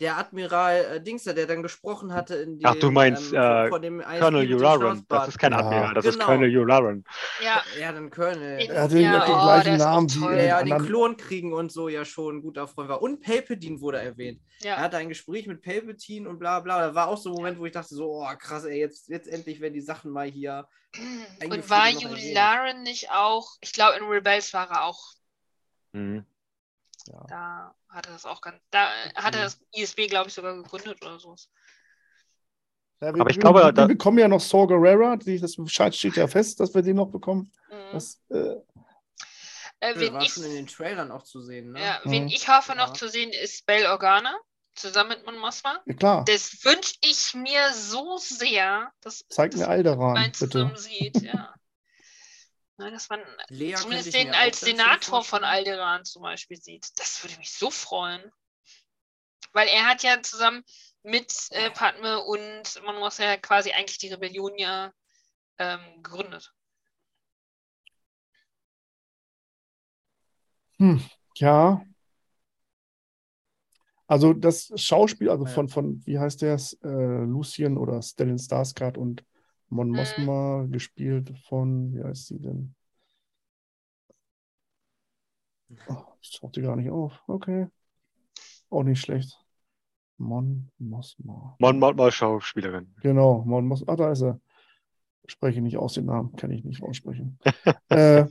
[0.00, 3.68] der Admiral äh, Dingster, der dann gesprochen hatte in dem, Ach, du meinst, ähm, äh,
[3.68, 4.58] von, Colonel.
[4.58, 5.06] Schnauzbart.
[5.08, 5.58] Das ist kein Ja.
[5.58, 6.26] Admiral, das ist Genau.
[6.26, 7.04] Colonel Uraran.
[7.42, 8.58] Ja, Ja, dann Colonel.
[8.60, 10.78] Er hatte Ja, ja, den oh, gleichen ist Namen wie ja den.
[10.78, 13.00] Klonkriegen und so ja schon ein guter Freund war.
[13.00, 14.40] Und Palpatine wurde erwähnt.
[14.62, 14.76] Er ja.
[14.78, 16.78] hatte ein Gespräch mit Palpatine und bla bla.
[16.88, 19.28] Da war auch so ein Moment, wo ich dachte so, oh krass, ey, jetzt, jetzt
[19.28, 20.68] endlich werden die Sachen mal hier.
[21.44, 21.88] Und war.
[21.88, 25.00] Yularen nicht auch, ich glaube in Rebels war er auch,
[25.92, 26.24] Mhm.
[27.28, 31.00] Da hat er das auch ganz, da hat er das ISB, glaube ich, sogar gegründet
[31.04, 31.34] oder so.
[33.00, 35.16] Ja, wir, Aber ich wir, glaube, wir, da- bekommen ja noch Saw Gerrera.
[35.16, 37.52] Die, das Bescheid steht ja fest, dass wir den noch bekommen.
[37.68, 37.74] Mhm.
[37.92, 38.60] Das, äh, äh,
[39.80, 41.80] Das wen war ich, schon in den Trailern auch zu sehen, ne?
[41.80, 42.28] ja, wen Mhm.
[42.28, 42.94] ich hoffe noch Ja.
[42.94, 44.34] zu sehen, ist Bail Organa,
[44.74, 45.82] zusammen mit Mon Mothma.
[45.84, 50.48] ja, klar, Das wünsche ich mir so sehr, dass zeig dass mir Alderan, bitte.
[50.48, 51.54] zusammen sieht, ja.
[52.78, 55.44] Na, dass man Lea könnte zumindest den als Senator von.
[55.44, 56.98] Alderan zum Beispiel sieht.
[56.98, 58.30] Das würde mich so freuen.
[59.52, 60.62] Weil er hat ja zusammen
[61.02, 64.92] mit äh, Padme und man muss ja quasi eigentlich die Rebellion ja
[65.58, 66.52] ähm, gegründet.
[71.36, 71.82] Ja.
[74.06, 75.50] Also das Schauspiel, also Ja.
[75.50, 79.24] von, von wie heißt der, äh, Lucien oder Stellan Skarsgård und
[79.68, 79.96] Mon Mhm.
[79.96, 82.74] Mothma, gespielt von, wie heißt sie denn?
[85.88, 87.20] Oh, ich taucht die gar nicht auf.
[87.26, 87.66] Okay.
[88.70, 89.38] Auch nicht schlecht.
[90.18, 91.56] Mon Mothma.
[91.58, 92.94] Mon Mothma Schauspielerin.
[93.02, 93.92] Genau, Mon Mothma.
[93.92, 94.40] Ah, da ist er.
[95.26, 97.38] Spreche nicht aus den Namen, kann ich nicht aussprechen.
[97.88, 98.26] äh,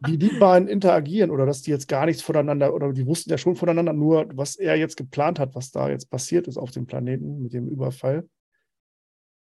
[0.00, 3.38] wie die beiden interagieren oder dass die jetzt gar nichts voneinander oder die wussten ja
[3.38, 6.86] schon voneinander, nur was er jetzt geplant hat, was da jetzt passiert ist auf dem
[6.86, 8.28] Planeten mit dem Überfall.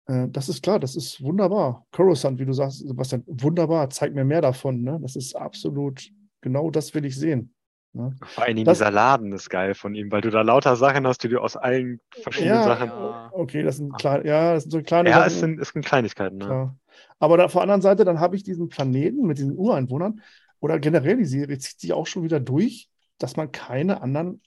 [0.08, 1.86] Äh, das ist klar, das ist wunderbar.
[1.92, 4.82] Coruscant, wie du sagst, Sebastian, wunderbar, zeig mir mehr davon.
[4.82, 5.00] Ne?
[5.02, 6.10] Das ist absolut,
[6.42, 7.54] genau das will ich sehen.
[7.94, 8.14] Ne?
[8.26, 11.08] Vor allen Dingen Das- dieser Laden ist geil von ihm, weil du da lauter Sachen
[11.08, 12.92] hast, die du aus allen verschiedenen Ja, Sachen.
[13.32, 15.28] Okay, das sind kleine, ja, das sind so kleine Ja, Sachen.
[15.28, 16.38] es sind, es sind Kleinigkeiten.
[16.38, 16.76] Ne?
[17.20, 20.22] Aber da, auf der anderen Seite, dann habe ich diesen Planeten mit diesen Ureinwohnern
[20.60, 24.42] oder generell die Serie zieht sich auch schon wieder durch, dass man keine anderen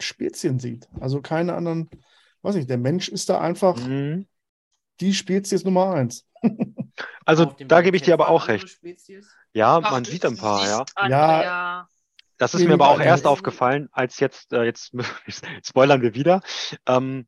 [0.00, 0.88] Spezien sieht.
[1.00, 1.88] Also keine anderen,
[2.42, 4.26] weiß nicht, der Mensch ist da einfach Mhm.
[5.00, 6.26] Die Spezies Nummer eins.
[7.24, 8.80] Also dem da gebe ich dir aber auch recht.
[9.54, 11.08] Ja, Ach, man sieht ein paar, ja.
[11.08, 11.42] Ja.
[11.42, 11.88] ja.
[12.36, 14.92] Das ist mir aber auch erst aufgefallen, als jetzt, äh, jetzt
[15.64, 16.42] spoilern wir wieder.
[16.86, 17.26] Ähm,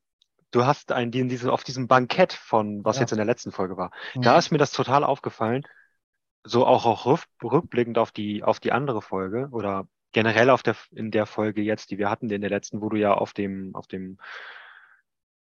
[0.50, 3.02] du hast ein, die, diese, auf diesem Bankett von, was Ja.
[3.02, 4.22] jetzt in der letzten Folge war, Mhm.
[4.22, 5.62] da ist mir das total aufgefallen.
[6.42, 10.76] So auch, auch rück, rückblickend auf die, auf die andere Folge oder generell auf der,
[10.90, 13.74] in der Folge jetzt, die wir hatten, in der letzten, wo du ja auf dem,
[13.74, 14.18] auf dem,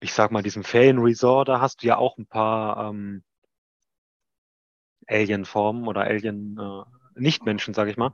[0.04, 3.24] ich sag mal, diesem Ferienresort, da hast du ja auch ein paar ähm,
[5.08, 8.12] Alien-Formen oder Alien, äh, Nichtmenschen, sag ich mal.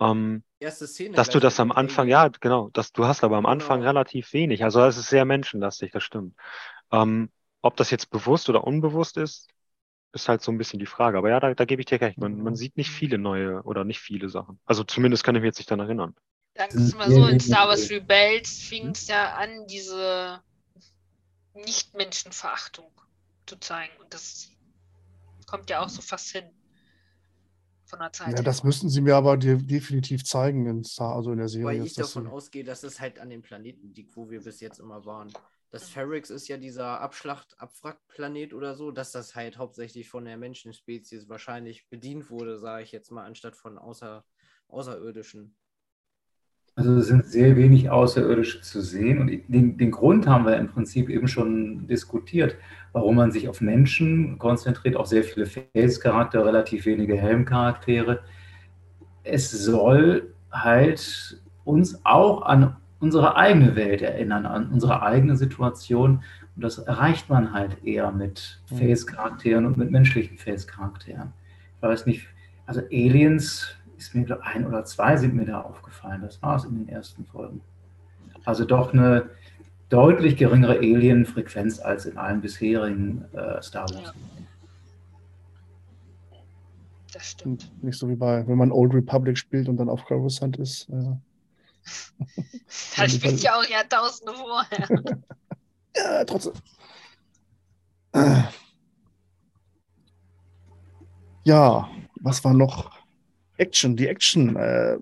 [0.00, 1.14] Ähm, Erste Szene.
[1.16, 2.32] dass du das am Anfang, Alien.
[2.32, 3.90] ja, genau, dass du hast aber am Anfang Genau.
[3.90, 4.62] relativ wenig.
[4.62, 6.36] Also es ist sehr menschenlastig, das stimmt.
[6.92, 7.30] Ähm,
[7.60, 9.48] ob das jetzt bewusst oder unbewusst ist,
[10.12, 11.18] ist halt so ein bisschen die Frage.
[11.18, 12.18] Aber ja, da, da gebe ich dir recht.
[12.18, 14.60] Man, man sieht nicht viele neue oder nicht viele Sachen.
[14.64, 16.14] Also zumindest kann ich mich jetzt nicht daran erinnern.
[16.56, 17.90] Sagen wir mal so, in Star Wars.
[17.90, 20.40] Rebels fing es ja an, diese
[21.64, 22.90] Nicht-Menschenverachtung
[23.46, 23.92] zu zeigen.
[24.00, 24.50] Und das
[25.46, 26.44] kommt ja auch so fast hin.
[27.86, 28.42] Von der Zeit Ja, her.
[28.44, 31.66] das müssten sie mir aber de definitiv zeigen in Star, also in der Serie.
[31.66, 34.60] Weil ich davon sie- ausgehe, dass es halt an dem Planeten liegt, wo wir bis
[34.60, 35.32] jetzt immer waren.
[35.70, 40.36] Das Ferrix ist ja dieser Abschlacht, Abwrackplanet oder so, dass das halt hauptsächlich von der
[40.36, 44.24] Menschenspezies wahrscheinlich bedient wurde, sage ich jetzt mal, anstatt von außer,
[44.68, 45.56] Außerirdischen.
[46.76, 49.18] Also es sind sehr wenig Außerirdische zu sehen.
[49.20, 52.56] Und den, den Grund haben wir im Prinzip eben schon diskutiert,
[52.92, 58.20] warum man sich auf Menschen konzentriert, auch sehr viele Face-Charaktere, relativ wenige Helm-Charaktere.
[59.22, 66.22] Es soll halt uns auch an unsere eigene Welt erinnern, an unsere eigene Situation.
[66.56, 68.76] Und das erreicht man halt eher mit Mhm.
[68.76, 71.32] Face-Charakteren und mit menschlichen Face-Charakteren.
[71.76, 72.26] Ich weiß nicht,
[72.66, 76.22] also Aliens ist mir glaub, ein oder zwei sind mir da aufgefallen.
[76.22, 77.60] Das war es in den ersten Folgen.
[78.44, 79.30] Also doch eine
[79.90, 84.14] deutlich geringere Alien-Frequenz als in allen bisherigen äh, Star Wars.
[87.12, 87.70] Das stimmt.
[87.74, 90.88] Und nicht so wie bei, wenn man Old Republic spielt und dann auf Coruscant ist.
[90.88, 91.16] Äh,
[92.96, 94.88] Das spielt ja auch Jahrtausende vorher.
[95.96, 96.52] ja, trotzdem.
[101.42, 102.99] Ja, was war noch?
[103.60, 103.96] Action.
[103.96, 104.98] Die Action äh,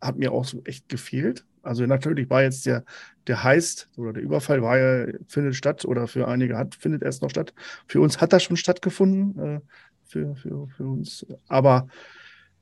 [0.00, 1.44] hat mir auch so echt gefehlt.
[1.62, 2.84] Also natürlich war jetzt der,
[3.26, 7.22] der Heist oder der Überfall war ja, findet statt oder für einige hat, findet erst
[7.22, 7.52] noch statt.
[7.86, 9.60] Für uns hat das schon stattgefunden, äh,
[10.04, 11.26] für, für, für uns.
[11.48, 11.88] Aber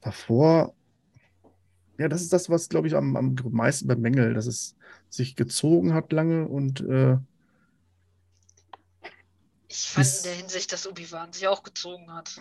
[0.00, 0.74] davor,
[1.98, 4.76] Ja, das ist das, was, glaube ich, am, am meisten bemängelt, dass es
[5.08, 7.18] sich gezogen hat lange und äh,
[9.68, 12.40] Ich fand in der Hinsicht, dass Obi-Wan sich auch gezogen hat.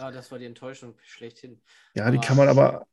[0.00, 1.60] Ah, das war die Enttäuschung schlechthin.
[1.94, 2.86] ja, die Aber- kann man aber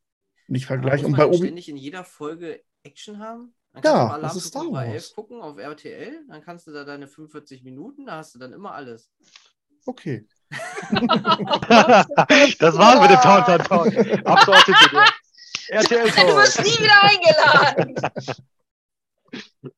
[0.47, 1.03] nicht Aber vergleichen.
[1.03, 3.53] muss Und man bei denn Obi ständig in jeder Folge Action haben?
[3.73, 4.87] Dann Ja, kannst du mal das Alarm ist Star Wars.
[4.87, 8.53] 11 gucken auf RTL, dann kannst du da deine 45 Minuten, da hast du dann
[8.53, 9.11] immer alles.
[9.85, 10.27] Okay.
[11.69, 13.87] das war's mit dem Tauntaun Talk.
[14.25, 14.77] Abgeordnet
[15.69, 17.95] RTL Du wirst nie wieder eingeladen.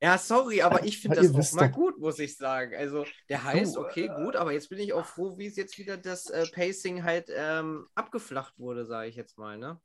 [0.02, 1.72] Ja, sorry, aber ich finde das auch mal doch.
[1.72, 2.74] gut, muss ich sagen.
[2.76, 5.78] Also, der heißt, Du, okay, gut, aber jetzt bin ich auch froh, wie es jetzt
[5.78, 9.80] wieder das äh, Pacing halt ähm, abgeflacht wurde, sage ich jetzt mal, ne?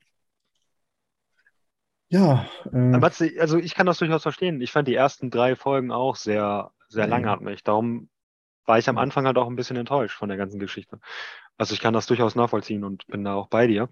[2.08, 3.00] Ja, äh,
[3.40, 4.60] Also ich kann das durchaus verstehen.
[4.60, 7.06] Ich fand die ersten drei Folgen auch sehr, sehr Mhm.
[7.06, 7.62] langatmig.
[7.64, 8.08] Darum
[8.66, 11.00] war ich am Anfang halt auch ein bisschen enttäuscht von der ganzen Geschichte.
[11.58, 13.88] Also ich kann das durchaus nachvollziehen und bin da auch bei dir.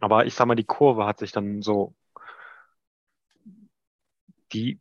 [0.00, 1.94] Aber ich sag mal, die Kurve hat sich dann so,
[4.52, 4.78] die,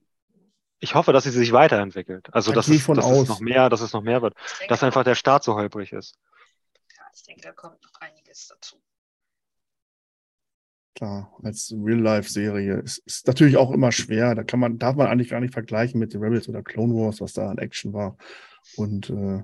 [0.81, 2.33] ich hoffe, dass sie sich weiterentwickelt.
[2.33, 4.35] Also Da dass, es, von dass es noch mehr, dass es noch mehr wird.
[4.59, 6.17] Denke, Dass einfach der Start so holprig ist.
[6.97, 8.81] ja, ich denke, da kommt noch einiges dazu.
[10.95, 14.35] klar, als Real-Life-Serie ist, ist natürlich auch immer schwer.
[14.35, 17.21] Da kann man, darf man eigentlich gar nicht vergleichen mit The Rebels oder Clone Wars,
[17.21, 18.17] was da an Action war.
[18.77, 19.43] Und äh,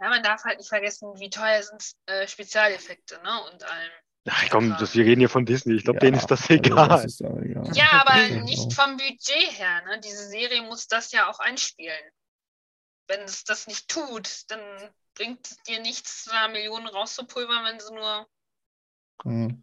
[0.00, 3.42] Ja, man darf halt nicht vergessen, wie teuer sind äh, Spezialeffekte, ne?
[3.52, 3.90] Und allem.
[4.30, 5.74] Ach komm, das, wir reden hier von Disney.
[5.74, 6.88] Ich glaube, denen ist das also egal.
[6.88, 7.70] das ist da egal.
[7.74, 10.00] Ja, aber nicht vom Budget her, ne?
[10.00, 11.98] Diese Serie muss das ja auch einspielen.
[13.06, 14.60] Wenn es das nicht tut, dann
[15.14, 18.26] bringt es dir nichts, da Millionen rauszupulvern, wenn sie nur
[19.24, 19.62] Mhm.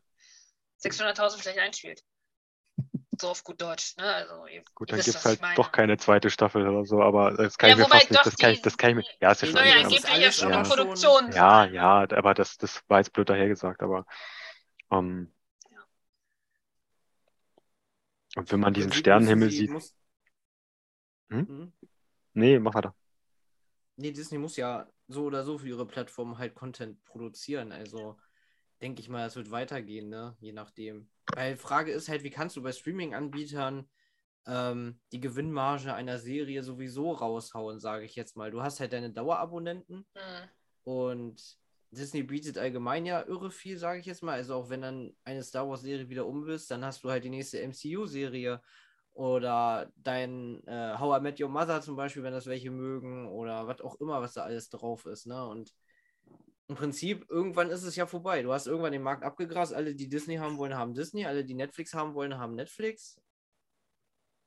[0.84, 2.04] 600.000 vielleicht einspielt.
[3.18, 4.04] So auf gut Deutsch, ne?
[4.04, 7.32] Also, ihr, Gut, ihr dann gibt es halt doch keine zweite Staffel oder so, aber
[7.32, 9.32] das kann Ja, ich mir fast nicht, das kann ich, das kann ich mir, ja,
[9.32, 12.58] ist ja schon ja angeblich angeblich ja schon ja Produktion aber, ja, ja, aber das,
[12.58, 14.06] das war jetzt blöd dahergesagt, aber
[14.92, 15.32] ähm,
[18.36, 19.96] und wenn man diesen Im Prinzip Sternenhimmel sie- sieht, Muss,
[21.30, 21.48] Hm?
[21.48, 21.74] Hm?
[22.34, 22.94] nee, mach weiter.
[23.98, 27.72] Nee, Disney muss ja so oder so für ihre Plattform halt Content produzieren.
[27.72, 28.18] Also
[28.82, 30.36] denke ich mal, es wird weitergehen, ne?
[30.42, 31.10] Je nachdem.
[31.34, 33.90] Weil Frage ist halt, wie kannst du bei Streaming-Anbietern
[34.48, 38.52] ähm, die Gewinnmarge einer Serie sowieso raushauen, sage ich jetzt mal.
[38.52, 40.50] Du hast halt deine Dauerabonnenten Hm.
[40.84, 41.58] und
[41.96, 44.34] Disney bietet allgemein ja irre viel, sage ich jetzt mal.
[44.34, 47.30] Also auch wenn dann eine Star Wars-Serie wieder um ist, dann hast du halt die
[47.30, 48.62] nächste MCU-Serie
[49.14, 53.68] oder dein äh, How I Met Your Mother zum Beispiel, wenn das welche mögen oder
[53.68, 55.26] was auch immer, was da alles drauf ist.
[55.26, 55.48] Ne?
[55.48, 55.74] Und
[56.68, 58.42] im Prinzip, irgendwann ist es ja vorbei.
[58.42, 59.74] Du hast irgendwann den Markt abgegrast.
[59.74, 61.26] Alle, die Disney haben wollen, haben Disney.
[61.26, 63.22] Alle, die Netflix haben wollen, haben Netflix.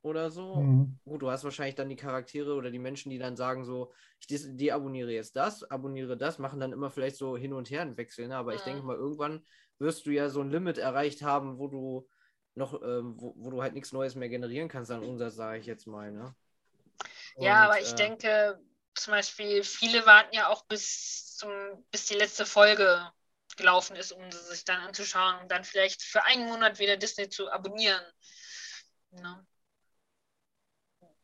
[0.01, 0.55] Oder so.
[0.55, 0.99] Mhm.
[1.05, 4.27] Gut, du hast wahrscheinlich dann die Charaktere oder die Menschen, die dann sagen so, ich
[4.27, 8.27] deabonniere jetzt das, abonniere das, machen dann immer vielleicht so hin und her einen Wechsel,
[8.27, 8.35] ne?
[8.35, 8.65] Aber ich Mhm.
[8.65, 9.43] denke mal, irgendwann
[9.79, 12.07] wirst du ja so ein Limit erreicht haben, wo du
[12.55, 15.65] noch, ähm, wo, wo du halt nichts Neues mehr generieren kannst an Umsatz, sage ich
[15.65, 16.35] jetzt mal, ne?
[17.39, 18.59] Ja, Und, aber ich äh, denke,
[18.95, 21.51] zum Beispiel, viele warten ja auch bis zum,
[21.91, 23.09] bis die letzte Folge
[23.57, 27.29] gelaufen ist, um sie sich dann anzuschauen und dann vielleicht für einen Monat wieder Disney
[27.29, 28.01] zu abonnieren.
[29.11, 29.45] Ne?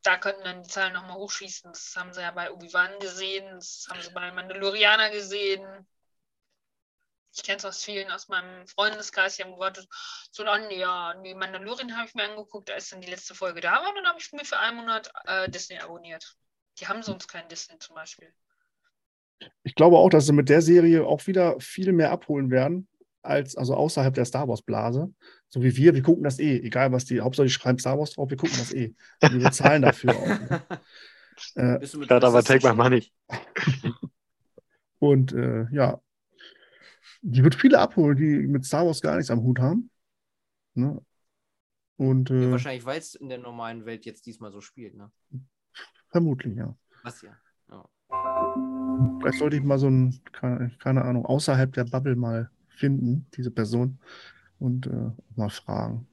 [0.06, 1.72] Da könnten dann die Zahlen nochmal hochschießen.
[1.72, 5.66] Das haben sie ja bei Obi-Wan gesehen, das haben sie bei Mandalorianer gesehen.
[7.34, 9.88] Ich kenne es aus vielen aus meinem Freundeskreis, die haben gewartet,
[10.32, 13.72] so dann, ja, die Mandalorian habe ich mir angeguckt, als dann die letzte Folge da
[13.72, 16.38] war, dann habe ich mir für einen Monat äh, Disney abonniert.
[16.80, 18.32] Die haben sonst kein Disney zum Beispiel.
[19.64, 22.88] Ich glaube auch, dass sie mit der Serie auch wieder viel mehr abholen werden,
[23.26, 25.14] als also außerhalb der Star Wars-Blase.
[25.50, 28.12] So wie wir, wir gucken das eh, egal was die, Hauptsache die schreiben Star Wars
[28.12, 28.96] drauf, wir gucken das eh.
[29.22, 30.28] Und wir bezahlen dafür auch.
[30.28, 30.62] Ne?
[31.56, 33.12] Äh, Statt aber take my money.
[35.00, 36.00] und äh, ja,
[37.22, 39.90] die wird viele abholen, die mit Star Wars gar nichts am Hut haben.
[40.76, 41.02] Ne?
[41.98, 45.12] Und Ja, äh, wahrscheinlich, weil es in der normalen Welt jetzt diesmal so spielt, ne?
[46.10, 46.74] vermutlich, ja.
[47.04, 47.38] Was ja.
[49.20, 53.52] Vielleicht sollte ich mal so ein, keine, keine Ahnung, außerhalb der Bubble mal finden, diese
[53.52, 53.98] Person,
[54.60, 56.08] und äh, mal fragen.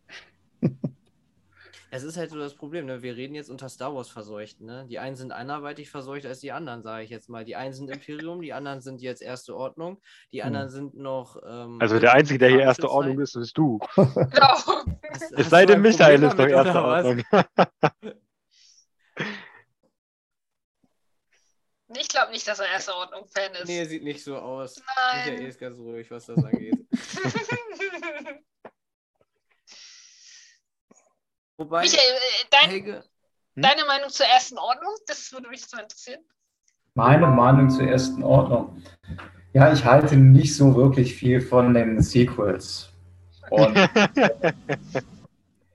[1.94, 3.02] Es ist halt so das Problem, ne?
[3.02, 4.86] Wir reden jetzt unter Star Wars verseucht, ne?
[4.88, 7.44] Die einen sind anderweitig verseucht als die anderen, sage ich jetzt mal.
[7.44, 10.00] Die einen sind Imperium, die anderen sind jetzt Erste Ordnung,
[10.32, 10.46] die Hm.
[10.46, 11.36] anderen sind noch.
[11.46, 13.78] Ähm, Also der Einzige, der hier erste Ordnung ist, bist du.
[13.96, 14.56] Genau.
[15.36, 16.82] Es sei denn, Michael ist doch erste?
[16.82, 17.22] Ordnung.
[21.98, 23.68] Ich glaube nicht, dass er erste Ordnung-Fan ist.
[23.68, 24.76] Nee, sieht nicht so aus.
[24.76, 25.24] Nein.
[25.30, 26.78] Michael ist ganz ruhig, was das angeht.
[31.58, 33.04] Wobei, Michael, äh, dein, Helge,
[33.54, 33.62] Hm?
[33.62, 34.94] deine Meinung zur ersten Ordnung?
[35.06, 36.20] Das würde mich so interessieren.
[36.94, 38.82] Meine Meinung zur ersten Ordnung.
[39.52, 42.90] Ja, ich halte nicht so wirklich viel von den Sequels.
[43.50, 43.76] Und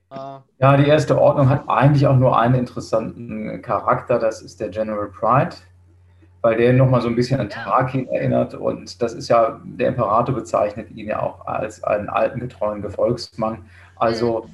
[0.10, 4.70] Ah, ja, die erste Ordnung hat eigentlich auch nur einen interessanten Charakter, das ist der
[4.70, 5.56] General Pride,
[6.42, 7.50] weil der nochmal so ein bisschen an.
[7.50, 12.40] Tarkin erinnert und das ist ja, der Imperator bezeichnet ihn ja auch als einen alten,
[12.40, 13.66] getreuen Gefolgsmann.
[13.96, 14.50] Also,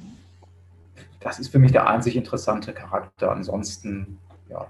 [1.20, 3.30] das ist für mich der einzig interessante Charakter.
[3.30, 4.18] Ansonsten,
[4.48, 4.66] ja,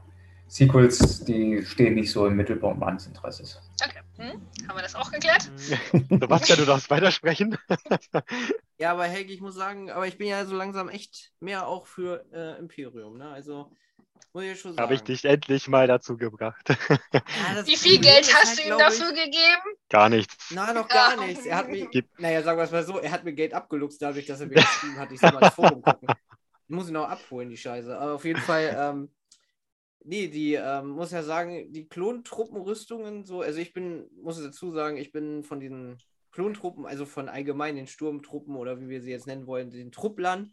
[0.48, 3.60] Sequels, die stehen nicht so im Mittelpunkt meines Interesses.
[3.82, 4.00] Okay.
[4.16, 4.40] Hm?
[4.68, 5.50] Haben wir das auch geklärt?
[5.92, 7.56] Sebastian, du darfst weitersprechen.
[8.76, 11.86] Ja, aber Helge, ich muss sagen, aber ich bin ja so langsam echt mehr auch
[11.86, 13.28] für äh, Imperium, ne?
[13.28, 13.70] Also,
[14.32, 14.82] muss ich schon sagen.
[14.82, 16.66] Habe ich dich endlich mal dazu gebracht.
[17.12, 19.76] Ja, Wie viel Geld hast halt, du ihm dafür Ich, gegeben?
[19.88, 20.36] Gar nichts.
[20.50, 21.26] na, noch gar Ja.
[21.26, 21.46] nichts.
[21.46, 24.00] Er hat mir, Gib- naja, sagen wir es mal so, er hat mir Geld abgeluchst,
[24.02, 26.08] dadurch, dass er mir geschrieben hat, ich soll mal ins Forum gucken.
[26.68, 27.96] Muss ich noch abholen, die Scheiße.
[27.98, 29.12] Aber auf jeden Fall, ähm,
[30.04, 34.96] nee, die, ähm, muss ja sagen, die Klontruppenrüstungen, so, also ich bin, muss dazu sagen,
[34.96, 35.98] ich bin von diesen
[36.32, 40.50] Klontruppen, also von allgemein den Sturmtruppen oder wie wir sie jetzt nennen wollen, den Trupplern,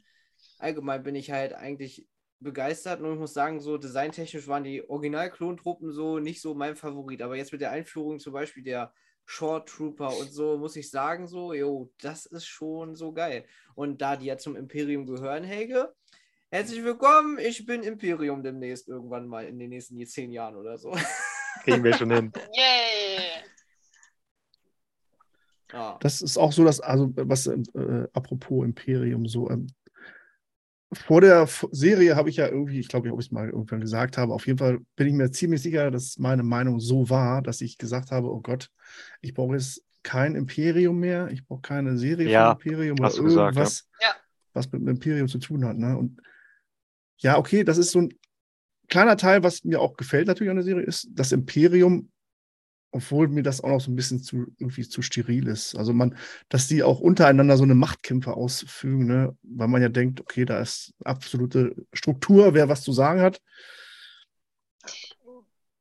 [0.59, 2.05] allgemein bin ich halt eigentlich
[2.41, 3.01] begeistert.
[3.01, 7.21] Nur ich muss sagen, so designtechnisch waren die Original-Klontruppen so nicht so mein Favorit.
[7.21, 8.93] Aber jetzt mit der Einführung zum Beispiel der
[9.25, 13.45] Short Trooper und so, muss ich sagen, so, jo, das ist schon so geil.
[13.75, 15.93] Und da die ja zum Imperium gehören, Helge,
[16.49, 17.37] herzlich willkommen.
[17.39, 20.91] Ich bin Imperium demnächst irgendwann mal in den nächsten zehn Jahren oder so.
[21.63, 22.31] Kriegen wir schon hin.
[22.53, 23.43] Yay!
[25.71, 25.97] Ja.
[26.01, 29.67] Das ist auch so, dass, also was, äh, apropos Imperium, so, ähm,
[30.93, 34.17] vor der Serie habe ich ja irgendwie, ich glaube, ob ich es mal irgendwann gesagt
[34.17, 37.61] habe, auf jeden Fall bin ich mir ziemlich sicher, dass meine Meinung so war, dass
[37.61, 38.69] ich gesagt habe, oh Gott,
[39.21, 43.17] ich brauche jetzt kein Imperium mehr, ich brauche keine Serie Ja, von Imperium oder hast
[43.19, 44.07] du gesagt, irgendwas, ja.
[44.07, 44.15] Ja.
[44.53, 45.77] was mit dem Imperium zu tun hat.
[45.77, 45.97] Ne?
[45.97, 46.19] Und
[47.17, 48.13] ja, okay, das ist so ein
[48.89, 52.09] kleiner Teil, was mir auch gefällt natürlich an der Serie, ist, das Imperium
[52.91, 55.75] obwohl mir das auch noch so ein bisschen zu irgendwie zu steril ist.
[55.75, 56.15] Also man,
[56.49, 59.35] dass die auch untereinander so eine Machtkämpfe ausfügen, ne?
[59.43, 63.41] weil man ja denkt, okay, da ist absolute Struktur, wer was zu sagen hat.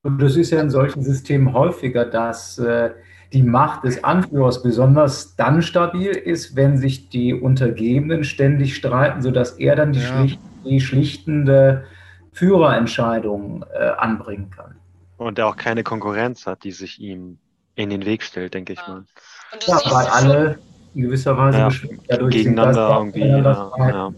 [0.02, 2.90] Und das ist ja in solchen Systemen häufiger, dass äh,
[3.32, 9.52] die Macht des Anführers besonders dann stabil ist, wenn sich die Untergebenen ständig streiten, sodass
[9.58, 10.06] er dann die, Ja.
[10.06, 11.84] schlicht, die schlichtende
[12.32, 14.79] Führerentscheidung äh, anbringen kann.
[15.20, 17.38] Und der auch keine Konkurrenz hat, die sich ihm
[17.74, 18.88] in den Weg stellt, denke ich Ja.
[18.88, 19.04] mal.
[19.52, 20.58] Und du Ja, weil alle
[20.94, 21.70] in gewisser Weise Ja,
[22.08, 23.28] dadurch sind, Gegeneinander irgendwie.
[23.28, 24.12] Ja, ja.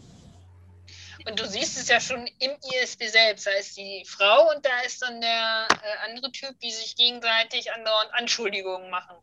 [1.27, 3.49] und du siehst es ja schon im ISB selbst.
[3.49, 7.73] Da ist die Frau und da ist dann der äh, andere Typ, die sich gegenseitig
[7.73, 9.17] andauernd Anschuldigungen machen.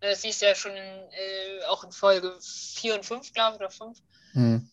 [0.00, 3.70] Das siehst du ja schon äh, auch in Folge 4 und 5, glaube ich, oder
[3.70, 3.98] 5.
[4.32, 4.70] Hm.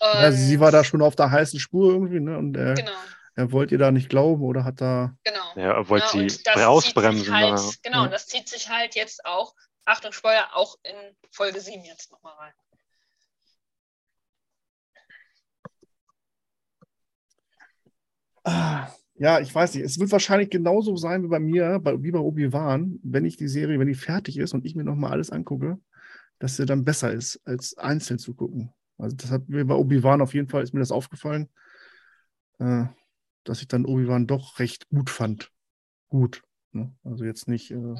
[0.00, 2.38] Ja, sie war da schon auf der heißen Spur irgendwie, ne?
[2.38, 2.90] Und er, Genau,
[3.34, 5.16] er wollte ihr da nicht glauben oder hat da.
[5.24, 5.52] genau.
[5.56, 7.24] Ja, er wollte Ja, sie und das ausbremsen.
[7.24, 7.70] zieht sich halt, ja.
[7.82, 8.04] Genau, Ja.
[8.04, 9.54] und das zieht sich halt jetzt auch,
[9.84, 10.94] Achtung, Spoiler, auch in
[11.30, 12.52] Folge 7 jetzt nochmal rein.
[18.44, 19.84] Ah, ja, ich weiß nicht.
[19.84, 23.48] Es wird wahrscheinlich genauso sein wie bei mir, bei, wie bei Obi-Wan, wenn ich die
[23.48, 25.78] Serie, wenn die fertig ist und ich mir nochmal alles angucke,
[26.38, 28.72] dass sie dann besser ist, als einzeln zu gucken.
[28.98, 31.48] Also das hat mir bei Obi-Wan auf jeden Fall, ist mir das aufgefallen,
[32.58, 32.84] äh,
[33.44, 35.50] dass ich dann Obi-Wan doch recht gut fand.
[36.08, 36.42] Gut.
[36.72, 36.94] Ne?
[37.04, 37.98] Also jetzt nicht, äh, Mhm.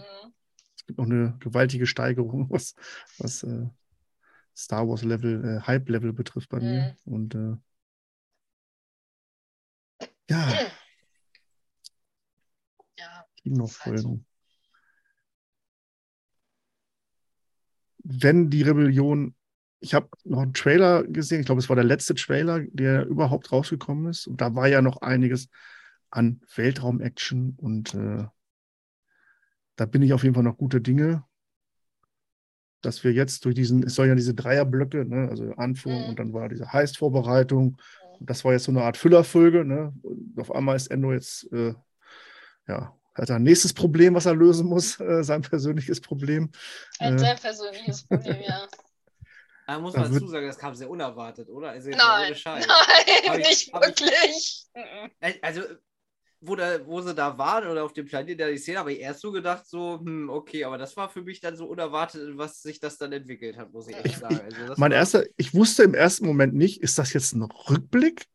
[0.77, 2.75] es gibt noch eine gewaltige Steigerung, was,
[3.19, 3.67] was äh,
[4.57, 6.97] Star Wars Level, äh, Hype-Level betrifft bei mir.
[7.05, 7.57] Und äh,
[10.31, 10.53] ja,
[12.99, 14.27] Ja, Kinofolgen.
[18.05, 19.35] Wenn die Rebellion,
[19.83, 23.51] ich habe noch einen Trailer gesehen, ich glaube, es war der letzte Trailer, der überhaupt
[23.53, 24.27] rausgekommen ist.
[24.29, 25.49] Und da war ja noch einiges
[26.11, 28.25] an Weltraum-Action und äh,
[29.77, 31.25] da bin ich auf jeden Fall noch gute Dinge,
[32.81, 36.09] dass wir jetzt durch diesen, es soll ja diese Dreierblöcke, ne, also Anführung Mhm.
[36.11, 37.77] und dann war diese Heist-Vorbereitung.
[38.21, 39.65] Das war jetzt so eine Art Füllerfolge.
[39.65, 39.93] Ne?
[40.03, 41.75] Und auf einmal ist Endo jetzt äh,
[42.69, 46.51] ja, hat er ein nächstes Problem, was er lösen muss, äh, sein persönliches Problem.
[46.99, 48.67] ein Äh, sehr persönliches Problem, ja.
[49.67, 51.71] Da muss man dazu sagen, das kam sehr unerwartet, oder?
[51.71, 54.65] Also Nein, nein, nicht hab ich- wirklich.
[54.75, 55.11] Mhm.
[55.43, 55.63] Also,
[56.41, 59.21] wo, da, wo sie da waren oder auf dem Planeten, der sehe, habe ich erst
[59.21, 62.81] so gedacht, so, hm, okay, aber das war für mich dann so unerwartet, was sich
[62.81, 64.41] das dann entwickelt hat, muss ich echt Ich- sagen.
[64.59, 68.27] Also Mein erster, ich wusste im ersten Moment nicht, ist das jetzt ein Rückblick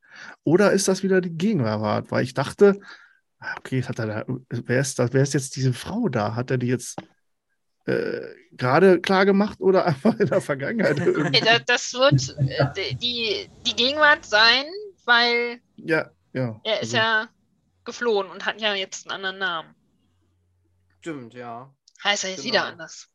[0.46, 2.10] oder ist das wieder die Gegenwart?
[2.10, 2.80] Weil ich dachte,
[3.40, 6.34] ah, okay, hat er da, wer ist wer ist jetzt diese Frau da?
[6.36, 6.96] Hat er die jetzt
[7.88, 8.22] äh,
[8.52, 11.00] gerade klar gemacht oder einfach in der Vergangenheit?
[11.00, 11.40] Irgendwie?
[11.40, 14.66] das, das wird äh, die, die Gegenwart sein,
[15.06, 16.60] weil ja, ja.
[16.64, 17.30] er ist also, ja
[17.86, 19.76] geflohen und hat ja jetzt einen anderen Namen.
[21.00, 21.74] Stimmt, ja.
[22.04, 22.54] Heißt er jetzt Genau.
[22.54, 23.08] wieder anders.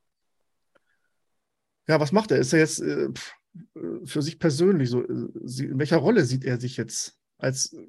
[1.88, 2.38] Ja, was macht er?
[2.38, 5.02] Ist er jetzt äh, äh, für sich persönlich so?
[5.02, 7.18] äh, In welcher Rolle sieht er sich jetzt?
[7.38, 7.86] Als äh,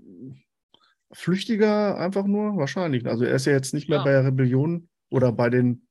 [1.13, 2.57] Flüchtiger einfach nur?
[2.57, 3.05] Wahrscheinlich.
[3.05, 4.03] Also er ist ja jetzt nicht mehr Ja.
[4.03, 5.87] bei der Rebellion oder bei den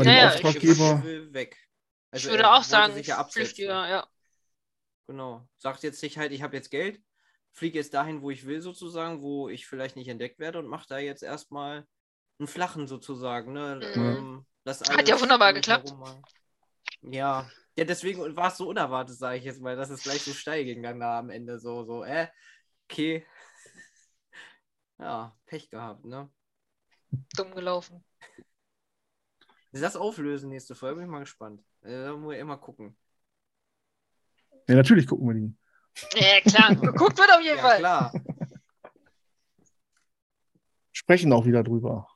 [0.00, 1.04] bei dem ja, ich- Auftraggeber.
[1.34, 1.56] weg.
[2.12, 3.22] Ich Also würde er auch sagen, sich ja.
[3.24, 4.06] Flüchtiger, ja.
[5.06, 5.46] Genau.
[5.58, 7.02] Sagt jetzt nicht halt, ich habe jetzt Geld,
[7.52, 10.86] fliege jetzt dahin, wo ich will, sozusagen, wo ich vielleicht nicht entdeckt werde und mache
[10.88, 11.86] da jetzt erstmal
[12.38, 13.52] einen flachen sozusagen.
[13.52, 13.80] Ne?
[13.94, 14.02] Mhm.
[14.02, 15.90] Ähm, das Hat ja wunderbar geklappt.
[15.90, 16.24] herum
[17.02, 17.50] Ja.
[17.76, 20.64] Ja, deswegen war es so unerwartet, sage ich jetzt mal, dass es gleich so steil
[20.64, 22.28] ging dann da am Ende so, so, äh,
[22.88, 23.26] okay.
[24.98, 26.30] Ja, Pech gehabt, ne?
[27.34, 28.04] Dumm gelaufen.
[29.72, 31.62] Sie das auflösen nächste Folge, bin ich mal gespannt.
[31.82, 32.96] Äh, da muss ich immer gucken.
[34.68, 35.54] Ja, natürlich gucken wir die.
[36.20, 36.74] Ja, klar.
[36.92, 37.78] Geguckt wird auf jeden Ja, Fall.
[37.78, 38.12] klar.
[40.92, 42.08] Sprechen auch wieder drüber.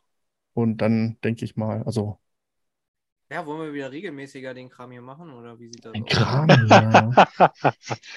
[0.52, 2.20] Und dann denke ich mal, also
[3.30, 6.11] Ja, wollen wir wieder regelmäßiger den Kram hier machen oder wie sieht das ein aus?
[6.11, 6.48] Kram.
[6.68, 7.11] Ja.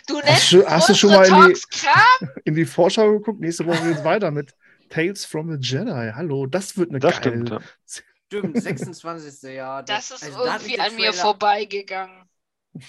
[0.07, 1.61] Du nennst du- hast du schon mal in die-?
[2.45, 3.39] In die Vorschau geguckt.
[3.39, 4.53] Nächste Woche geht es weiter mit
[4.89, 6.11] Tales from the Jedi.
[6.13, 7.45] Hallo, das wird eine Das geile.
[7.45, 7.49] stimmt.
[7.49, 7.59] Ja.
[8.27, 9.53] Stimmt, 26.
[9.53, 9.83] Jahr.
[9.83, 12.23] Das ist also da irgendwie an mir Trailer- vorbeigegangen.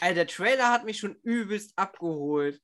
[0.01, 2.61] Alter, der Trailer hat mich schon übelst abgeholt.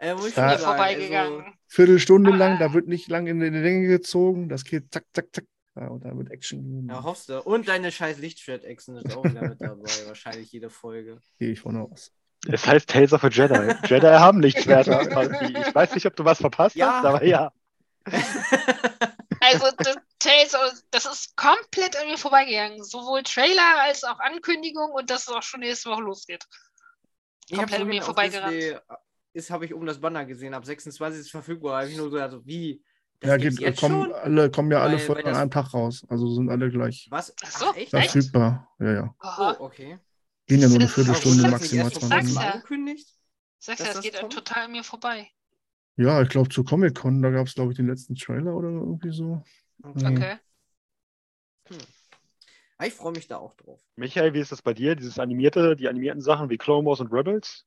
[0.00, 1.40] Äh, schon Mir sagen, vorbeigegangen.
[1.40, 2.36] Also, Viertelstunde Ah.
[2.36, 4.48] lang, da wird nicht lang in die Länge gezogen.
[4.48, 5.44] Das geht zack, zack, zack.
[5.76, 6.88] Ja, und dann wird Action.
[6.90, 7.40] ja, hoffst du.
[7.40, 9.88] Und deine scheiß Lichtschwert-Echsen ist auch wieder mit dabei.
[10.06, 11.20] Wahrscheinlich jede Folge.
[11.38, 12.10] Gehe ich von aus.
[12.48, 13.74] Es heißt Tales of a Jedi.
[13.86, 15.02] Jedi haben Lichtschwerter.
[15.68, 16.94] Ich weiß nicht, ob du was verpasst Ja.
[16.98, 17.52] hast, aber ja.
[19.40, 22.82] Also, das, Tales das ist komplett an mir vorbeigegangen.
[22.82, 26.44] Sowohl Trailer als auch Ankündigung und dass es auch schon nächste Woche losgeht.
[27.46, 28.52] Ich habe Komplett an mir vorbeigerannt.
[28.54, 28.78] Disney,
[29.32, 30.54] ist, habe ich um das Banner gesehen.
[30.54, 31.86] Ab 26 ist verfügbar.
[31.86, 32.82] Ich nur so, also, wie?
[33.20, 34.12] Das ja, geht, jetzt kommen, schon?
[34.12, 36.04] alle, kommen ja alle Weil- einem Tag raus.
[36.08, 37.34] Also sind alle gleich Was?
[37.44, 37.92] Ach so, echt?
[37.92, 38.12] echt?
[38.12, 38.68] verfügbar.
[38.78, 39.14] Ja, ja.
[39.22, 39.98] Oh, okay.
[40.46, 42.44] Gehen ja nur eine Viertelstunde, das maximal erst vor 20 Sag's kurzem Minuten.
[42.44, 42.52] ja.
[42.52, 43.08] angekündigt?
[43.58, 44.32] Sagst ja, das das geht kommt?
[44.32, 45.28] total an mir vorbei.
[45.96, 49.12] Ja, ich glaube, zu Comic-Con, da gab es, glaube ich, den letzten Trailer oder irgendwie
[49.12, 49.42] so.
[49.84, 50.04] Okay.
[50.04, 50.16] Mhm.
[50.16, 50.38] Okay.
[52.78, 53.80] Ah, Ich freue mich da auch drauf.
[53.96, 54.94] Michael, wie ist das bei dir?
[54.96, 57.66] Dieses animierte, die animierten Sachen wie Clone Wars und Rebels?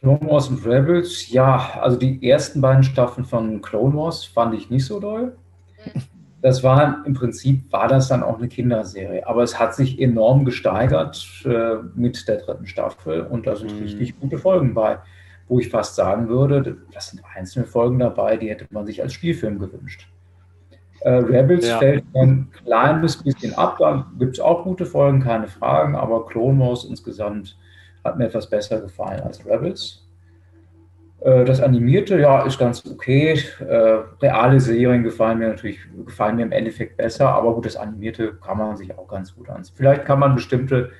[0.00, 4.70] Clone Wars und Rebels, ja, also die ersten beiden Staffeln von Clone Wars fand ich
[4.70, 5.38] nicht so doll.
[6.40, 10.44] Das war im Prinzip, war das dann auch eine Kinderserie, aber es hat sich enorm
[10.44, 13.78] gesteigert äh, mit der dritten Staffel und da sind Mhm.
[13.80, 14.98] richtig gute Folgen bei,
[15.48, 19.14] wo ich fast sagen würde, das sind einzelne Folgen dabei, die hätte man sich als
[19.14, 20.06] Spielfilm gewünscht.
[21.00, 21.78] Äh, Rebels Ja.
[21.78, 26.58] fällt ein kleines bisschen ab, da gibt es auch gute Folgen, keine Fragen, aber Clone
[26.58, 27.56] Wars insgesamt
[28.04, 30.04] hat mir etwas besser gefallen als Rebels.
[31.20, 33.40] Äh, Das Animierte, ja, ist ganz okay.
[33.60, 38.34] Äh, Reale Serien gefallen mir natürlich, gefallen mir im Endeffekt besser, aber gut, das Animierte
[38.34, 39.74] kann man sich auch ganz gut ansehen.
[39.76, 40.90] Vielleicht kann man bestimmte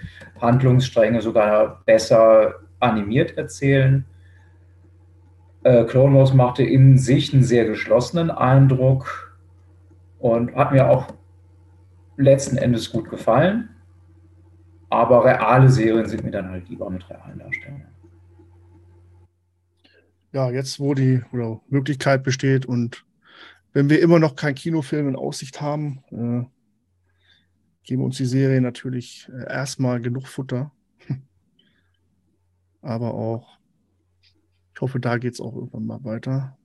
[0.40, 4.05] Handlungsstränge sogar besser animiert erzählen.
[5.64, 9.28] Äh, Clone Wars machte in sich einen sehr geschlossenen Eindruck
[10.19, 11.14] und hat mir auch
[12.16, 13.71] letzten Endes gut gefallen.
[14.91, 17.87] Aber reale Serien sind mir dann halt lieber mit realen Darstellern.
[20.33, 23.05] Ja, jetzt, wo die oder Möglichkeit besteht und
[23.73, 26.47] wenn wir immer noch keinen Kinofilm in Aussicht haben, äh,
[27.85, 30.73] geben uns die Serie natürlich äh, erstmal genug Futter.
[32.83, 33.59] Aber auch,
[34.75, 36.57] ich hoffe, da geht es auch irgendwann mal weiter.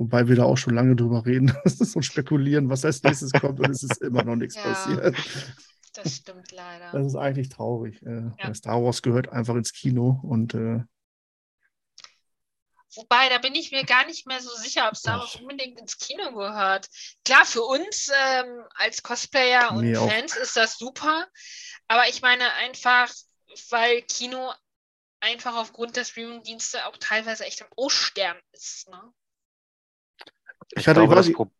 [0.00, 1.54] Wobei wir da auch schon lange drüber reden
[1.94, 4.62] und spekulieren, was als nächstes kommt und es ist immer noch nichts Ja.
[4.62, 5.14] passiert.
[5.92, 6.90] Das stimmt leider.
[6.92, 8.00] Das ist eigentlich traurig.
[8.00, 8.54] Äh, Ja.
[8.54, 10.80] Star Wars gehört einfach ins Kino und äh,
[12.96, 15.98] Wobei, da bin ich mir gar nicht mehr so sicher, ob Star Wars unbedingt ins
[15.98, 16.88] Kino gehört.
[17.26, 20.10] Klar, für uns ähm, als Cosplayer und Mir auch.
[20.10, 21.28] Fans ist das super.
[21.88, 23.12] Aber ich meine einfach,
[23.68, 24.50] weil Kino
[25.20, 28.88] einfach aufgrund der Streaming-Dienste auch teilweise echt im O-Stern ist.
[28.88, 29.12] Ne?
[30.76, 31.50] Ich hatte- ich glaube, nicht- Pro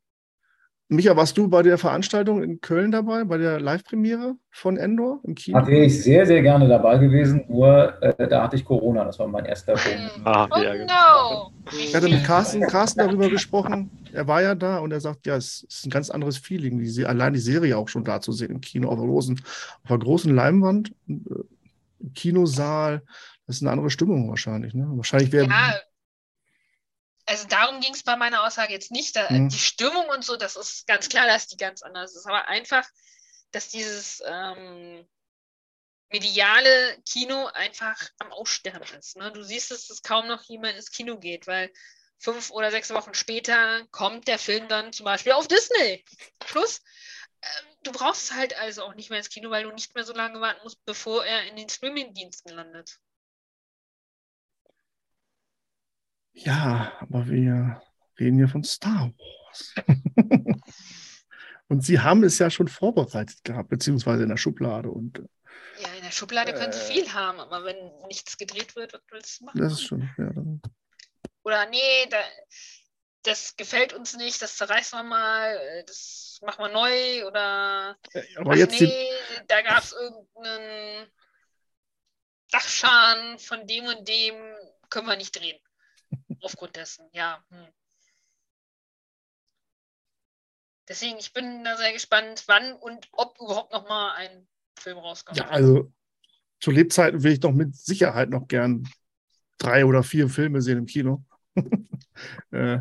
[0.92, 5.36] Micha, warst du bei der Veranstaltung in Köln dabei, bei der Live-Premiere von Endor im
[5.36, 5.60] Kino?
[5.60, 9.16] Da wäre ich sehr, sehr gerne dabei gewesen, nur äh, da hatte ich Corona, das
[9.20, 10.20] war mein erster Punkt.
[10.24, 10.92] Ah, Oh ja, genau.
[10.92, 11.52] no!
[11.70, 13.88] Ich hatte mit Carsten, Carsten darüber gesprochen.
[14.12, 17.06] Er war ja da und er sagt, ja, es ist ein ganz anderes Feeling, die,
[17.06, 19.40] allein die Serie auch schon da zu sehen im Kino auf der großen,
[19.84, 21.12] auf der großen Leinwand, äh,
[22.00, 23.02] im Kinosaal.
[23.46, 24.74] Das ist eine andere Stimmung wahrscheinlich.
[24.74, 24.88] Ne?
[24.90, 25.74] Wahrscheinlich wäre Ja,
[27.30, 29.14] also darum ging es bei meiner Aussage jetzt nicht.
[29.14, 29.48] Da, Mhm.
[29.50, 32.26] Die Stimmung und so, das ist ganz klar, dass die ganz anders ist.
[32.26, 32.84] Aber einfach,
[33.52, 35.08] dass dieses ähm,
[36.10, 39.16] mediale Kino einfach am Aussterben ist.
[39.16, 39.30] Ne?
[39.30, 41.72] Du siehst, es, dass kaum noch jemand ins Kino geht, weil
[42.18, 46.04] fünf oder sechs Wochen später kommt der Film dann zum Beispiel auf Disney
[46.40, 46.82] Plus.
[47.42, 50.12] Ähm, du brauchst halt also auch nicht mehr ins Kino, weil du nicht mehr so
[50.12, 52.98] lange warten musst, bevor er in den Streaming-Diensten landet.
[56.44, 57.82] Ja, aber wir
[58.18, 59.74] reden hier von Star Wars.
[61.68, 64.90] und sie haben es ja schon vorbereitet gehabt, beziehungsweise in der Schublade.
[64.90, 66.92] Und äh, Ja, in der Schublade können sie Äh.
[66.92, 67.76] viel haben, aber wenn
[68.08, 69.60] nichts gedreht wird, was willst du machen?
[69.60, 70.62] das ist schon, ja, dann,
[71.42, 72.18] Oder nee, da,
[73.24, 78.22] das gefällt uns nicht, das zerreißen wir mal, äh, das machen wir neu oder äh,
[78.36, 79.08] aber ach jetzt die, nee,
[79.46, 81.06] da gab es irgendeinen
[82.50, 84.34] Dachschaden von dem und dem,
[84.88, 85.58] können wir nicht drehen.
[86.42, 87.44] Aufgrund dessen, ja.
[87.50, 87.66] Hm.
[90.88, 95.38] Deswegen, ich bin da sehr gespannt, wann und ob überhaupt noch mal ein Film rauskommt.
[95.38, 95.92] ja, also
[96.60, 98.88] zu Lebzeiten will ich doch mit Sicherheit noch gern
[99.58, 101.24] drei oder vier Filme sehen im Kino.
[102.50, 102.78] äh,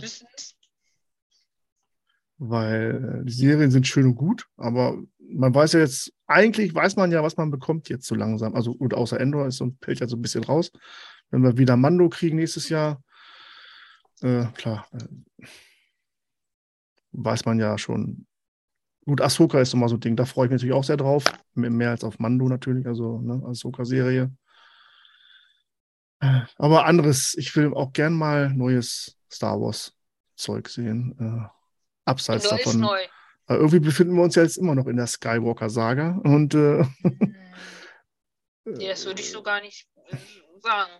[2.39, 6.95] weil äh, die Serien sind schön und gut, aber man weiß ja jetzt, eigentlich weiß
[6.95, 8.55] man ja, was man bekommt jetzt so langsam.
[8.55, 10.71] Also gut, außer Endor ist und fällt ja so ein bisschen raus.
[11.29, 13.03] Wenn wir wieder Mando kriegen nächstes Jahr,
[14.21, 15.45] äh, klar, äh,
[17.11, 18.25] weiß man ja schon.
[19.05, 21.23] Gut, Ahsoka ist nochmal so ein Ding, da freue ich mich natürlich auch sehr drauf.
[21.55, 24.31] Mehr als auf Mando natürlich, also ne, Ahsoka-Serie.
[26.19, 31.15] Äh, Aber anderes, ich will auch gern mal neues Star Wars-Zeug sehen.
[31.19, 31.47] Äh,
[32.05, 32.81] abseits ist davon.
[32.81, 32.99] neu.
[33.47, 36.19] Weil irgendwie befinden wir uns ja jetzt immer noch in der Skywalker-Saga.
[36.23, 36.85] Und äh,
[38.65, 40.17] Nee, das würde ich so gar nicht äh,
[40.59, 40.91] sagen,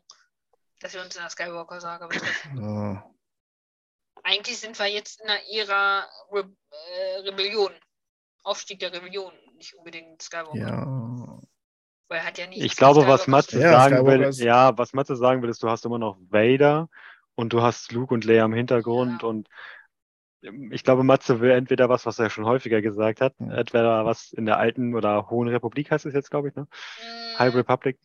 [0.80, 2.58] dass wir uns in der Skywalker-Saga betreffen.
[2.58, 3.02] äh,
[4.24, 7.72] Eigentlich sind wir jetzt in der Ära Re äh, Rebellion.
[8.44, 10.58] Aufstieg der Rebellion, nicht unbedingt Skywalker.
[10.58, 11.40] ja.
[12.08, 13.60] Weil er hat ja nichts Ich glaube, was Matze.
[13.60, 16.18] Ja, sagen Skywalker will, ist- ja, was Matze sagen will, ist, du hast immer noch
[16.30, 16.90] Vader
[17.36, 19.28] und du hast Luke und Leia im Hintergrund Ja.
[19.28, 19.48] und
[20.44, 23.54] ähm, ich glaube, Matze will entweder was, was er schon häufiger gesagt hat, Ja.
[23.58, 26.64] entweder was in der alten oder Hohen Republik heißt es jetzt, glaube ich, ne?
[26.64, 28.00] Mm, High Republic.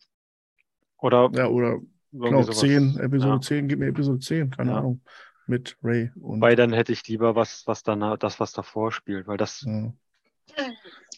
[0.97, 1.79] Oder ja, oder
[2.19, 2.59] genau, sowas.
[2.59, 3.41] 10, Episode Ja.
[3.41, 4.77] 10, gib mir Episode 10, keine Ja.
[4.79, 5.01] Ahnung.
[5.47, 9.27] Mit Ray und Wobei dann hätte ich lieber was, was dann das, was davor spielt,
[9.27, 9.93] weil das, ja.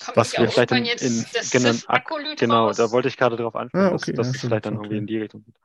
[0.06, 1.72] Kommt was wir vielleicht in- jetzt in- das genau,
[2.38, 2.78] genau, raus?
[2.78, 4.86] da wollte ich gerade drauf ansprechen, Ah, okay, dass, dass stimmt, vielleicht dann okay.
[4.86, 5.56] irgendwie in die Richtung geht.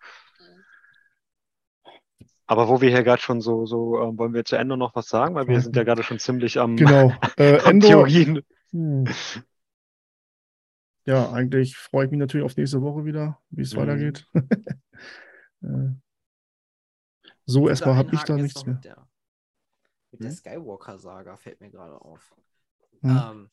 [2.46, 5.08] Aber wo wir hier gerade schon so, so ähm, wollen wir zu Ende noch was
[5.08, 7.12] sagen, weil wir sind ja gerade schon ziemlich am, Genau.
[7.36, 8.42] Äh, am Endor, Theorien.
[8.72, 9.04] Hm.
[11.04, 13.78] Ja, eigentlich freue ich mich natürlich auf nächste Woche wieder, wie es Mhm.
[13.78, 14.26] weitergeht.
[15.64, 15.94] Äh,
[17.46, 18.74] so, erstmal habe ich da nichts mehr.
[18.74, 19.08] Mit der,
[20.10, 20.36] mit der Hm?
[20.36, 22.34] Skywalker-Saga fällt mir gerade auf.
[23.02, 23.10] Hm.
[23.10, 23.50] Ähm,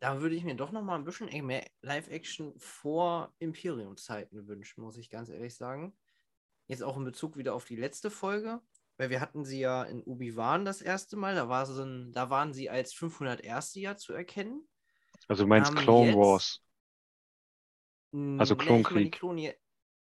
[0.00, 4.96] da würde ich mir doch noch mal ein bisschen mehr Live-Action vor Imperium-Zeiten wünschen, muss
[4.96, 5.92] ich ganz ehrlich sagen.
[6.68, 8.62] Jetzt auch in Bezug wieder auf die letzte Folge,
[8.96, 12.54] weil wir hatten sie ja in Ubi-Wan das erste Mal, da, war ein, da waren
[12.54, 13.74] sie als 501.
[13.74, 14.66] Jahr zu erkennen.
[15.28, 16.62] Also du meinst Clone jetzt- Wars.
[18.12, 19.16] Also nee, die Klonkrieg.
[19.16, 19.54] Kloni-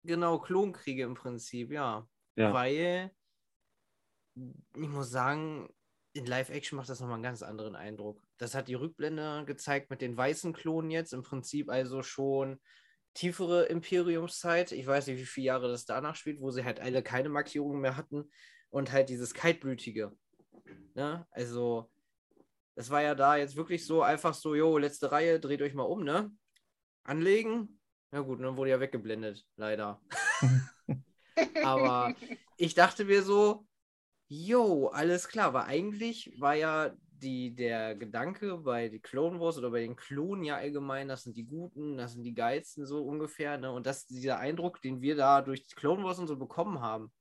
[0.03, 2.07] genau, Klonkriege im Prinzip, ja.
[2.35, 2.53] Ja.
[2.53, 3.11] Weil
[4.35, 5.69] ich muss sagen,
[6.13, 8.21] in Live-Action macht das nochmal einen ganz anderen Eindruck.
[8.37, 11.13] Das hat die Rückblende gezeigt mit den weißen Klonen jetzt.
[11.13, 12.61] Im Prinzip also schon
[13.13, 14.71] tiefere Imperiumszeit.
[14.71, 17.81] Ich weiß nicht, wie viele Jahre das danach spielt, wo sie halt alle keine Markierungen
[17.81, 18.29] mehr hatten.
[18.69, 20.17] Und halt dieses Kaltblütige.
[20.93, 21.27] Ne?
[21.31, 21.91] Also,
[22.75, 25.83] das war ja da jetzt wirklich so einfach so, jo, letzte Reihe, dreht euch mal
[25.83, 26.31] um, ne?
[27.03, 27.80] Anlegen.
[28.11, 30.01] Na gut, dann wurde ja weggeblendet, leider.
[31.63, 32.13] Aber
[32.57, 33.65] ich dachte mir so,
[34.27, 39.69] jo, alles klar, weil eigentlich war ja die, der Gedanke bei den Clone Wars oder
[39.71, 43.57] bei den Klonen ja allgemein, das sind die Guten, das sind die Geilsten, so ungefähr,
[43.57, 43.71] ne?
[43.71, 47.11] Und das dieser Eindruck, den wir da durch die Clone Wars und so bekommen haben,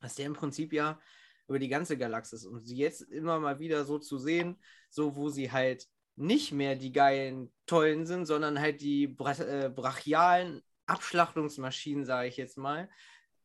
[0.00, 0.98] dass der im Prinzip ja
[1.46, 4.58] über die ganze Galaxis und sie jetzt immer mal wieder so zu sehen,
[4.88, 5.86] so wo sie halt
[6.16, 12.36] nicht mehr die geilen, tollen sind, sondern halt die bra äh, brachialen Abschlachtungsmaschinen, sage ich
[12.36, 12.88] jetzt mal.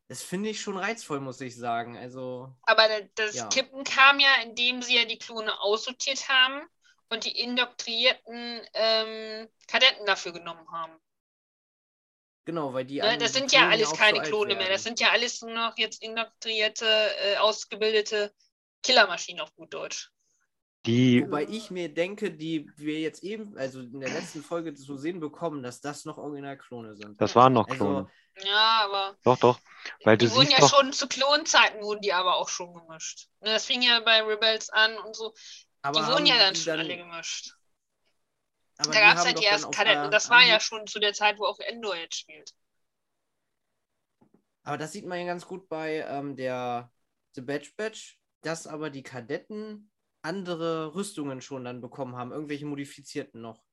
[0.08, 1.96] Das finde ich schon reizvoll, muss ich sagen.
[1.98, 3.48] Also, Aber da- das Ja.
[3.48, 6.62] Kippen kam ja, indem sie ja die Klone aussortiert haben
[7.10, 10.94] und die indoktrierten ähm, Kadetten dafür genommen haben.
[12.46, 13.00] genau, weil die.
[13.00, 13.18] Ne?
[13.18, 14.70] Das sind Klonen ja alles keine Klone mehr.
[14.70, 18.34] Das sind ja alles nur noch jetzt indoktrierte, äh, ausgebildete
[18.84, 20.12] Killermaschinen auf gut Deutsch.
[20.86, 24.98] Die, Wobei ich mir denke, die wir jetzt eben, also in der letzten Folge zu
[24.98, 27.20] sehen bekommen, dass das noch Originalklone sind.
[27.22, 28.12] das waren noch Also, Klone.
[28.46, 29.60] Ja, aber Doch, doch.
[30.06, 33.28] Weil du die wurden ja doch, schon zu Klonzeiten, wurden die aber auch schon gemischt.
[33.42, 35.34] Ne, Das fing ja bei Rebels an und so.
[35.82, 37.54] aber Die wurden ja dann schon alle gemischt.
[38.78, 40.06] aber Da gab es halt die dann ersten Kadetten.
[40.06, 42.54] Und das war ja die- schon zu der Zeit, wo auch Endor jetzt spielt.
[44.64, 46.90] Aber das sieht man ja ganz gut bei ähm, der
[47.34, 53.42] The Batch Batch, dass aber die Kadetten andere Rüstungen schon dann bekommen haben, irgendwelche modifizierten
[53.42, 53.64] noch.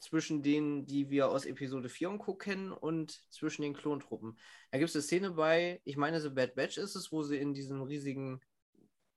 [0.00, 2.34] Zwischen denen, die wir aus Episode 4 und Co.
[2.34, 4.38] kennen und zwischen den Klontruppen.
[4.70, 7.38] Da gibt es eine Szene bei, ich meine, The Bad Batch ist es, wo sie
[7.38, 8.40] in diesem riesigen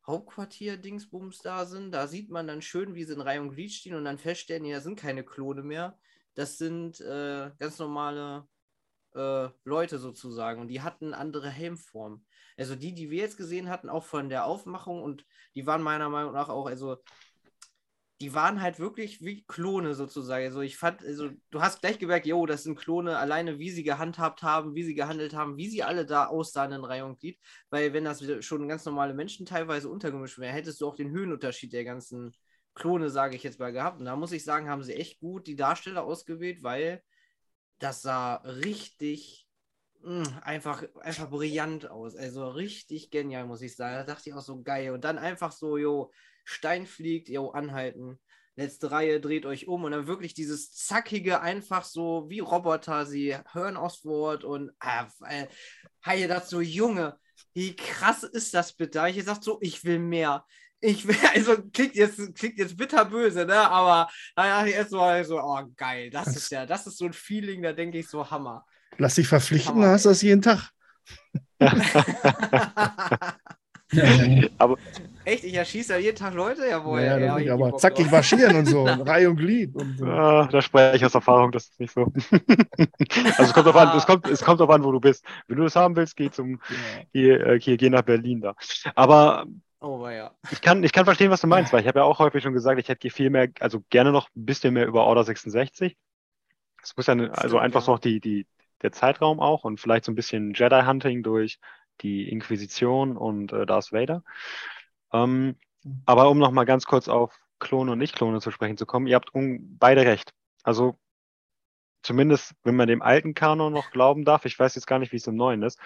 [0.05, 1.91] Hauptquartier-Dingsbums da sind.
[1.91, 4.63] Da sieht man dann schön, wie sie in Reihe und Glied stehen und dann feststellen,
[4.63, 5.99] ja, das sind keine Klone mehr.
[6.35, 8.47] Das sind äh, ganz normale
[9.17, 12.25] äh, Leute sozusagen und die hatten andere Helmformen.
[12.57, 15.25] Also die, die wir jetzt gesehen hatten, auch von der Aufmachung und
[15.55, 16.97] die waren meiner Meinung nach auch, also
[18.19, 20.45] die waren halt wirklich wie Klone sozusagen.
[20.45, 23.83] Also ich fand, also du hast gleich gemerkt, jo, das sind Klone, alleine wie sie
[23.83, 27.39] gehandhabt haben, wie sie gehandelt haben, wie sie alle da aussahen in Reihe und Glied.
[27.69, 31.73] Weil wenn das schon ganz normale Menschen teilweise untergemischt wäre, hättest du auch den Höhenunterschied
[31.73, 32.35] der ganzen
[32.73, 33.99] Klone, sage ich jetzt mal, gehabt.
[33.99, 37.03] Und da muss ich sagen, haben sie echt gut die Darsteller ausgewählt, weil
[37.79, 39.47] das sah richtig
[40.03, 42.15] hm, einfach, einfach brillant aus.
[42.15, 43.95] Also richtig genial, muss ich sagen.
[43.95, 44.91] Da dachte ich auch so geil.
[44.91, 46.11] Und dann einfach so, jo,
[46.43, 48.19] Stein fliegt, jo, anhalten.
[48.55, 53.35] Letzte Reihe, dreht euch um und dann wirklich dieses zackige, einfach so wie Roboter, sie
[53.51, 57.19] hören aufs Wort und ah, äh, das so, Junge,
[57.53, 59.07] wie krass ist das bitte?
[59.09, 60.43] Ich sag so, ich will mehr
[60.87, 63.69] ich will, also klingt jetzt, klingt jetzt bitterböse, ne?
[63.69, 67.61] Aber naja, war so, oh geil, das, das ist ja, das ist so ein Feeling,
[67.61, 68.65] da denke ich so Hammer.
[68.97, 69.89] Lass dich verpflichten, Hammer.
[69.89, 70.71] hast du das jeden Tag.
[74.57, 74.77] aber
[75.23, 76.65] Echt, ich erschieße ja jeden Tag Leute?
[76.67, 77.01] Jawohl.
[77.01, 79.75] Ja, ja, ja aber zackig marschieren und so, Reihe und Glied.
[79.75, 80.05] Und so.
[80.05, 82.11] ah, da spreche ich aus Erfahrung, das ist nicht so.
[83.37, 85.25] also es kommt, an, es, kommt, es kommt darauf an, wo du bist.
[85.47, 86.61] Wenn du das haben willst, geh, zum,
[87.11, 88.55] geh, äh, geh, geh nach Berlin da.
[88.95, 89.45] Aber
[89.79, 90.35] Oh, ja.
[90.51, 92.53] Ich kann, ich kann verstehen, was du meinst, weil ich habe ja auch häufig schon
[92.53, 95.95] gesagt, ich hätte viel mehr, also gerne noch ein bisschen mehr über Order 66.
[96.81, 97.93] Es muss ja ne, also einfach ja.
[97.93, 98.47] noch die, die,
[98.81, 101.59] der Zeitraum auch und vielleicht so ein bisschen Jedi-Hunting durch
[102.01, 104.23] die Inquisition und äh, Darth Vader.
[105.13, 106.01] Ähm, mhm.
[106.05, 109.31] aber um nochmal ganz kurz auf Klone und Nicht-Klone zu sprechen zu kommen, ihr habt
[109.33, 110.33] beide recht.
[110.63, 110.97] Also
[112.01, 115.17] zumindest, wenn man dem alten Kanon noch glauben darf, ich weiß jetzt gar nicht, wie
[115.17, 115.79] es im neuen ist.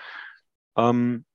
[0.78, 1.26] Ähm,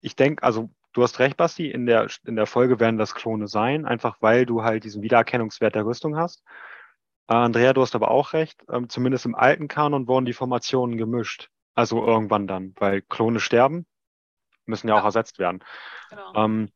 [0.00, 3.48] ich denke, also du hast recht, Basti, in der, in der Folge werden das Klone
[3.48, 6.42] sein, einfach weil du halt diesen Wiedererkennungswert der Rüstung hast.
[7.28, 10.96] Äh, Andrea, du hast aber auch recht, ähm, zumindest im alten Kanon wurden die Formationen
[10.96, 11.50] gemischt.
[11.74, 13.86] Also irgendwann dann, weil Klone sterben,
[14.66, 15.00] müssen ja, ja.
[15.00, 15.62] auch ersetzt werden.
[16.10, 16.34] Genau.
[16.34, 16.70] Ähm,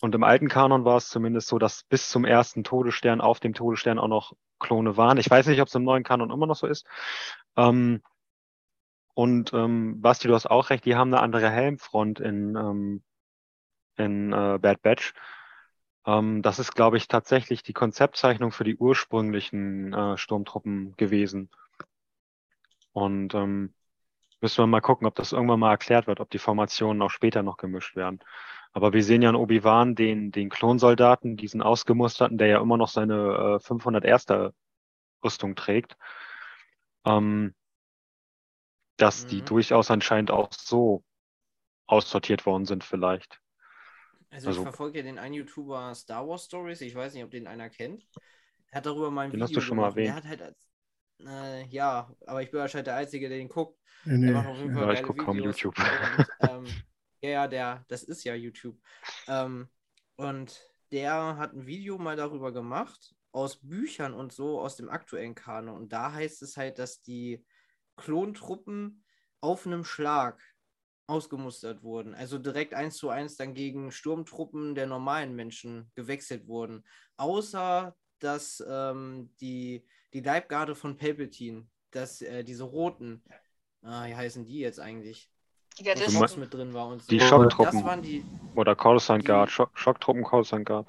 [0.00, 3.54] und im alten Kanon war es zumindest so, dass bis zum ersten Todesstern auf dem
[3.54, 5.16] Todesstern auch noch Klone waren.
[5.16, 6.84] Ich weiß nicht, ob es im neuen Kanon immer noch so ist.
[7.56, 8.02] Ähm,
[9.14, 13.02] und ähm, Basti, du hast auch recht, die haben eine andere Helmfront in, ähm,
[13.96, 15.14] in äh, Bad Batch.
[16.06, 21.50] Ähm, das ist, glaube ich, tatsächlich die Konzeptzeichnung für die ursprünglichen äh, Sturmtruppen gewesen.
[22.92, 23.74] Und ähm,
[24.40, 27.42] müssen wir mal gucken, ob das irgendwann mal erklärt wird, ob die Formationen auch später
[27.42, 28.20] noch gemischt werden.
[28.72, 32.88] Aber wir sehen ja in Obi-Wan den, den Klonsoldaten, diesen ausgemusterten, der ja immer noch
[32.88, 34.26] seine äh, 501.
[35.24, 35.96] Rüstung trägt,
[37.04, 37.54] ähm,
[38.96, 39.28] dass mhm.
[39.28, 41.04] die durchaus anscheinend auch so
[41.86, 43.41] aussortiert worden sind vielleicht.
[44.32, 47.30] Also, also ich verfolge ja den einen YouTuber Star Wars Stories, ich weiß nicht, ob
[47.30, 48.08] den einer kennt.
[48.70, 49.94] Er hat darüber mal ein den Video hast du schon gemacht.
[49.94, 50.08] mal erwähnt.
[50.08, 50.70] Der hat halt als,
[51.26, 53.78] äh, ja, aber ich bin wahrscheinlich der Einzige, der den guckt.
[54.04, 54.32] Nee, nee.
[54.32, 55.78] ja, ich gucke kaum YouTube.
[55.78, 56.64] Und, ähm,
[57.20, 58.78] ja, der, das ist ja YouTube.
[59.28, 59.68] Ähm,
[60.16, 65.34] und der hat ein Video mal darüber gemacht, aus Büchern und so, aus dem aktuellen
[65.34, 65.76] Kanon.
[65.76, 67.44] Und da heißt es halt, dass die
[67.96, 69.04] Klontruppen
[69.42, 70.40] auf einem Schlag
[71.06, 72.14] ausgemustert wurden.
[72.14, 76.84] Also direkt eins zu eins dann gegen Sturmtruppen der normalen Menschen gewechselt wurden.
[77.16, 83.22] Außer dass ähm, die, die Leibgarde von Palpatine, dass äh, diese roten,
[83.82, 85.28] äh, wie heißen die jetzt eigentlich?
[85.78, 87.08] Ja, das also mit drin war und so.
[87.08, 87.72] Die Schocktruppen.
[87.72, 88.24] Das waren die,
[88.54, 89.50] Oder Coruscant Guard.
[89.50, 90.88] Schock, Schocktruppen Coruscant Guard.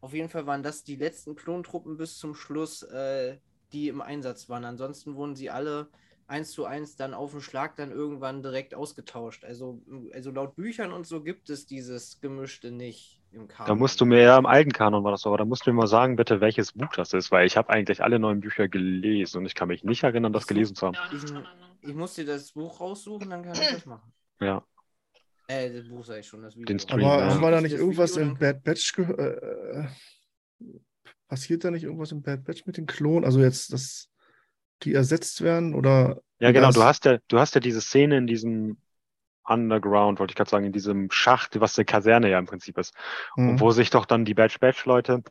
[0.00, 3.38] Auf jeden Fall waren das die letzten Klontruppen bis zum Schluss, äh,
[3.72, 4.64] die im Einsatz waren.
[4.64, 5.88] Ansonsten wurden sie alle
[6.26, 9.44] eins zu eins dann auf den Schlag dann irgendwann direkt ausgetauscht.
[9.44, 9.82] Also,
[10.12, 13.68] also laut Büchern und so gibt es dieses Gemischte nicht im Kanon.
[13.68, 15.72] Da musst du mir ja im alten Kanon war das so, aber da musst du
[15.72, 18.68] mir mal sagen, bitte, welches Buch das ist, weil ich habe eigentlich alle neuen Bücher
[18.68, 20.96] gelesen und ich kann mich nicht erinnern, das gelesen zu haben.
[21.12, 24.12] Ich, ich muss dir das Buch raussuchen, dann kann ich das machen.
[24.40, 24.64] Ja.
[25.46, 26.66] Äh, das Buch sag ich schon, das Video.
[26.66, 27.40] Den Stream, aber ja.
[27.42, 29.86] war da nicht irgendwas in Bad Batch äh,
[31.28, 33.24] passiert da nicht irgendwas im Bad Batch mit den Klonen?
[33.24, 34.08] Also jetzt das
[34.82, 35.74] die ersetzt werden?
[35.74, 38.76] Oder ja, genau, du hast ja, du hast ja diese Szene in diesem
[39.46, 42.94] Underground, wollte ich gerade sagen, in diesem Schacht, was eine Kaserne ja im Prinzip ist.
[43.36, 43.50] Mhm.
[43.50, 45.22] Und wo sich doch dann die Batch-Batch-Leute,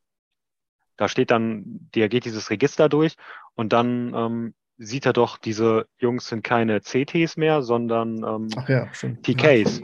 [0.97, 1.63] da steht dann,
[1.95, 3.15] der geht dieses Register durch
[3.55, 8.85] und dann ähm, sieht er doch, diese Jungs sind keine CTs mehr, sondern ähm, ja,
[9.21, 9.81] TKs.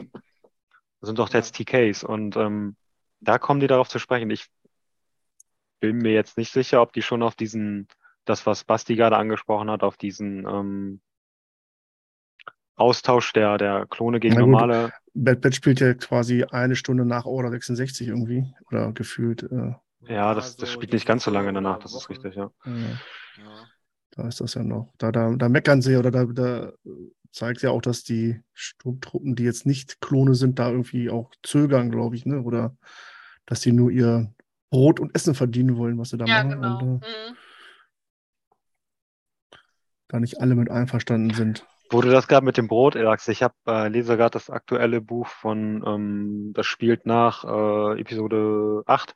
[1.00, 2.04] Das sind doch jetzt TKs.
[2.04, 2.76] Und ähm,
[3.20, 4.30] da kommen die darauf zu sprechen.
[4.30, 4.46] Ich
[5.80, 7.88] bin mir jetzt nicht sicher, ob die schon auf diesen,
[8.24, 11.00] das, was Basti gerade angesprochen hat, auf diesen ähm,
[12.76, 14.90] Austausch der, der Klone gegen normale.
[15.14, 18.44] Bad Batch spielt ja quasi eine Stunde nach Order 66 irgendwie.
[18.68, 19.42] Oder gefühlt.
[19.42, 19.74] Äh,
[20.08, 22.50] Ja, das, das so spielt nicht ganz so lange danach, das ist richtig, ja.
[22.64, 23.66] äh, Ja.
[24.12, 24.92] da ist das ja noch.
[24.98, 26.72] Da, da, da meckern sie oder da, da
[27.32, 31.90] zeigt ja auch, dass die Sturmtruppen, die jetzt nicht Klone sind, da irgendwie auch zögern,
[31.90, 32.40] glaube ich, ne?
[32.42, 32.76] Oder
[33.46, 34.32] dass die nur ihr
[34.70, 36.60] Brot und Essen verdienen wollen, was sie da Ja, machen.
[36.60, 36.78] genau.
[36.94, 37.36] Und äh, Mhm.
[40.10, 41.66] Da nicht alle mit einverstanden sind.
[41.90, 45.00] Wo du das gerade mit dem Brot sagst, ich habe äh, lese gerade das aktuelle
[45.00, 49.14] Buch von, ähm, das spielt nach äh, Episode 8.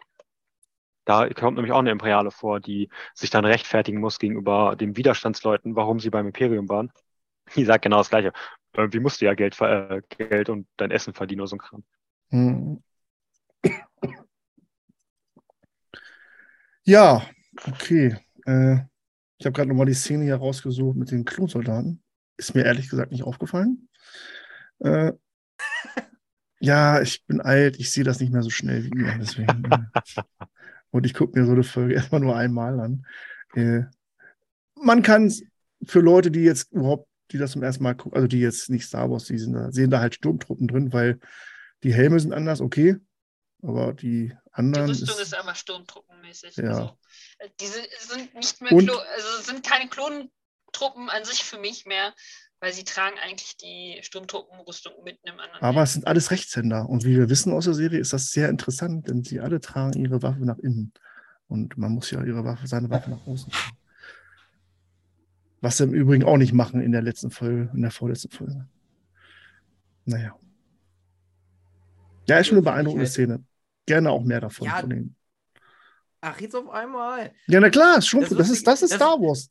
[1.04, 5.76] Da kommt nämlich auch eine Imperiale vor, die sich dann rechtfertigen muss gegenüber den Widerstandsleuten,
[5.76, 6.90] warum sie beim Imperium waren.
[7.54, 8.32] Die sagt genau das Gleiche.
[8.72, 11.60] Äh, wie musst du ja Geld, äh, Geld und dein Essen verdienen oder so ein
[11.60, 11.84] Kram.
[12.30, 12.82] Hm.
[16.86, 17.22] Ja,
[17.66, 18.16] okay.
[18.44, 18.78] Äh,
[19.38, 22.02] ich habe gerade nochmal die Szene hier rausgesucht mit den Klonsoldaten.
[22.36, 23.88] Ist mir ehrlich gesagt nicht aufgefallen.
[24.80, 25.12] Äh,
[26.60, 29.18] ja, ich bin alt, ich sehe das nicht mehr so schnell wie ihr.
[29.20, 30.22] Deswegen, äh,
[30.90, 33.06] und ich gucke mir so eine Folge erstmal nur einmal an.
[33.54, 33.82] Äh,
[34.80, 35.32] man kann
[35.84, 38.86] für Leute, die jetzt überhaupt, die das zum ersten Mal gucken, also die jetzt nicht
[38.86, 41.18] Star Wars, die sind da, sehen da halt Sturmtruppen drin, weil
[41.82, 42.96] die Helme sind anders, okay.
[43.66, 44.88] Aber die Die anderen.
[44.90, 46.56] Rüstung ist aber sturmtruppenmäßig.
[46.56, 46.68] Ja.
[46.68, 46.98] Also,
[47.38, 52.12] äh, diese sind nicht mehr Und- also sind keine Klonentruppen an sich für mich mehr,
[52.60, 55.62] weil sie tragen eigentlich die Sturmtruppenrüstung mitten im anderen.
[55.62, 56.88] Aber es sind alles Rechtshänder.
[56.88, 59.98] Und wie wir wissen aus der Serie, ist das sehr interessant, denn sie alle tragen
[59.98, 60.92] ihre Waffe nach innen.
[61.48, 63.76] Und man muss ja ihre Waffe, seine Waffe nach außen tragen.
[65.62, 68.68] Was sie im Übrigen auch nicht machen in der letzten Folge, in der vorletzten Folge.
[70.04, 70.38] Naja.
[72.28, 73.42] Ja, ist schon eine beeindruckende Szene.
[73.86, 74.66] Gerne auch mehr davon.
[74.66, 75.14] Ja, von
[76.20, 77.32] Ach, jetzt auf einmal.
[77.46, 79.50] ja na klar, schon, Das das, ist, das ist Star Wars.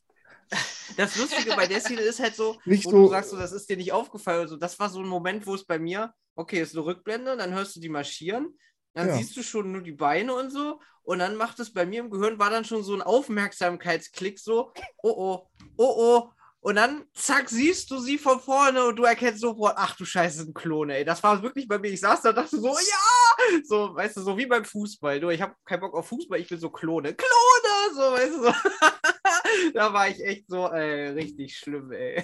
[0.98, 3.52] Das Lustige bei der Szene ist halt so, Nicht wo so- du sagst, so, das
[3.52, 4.42] ist dir nicht aufgefallen.
[4.42, 7.54] Also, das war so ein Moment, wo es bei mir, okay, ist eine Rückblende, dann
[7.54, 8.58] hörst du die marschieren,
[8.94, 9.16] dann Ja.
[9.16, 12.12] siehst du schon nur die Beine und so, und dann macht es bei mir im
[12.12, 15.48] Gehirn, war dann schon so ein Aufmerksamkeitsklick, so, oh oh,
[15.78, 16.32] oh oh.
[16.64, 20.44] Und dann, zack, siehst du sie von vorne und du erkennst sofort, ach du Scheiße,
[20.44, 21.04] ein Klon, ey.
[21.04, 21.90] Das war wirklich bei mir.
[21.90, 23.60] Ich saß da und dachte so, ja!
[23.66, 25.20] So, weißt du, so wie beim Fußball.
[25.20, 27.14] Nur ich habe keinen Bock auf Fußball, ich will so Klone.
[27.16, 27.94] Klone!
[27.94, 28.54] So, weißt du, so.
[29.74, 32.24] da war ich echt so, ey, richtig schlimm, ey.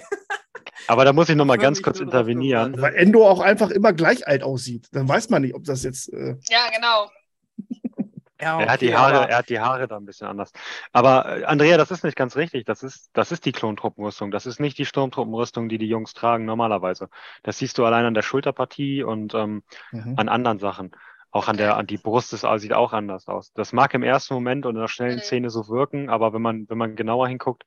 [0.86, 2.80] Aber da muss ich nochmal ganz kurz intervenieren.
[2.80, 4.88] Weil Endo auch einfach immer gleich alt aussieht.
[4.92, 6.10] Dann weiß man nicht, ob das jetzt.
[6.14, 7.10] Äh, Ja, genau.
[8.40, 10.52] Ja, Er hat die okay, Haare, er hat die Haare da ein bisschen anders.
[10.92, 12.64] Aber äh, Andrea, das ist nicht ganz richtig.
[12.64, 14.30] Das ist, das ist die Klontruppenrüstung.
[14.30, 17.08] Das ist nicht die Sturmtruppenrüstung, die die Jungs tragen normalerweise.
[17.42, 19.62] Das siehst du allein an der Schulterpartie und ähm,
[19.92, 20.14] mhm.
[20.16, 20.92] an anderen Sachen.
[21.32, 23.52] Auch an der, an die Brust ist, sieht auch anders aus.
[23.52, 25.22] Das mag im ersten Moment und in der schnellen Mhm.
[25.22, 27.64] Szene so wirken, aber wenn man, wenn man genauer hinguckt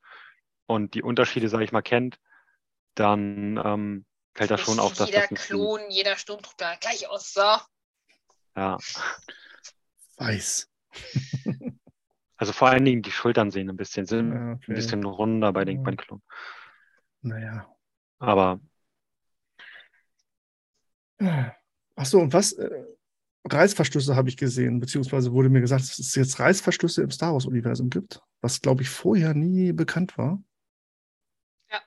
[0.66, 2.18] und die Unterschiede, sage ich mal, kennt,
[2.94, 7.32] dann ähm, fällt das schon auf, dass jeder das Klon, jeder Sturmtruppe gleich aus.
[7.32, 7.40] So.
[8.56, 8.76] ja.
[10.16, 10.70] Weiß.
[12.36, 14.64] Also vor allen Dingen die Schultern sehen ein bisschen, sind okay.
[14.66, 16.22] ein bisschen runder bei den, Klonen.
[17.22, 17.72] Naja.
[18.18, 18.60] Aber
[21.96, 22.52] Achso, und was?
[22.52, 22.70] Äh,
[23.46, 27.90] Reißverschlüsse habe ich gesehen, beziehungsweise wurde mir gesagt, dass es jetzt Reißverschlüsse im Star Wars-Universum
[27.90, 30.42] gibt, was, glaube ich, vorher nie bekannt war.
[31.70, 31.78] Ja.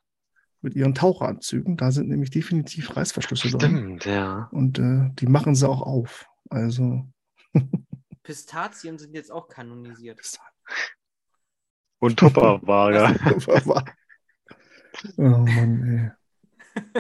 [0.61, 1.75] Mit ihren Taucheranzügen.
[1.75, 3.77] Da sind nämlich definitiv Reißverschlüsse drin.
[3.77, 4.49] stimmt, ja.
[4.51, 6.29] Und äh, die machen sie auch auf.
[6.49, 7.07] Also.
[8.27, 10.19] Pistazien sind jetzt auch kanonisiert.
[11.99, 13.15] Und Tupperware.
[15.15, 16.13] oh Mann,
[16.75, 16.91] ey.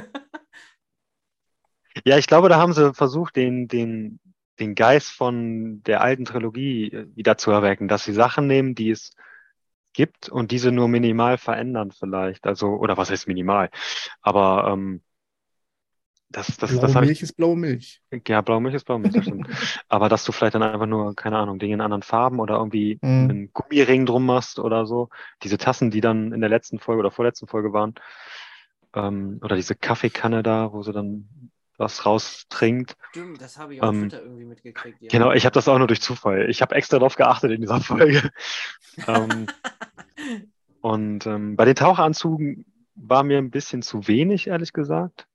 [2.05, 4.21] Ja, ich glaube, da haben sie versucht, den, den,
[4.57, 8.91] den Geist von der alten Trilogie äh, wieder zu erwecken, dass sie Sachen nehmen, die
[8.91, 9.13] es
[9.91, 12.47] gibt und diese nur minimal verändern vielleicht.
[12.47, 13.69] Also, oder was heißt minimal?
[14.21, 15.03] Aber ähm,
[16.29, 18.01] das, das, Blaue das habe ich Milch ist blaue Milch.
[18.27, 19.47] Ja, Blaumilch ist Blaumilch, das stimmt.
[19.87, 22.99] Aber dass du vielleicht dann einfach nur, keine Ahnung, Dinge in anderen Farben oder irgendwie
[23.01, 23.29] Mhm.
[23.29, 25.09] einen Gummiring drum machst oder so.
[25.43, 27.95] Diese Tassen, die dann in der letzten Folge oder vorletzten Folge waren.
[28.93, 31.29] Ähm, oder diese Kaffeekanne da, wo sie dann
[31.77, 32.97] was raustrinkt.
[33.11, 35.01] Stimmt, das habe ich auf Ähm, Twitter irgendwie mitgekriegt.
[35.01, 35.09] Ja.
[35.09, 36.49] Genau, ich habe das auch nur durch Zufall.
[36.49, 38.31] Ich habe extra darauf geachtet in dieser Folge.
[39.07, 39.45] ähm,
[40.81, 45.27] und ähm, bei den Taucheranzügen war mir ein bisschen zu wenig, ehrlich gesagt.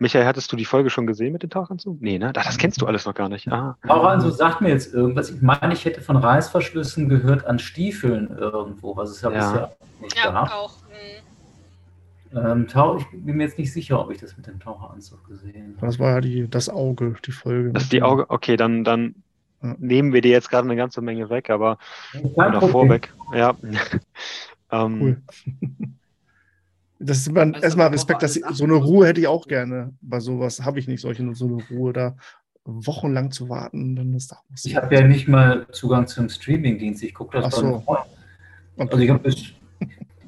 [0.00, 2.00] Michael, hattest du die Folge schon gesehen mit den Tauchanzug?
[2.00, 2.32] Nee, ne?
[2.32, 3.50] Das kennst du alles noch gar nicht.
[3.50, 3.76] Ah.
[3.86, 5.30] Taucheranzug sagt mir jetzt irgendwas.
[5.30, 9.38] Ich meine, ich hätte von Reißverschlüssen gehört an Stiefeln irgendwo, was es ja, Ja.
[9.50, 10.52] bisher nicht Ja, gab.
[10.54, 10.74] auch.
[12.32, 12.38] Mhm.
[12.38, 15.74] Ähm, Tau ich bin mir jetzt nicht sicher, ob ich das mit dem Taucheranzug gesehen
[15.76, 15.86] habe.
[15.86, 17.72] Das war ja die, das Auge, die Folge.
[17.72, 19.14] Das ist die dem- Auge, okay, dann, dann
[19.62, 19.74] Ja.
[19.78, 21.78] nehmen wir dir jetzt gerade eine ganze Menge weg, aber
[22.34, 22.60] Problem.
[22.70, 23.12] vorweg.
[23.34, 23.56] Ja.
[24.70, 25.22] ähm, Cool.
[27.00, 28.74] Das ist du, erstmal Respekt, dass ich, so eine?
[28.74, 29.94] Ruhe hätte ich auch gerne.
[30.00, 32.16] Bei sowas habe ich nicht solche so eine Ruhe da
[32.68, 37.02] wochenlang zu warten, dann ist das Ich habe ja nicht mal Zugang zum Streamingdienst.
[37.02, 37.80] Ich gucke das Ach so.
[37.80, 38.00] Freund.
[38.76, 39.10] Okay.
[39.10, 39.58] Also ich,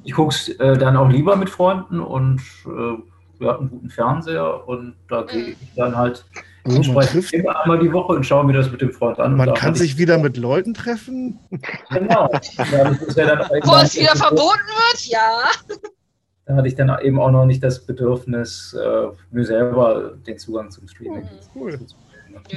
[0.03, 3.89] ich gucke es äh, dann auch lieber mit Freunden und äh, wir hatten einen guten
[3.89, 6.25] Fernseher und da gehe ich dann halt
[6.63, 9.35] Also man, entsprechend immer einmal die Woche und schaue mir das mit dem Freund an.
[9.35, 11.39] Man kann sich ich, wieder mit Leuten treffen.
[11.91, 12.29] Genau.
[12.71, 15.05] Ja, das ist ja Wo es wieder verboten wird?
[15.05, 15.43] Ja.
[16.45, 20.71] Da hatte ich dann eben auch noch nicht das Bedürfnis, äh, mir selber den Zugang
[20.71, 21.77] zum Streaming Cool.
[21.77, 21.95] zu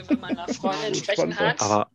[0.08, 1.60] Wenn man eine Freundin entsprechend hat.
[1.60, 1.88] aber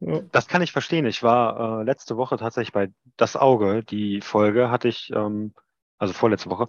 [0.00, 0.20] Ja.
[0.32, 1.06] das kann ich verstehen.
[1.06, 5.54] Ich war äh, letzte Woche tatsächlich bei Das Auge, die Folge hatte ich, ähm,
[5.98, 6.68] also vorletzte Woche,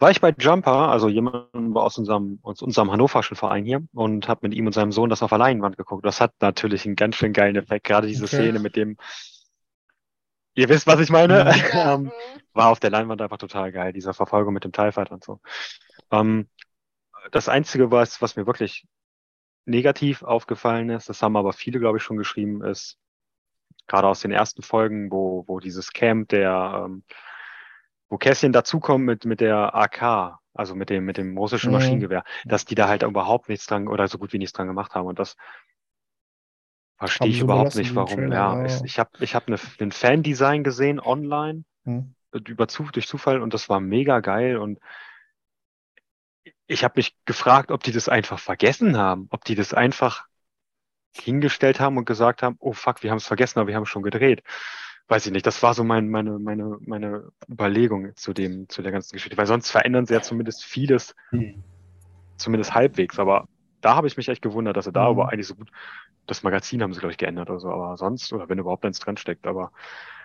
[0.00, 4.40] war ich bei Jumper, also jemandem aus unserem, aus unserem hannoverschen Verein hier und habe
[4.48, 6.04] mit ihm und seinem Sohn das auf der Leinwand geguckt.
[6.04, 8.36] Das hat natürlich einen ganz schön geilen Effekt, gerade diese Okay.
[8.36, 8.96] Szene mit dem,
[10.54, 11.94] ihr wisst, was ich meine, Ja.
[11.94, 12.12] ähm,
[12.52, 15.40] war auf der Leinwand einfach total geil, diese Verfolgung mit dem TIE Fighter und so.
[16.10, 16.48] Ähm,
[17.32, 18.86] das Einzige, was, was mir wirklich
[19.64, 22.98] negativ aufgefallen ist, das haben aber viele, glaube ich, schon geschrieben, ist
[23.86, 27.04] gerade aus den ersten Folgen, wo, wo dieses Camp der, ähm,
[28.08, 31.74] wo Kässchen dazukommt mit, mit der AK, also mit dem, mit dem russischen Mhm.
[31.74, 34.94] Maschinengewehr, dass die da halt überhaupt nichts dran oder so gut wie nichts dran gemacht
[34.94, 35.06] haben.
[35.06, 35.36] Und das
[36.96, 38.16] verstehe ich überhaupt nicht, warum.
[38.16, 42.14] Trailer, ja, ja, ich, ich habe ich hab eine, ein Fan-Design gesehen online Hm.
[42.32, 44.78] über durch Zufall und das war mega geil und
[46.66, 50.26] ich habe mich gefragt, ob die das einfach vergessen haben, ob die das einfach
[51.14, 54.02] hingestellt haben und gesagt haben, oh fuck, wir haben es vergessen, aber wir haben schon
[54.02, 54.42] gedreht.
[55.06, 55.46] Weiß ich nicht.
[55.46, 59.36] Das war so mein, meine, meine, meine Überlegung zu dem, zu der ganzen Geschichte.
[59.36, 61.62] Weil sonst verändern sie ja zumindest vieles, Hm.
[62.36, 63.18] zumindest halbwegs.
[63.18, 63.46] Aber
[63.84, 65.08] da habe ich mich echt gewundert, dass sie da Mhm.
[65.20, 65.70] aber eigentlich so gut,
[66.26, 67.70] das Magazin haben sie, glaube ich, geändert oder so.
[67.70, 69.46] Aber sonst, oder wenn überhaupt eins dran steckt.
[69.46, 69.72] Aber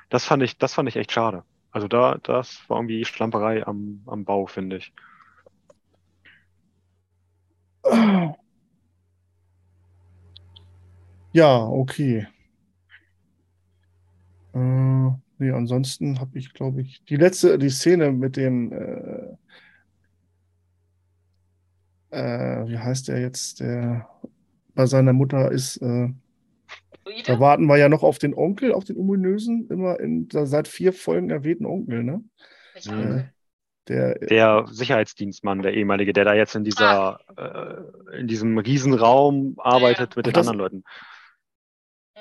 [0.10, 1.44] das fand ich, das fand ich echt schade.
[1.72, 4.94] Also da, das war irgendwie Schlamperei am, am Bau, finde ich.
[11.32, 12.28] Ja, okay.
[14.54, 14.60] Äh,
[15.38, 19.36] nee, ansonsten habe ich, glaube ich, die letzte, die Szene mit dem, äh,
[22.12, 24.10] äh, wie heißt der jetzt, der
[24.76, 26.10] bei seiner Mutter ist, äh,
[27.26, 30.68] da warten wir ja noch auf den Onkel, auf den ominösen, immer in der seit
[30.68, 32.24] vier Folgen erwähnten Onkel, ne?
[32.86, 33.24] Mhm.
[33.88, 40.16] Der, Der Sicherheitsdienstmann, der ehemalige, der da jetzt in dieser, äh, in diesem Riesenraum arbeitet
[40.16, 40.84] mit Ach, den das- anderen Leuten.
[42.16, 42.20] Mhm.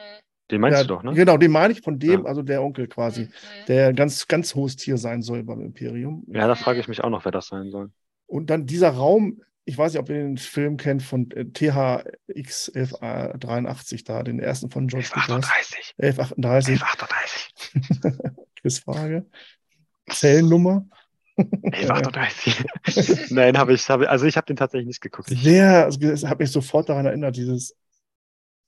[0.50, 1.12] Den meinst ja, du doch, ne?
[1.12, 2.26] Genau, den meine ich von dem, Ja.
[2.26, 3.28] also der Onkel quasi, Mhm.
[3.68, 6.24] der ganz, ganz hohes Tier sein soll beim Imperium.
[6.28, 7.90] Ja, da frage ich mich auch noch, wer das sein soll.
[8.26, 12.70] Und dann dieser Raum, ich weiß nicht, ob ihr den Film kennt von äh, THX
[12.74, 15.28] 1183 da, den ersten von George Lucas.
[15.44, 15.94] 38.
[15.98, 17.54] 1138, 38.
[18.62, 19.26] Quizfrage.
[20.10, 20.86] Zellennummer.
[21.36, 22.64] 38.
[23.30, 25.30] Nein, habe ich, hab, also ich habe den tatsächlich nicht geguckt.
[25.30, 27.76] Ich, Sehr, also es hat mich sofort daran erinnert, dieses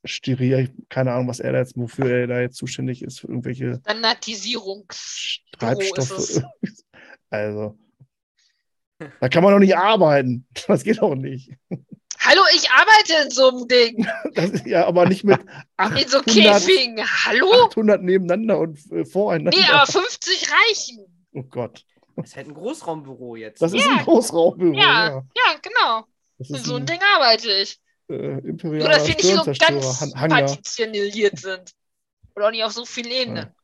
[0.05, 3.29] Styria, ich- keine Ahnung, was er da jetzt, wofür er da jetzt zuständig ist, für
[3.29, 6.11] irgendwelche Standardisierungsbüro Treibstoffe.
[6.19, 6.43] ist es.
[7.33, 7.79] Also,
[9.21, 10.47] da kann man doch nicht arbeiten.
[10.67, 11.51] Das geht auch nicht.
[12.19, 14.07] Hallo, ich arbeite in so einem Ding.
[14.35, 15.41] Das ist ja aber nicht mit
[15.99, 16.99] In so 800, Käfigen.
[16.99, 17.51] Hallo?
[17.67, 19.57] 800 nebeneinander und äh, voreinander.
[19.57, 21.07] Nee, aber 50 reichen.
[21.33, 21.85] Oh Gott.
[22.17, 23.63] Das ist halt ein Großraumbüro jetzt.
[23.63, 23.79] Das ne?
[23.79, 24.75] ist ein Großraumbüro.
[24.75, 25.09] Ja.
[25.09, 25.25] Ja.
[25.35, 26.05] Ja, genau.
[26.39, 27.81] In ist so einem ein Ding arbeite ich.
[28.09, 31.73] äh, Nur, dass wir nicht so ganz partitionalisiert sind.
[32.35, 33.55] Oder auch nicht auf so vielen Ebenen.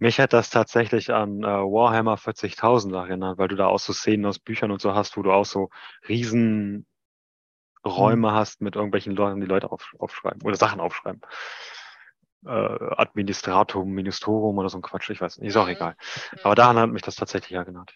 [0.00, 4.26] Mich hat das tatsächlich an äh, Warhammer 40.000 erinnert, weil du da auch so Szenen
[4.26, 5.70] aus Büchern und so hast, wo du auch so
[6.08, 6.86] riesen
[7.84, 11.20] Räume hast mit irgendwelchen Leuten, die Leute auf, aufschreiben oder Sachen aufschreiben.
[12.44, 15.72] Äh, Administratum, Ministorum oder so ein Quatsch, ich weiß nicht, ist auch Mhm.
[15.72, 15.96] egal.
[16.42, 17.94] Aber daran hat mich das tatsächlich erinnert.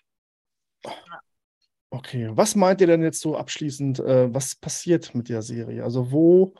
[1.90, 5.84] Okay, was meint ihr denn jetzt so abschließend, äh, was passiert mit der Serie?
[5.84, 6.54] Also wo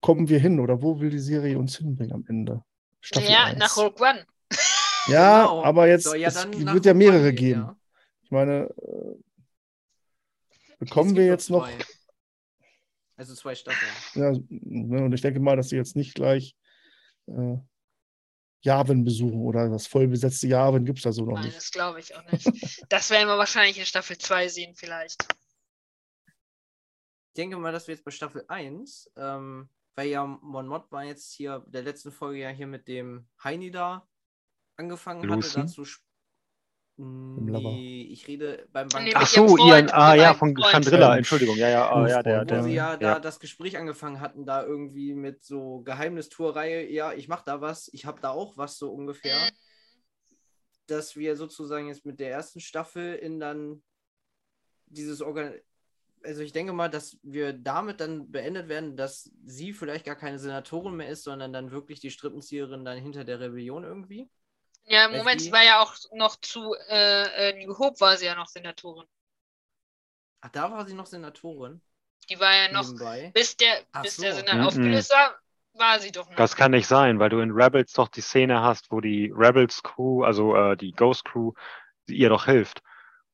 [0.00, 2.62] kommen wir hin oder wo will die Serie uns hinbringen am Ende?
[3.00, 3.58] Staffel Ja, 1.
[3.58, 4.26] nach Rogue One.
[5.08, 5.64] Ja, Genau.
[5.64, 7.60] aber jetzt Soll ja es wird ja mehrere gehen, geben.
[7.60, 7.76] ja.
[8.22, 9.16] Ich meine, äh,
[10.78, 11.78] bekommen wir jetzt noch, zwei.
[13.16, 13.90] Also zwei Staffeln.
[14.14, 16.56] ja, ne, und ich denke mal, dass sie jetzt nicht gleich
[17.26, 17.56] äh,
[18.62, 21.56] Yavin besuchen oder das vollbesetzte Yavin gibt es da so noch Nein, nicht.
[21.56, 22.84] das glaube ich auch nicht.
[22.88, 25.22] Das werden wir wahrscheinlich in Staffel 2 sehen, vielleicht.
[27.28, 31.32] Ich denke mal, dass wir jetzt bei Staffel 1, ähm, weil ja Mon Mothma jetzt
[31.32, 34.06] hier der letzten Folge ja hier mit dem Heini da
[34.76, 35.50] angefangen Lucy?
[35.50, 35.84] hatte, dazu.
[36.96, 39.12] Nee, ich rede beim Bank.
[39.14, 40.54] Ach so, Freund, ihren, ah ja, von.
[40.54, 43.18] Chandrilla, Entschuldigung, ja, ja, ah, ja, der, Freund, Wo der, sie ja da ja.
[43.18, 48.04] das Gespräch angefangen hatten, da irgendwie mit so Geheimnistuerei, ja, ich mach da was, ich
[48.04, 49.36] hab da auch was so ungefähr.
[49.36, 49.50] Mhm.
[50.86, 53.82] Dass wir sozusagen jetzt mit der ersten Staffel in dann
[54.86, 55.54] dieses Organ.
[56.24, 60.38] Also ich denke mal, dass wir damit dann beendet werden, dass sie vielleicht gar keine
[60.38, 64.30] Senatorin mehr ist, sondern dann wirklich die Strippenzieherin dann hinter der Rebellion irgendwie.
[64.84, 68.26] Ja, im Weil Moment war ja auch noch zu äh, äh, New Hope war sie
[68.26, 69.06] ja noch Senatorin.
[70.40, 71.80] Ach, da war sie noch Senatorin.
[72.28, 73.32] Die war ja noch, nebenbei.
[73.32, 74.22] bis der, Ach bis so.
[74.22, 74.60] der Senat Mhm.
[74.60, 75.40] aufgelöst war,
[75.72, 76.36] war sie doch noch.
[76.36, 79.82] Das kann nicht sein, weil du in Rebels doch die Szene hast, wo die Rebels
[79.82, 81.52] Crew, also äh, die Ghost Crew,
[82.08, 82.82] ihr doch hilft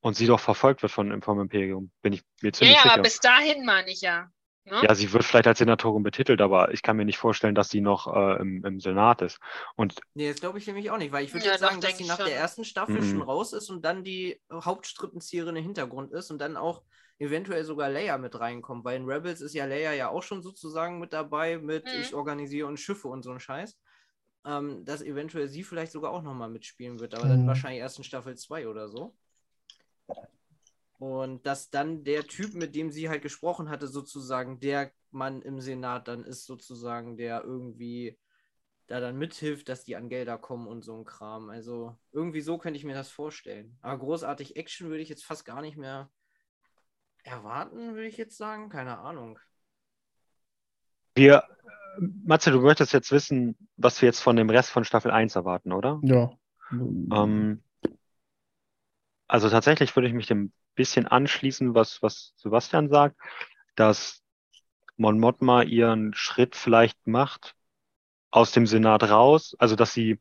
[0.01, 1.93] und sie doch verfolgt wird von, vom Imperium.
[2.03, 3.03] Bin ich mir ja, ziemlich ja, sicher.
[3.03, 4.31] aber bis dahin meine ich ja.
[4.69, 4.89] Ne?
[4.89, 7.81] Ja, sie wird vielleicht als Senatorin betitelt, aber ich kann mir nicht vorstellen, dass sie
[7.81, 9.41] noch äh, im, im Senat ist.
[9.77, 12.05] Und Nee, das glaube ich nämlich auch nicht, weil ich würde Ja, sagen, dass sie
[12.05, 12.25] nach schon.
[12.25, 13.03] der ersten Staffel Mhm.
[13.03, 16.83] schon raus ist und dann die Hauptstrippenzieherin im Hintergrund ist und dann auch
[17.19, 20.99] eventuell sogar Leia mit reinkommt, weil in Rebels ist ja Leia ja auch schon sozusagen
[20.99, 21.93] mit dabei, mit Mhm.
[21.93, 23.79] ich organisiere und Schiffe und so ein Scheiß.
[24.47, 27.47] Ähm, dass eventuell sie vielleicht sogar auch nochmal mitspielen wird, aber dann Mhm.
[27.47, 29.17] wahrscheinlich erst in Staffel 2 oder so.
[30.99, 35.61] Und dass dann der Typ, mit dem sie halt gesprochen hatte, sozusagen der Mann im
[35.61, 38.19] Senat dann ist, sozusagen, der irgendwie
[38.89, 41.51] da dann mithilft, dass die an Gelder kommen und so ein Kram.
[41.51, 43.79] Also irgendwie so könnte ich mir das vorstellen.
[43.81, 46.11] Aber großartig Action würde ich jetzt fast gar nicht mehr
[47.23, 48.69] erwarten, würde ich jetzt sagen.
[48.71, 49.39] Keine Ahnung.
[51.15, 51.45] wir,
[51.99, 55.73] Matze, du möchtest jetzt wissen, was wir jetzt von dem Rest von Staffel 1 erwarten,
[55.73, 56.01] oder?
[56.03, 56.31] Ja.
[56.71, 57.63] Ähm,
[59.27, 63.19] also tatsächlich würde ich mich dem bisschen anschließen, was, was Sebastian sagt,
[63.77, 64.23] dass
[64.99, 67.57] Mon Mothma ihren Schritt vielleicht macht
[68.31, 70.21] aus dem Senat raus, also dass sie,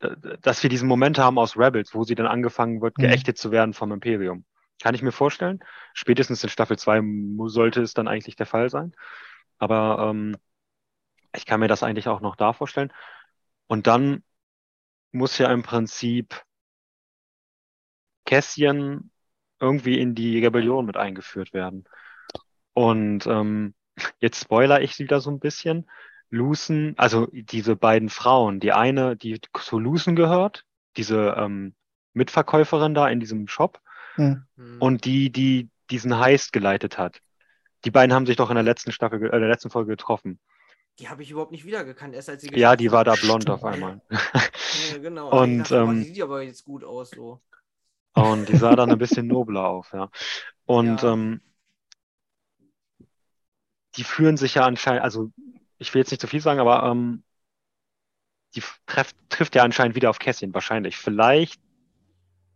[0.00, 3.02] äh, dass wir diesen Moment haben aus Rebels, wo sie dann angefangen wird, Mhm.
[3.02, 4.44] geächtet zu werden vom Imperium.
[4.82, 5.60] Kann ich mir vorstellen.
[5.92, 8.94] Spätestens in Staffel 2 mu- sollte es dann eigentlich der Fall sein.
[9.58, 10.36] Aber ähm,
[11.34, 12.92] ich kann mir das eigentlich auch noch da vorstellen.
[13.66, 14.24] Und dann
[15.12, 16.42] muss ja im Prinzip
[18.30, 19.10] Cassian
[19.58, 21.84] irgendwie in die Rebellion mit eingeführt werden.
[22.72, 23.74] Und ähm,
[24.20, 25.90] jetzt spoiler ich wieder so ein bisschen.
[26.30, 30.64] Lucen, also diese beiden Frauen, die eine, die zu Lucen gehört,
[30.96, 31.74] diese ähm,
[32.12, 33.80] Mitverkäuferin da in diesem Shop,
[34.14, 34.44] Hm.
[34.56, 34.76] Hm.
[34.80, 37.20] und die, die diesen Heist geleitet hat.
[37.84, 40.38] Die beiden haben sich doch in der letzten Staffel, äh, der letzten Folge getroffen.
[40.98, 43.50] die habe ich überhaupt nicht wiedergekannt, erst als sie Ja, die war da blond Stimmt.
[43.50, 44.00] auf einmal.
[44.10, 45.30] Ja, genau.
[45.42, 47.40] Und, ich dachte, oh, ähm, die sieht aber jetzt gut aus so.
[48.14, 50.10] Und die sah dann ein bisschen nobler auf, ja.
[50.66, 51.04] Und Ja.
[51.04, 51.40] ähm,
[53.96, 55.30] die führen sich ja anscheinend, also
[55.78, 57.24] ich will jetzt nicht zu viel sagen, aber ähm,
[58.54, 60.96] die treff, trifft ja anscheinend wieder auf Cassian, wahrscheinlich.
[60.96, 61.60] Vielleicht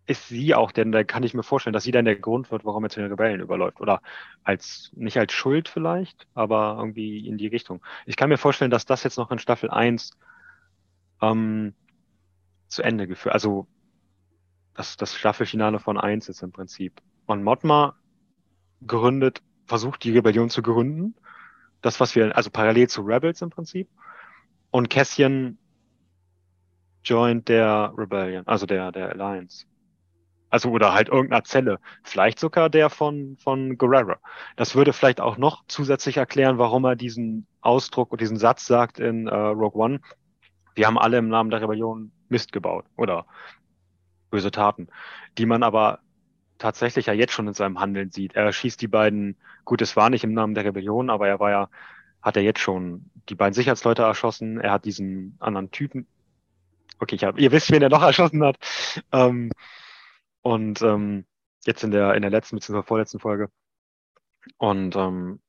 [0.07, 2.65] ist sie auch, denn da kann ich mir vorstellen, dass sie dann der Grund wird,
[2.65, 3.81] warum er zu den Rebellen überläuft.
[3.81, 4.03] Oder
[4.43, 7.83] als, nicht als Schuld vielleicht, aber irgendwie in die Richtung.
[8.05, 10.11] Ich kann mir vorstellen, dass das jetzt noch in Staffel 1
[11.23, 11.75] ähm,
[12.69, 13.69] zu Ende geführt, also
[14.75, 17.01] das, das Staffelfinale von 1 ist im Prinzip.
[17.27, 17.97] Und Mothma
[18.87, 21.15] gründet, versucht die Rebellion zu gründen.
[21.81, 23.89] Das, was wir, also parallel zu Rebels im Prinzip.
[24.71, 25.59] Und Cassian
[27.05, 29.67] joint der Rebellion, also der, der Alliance.
[30.51, 31.81] Also, oder halt irgendeiner Zelle.
[32.05, 34.15] Vielleicht sogar der von, von Guerrero.
[34.57, 39.01] Das würde vielleicht auch noch zusätzlich erklären, warum er diesen Ausdruck und diesen Satz sagt
[39.01, 40.01] in äh, Rogue One.
[40.77, 42.85] Wir haben alle im Namen der Rebellion Mist gebaut.
[42.97, 43.27] Oder
[44.35, 44.89] böse Taten,
[45.39, 46.01] die man aber
[46.59, 48.35] tatsächlich ja jetzt schon in seinem Handeln sieht.
[48.35, 51.51] Er schießt die beiden, gut, es war nicht im Namen der Rebellion, aber er war
[51.51, 51.70] ja,
[52.20, 54.61] hat er jetzt schon die beiden Sicherheitsleute erschossen.
[54.61, 56.09] Er hat diesen anderen Typen,
[56.98, 58.56] okay, ich hab, ihr wisst, wen er noch erschossen hat.
[59.12, 59.51] Ähm,
[60.43, 61.27] und ähm,
[61.65, 62.82] jetzt in der in der letzten bzw.
[62.82, 63.48] vorletzten Folge.
[64.59, 65.40] Und ähm,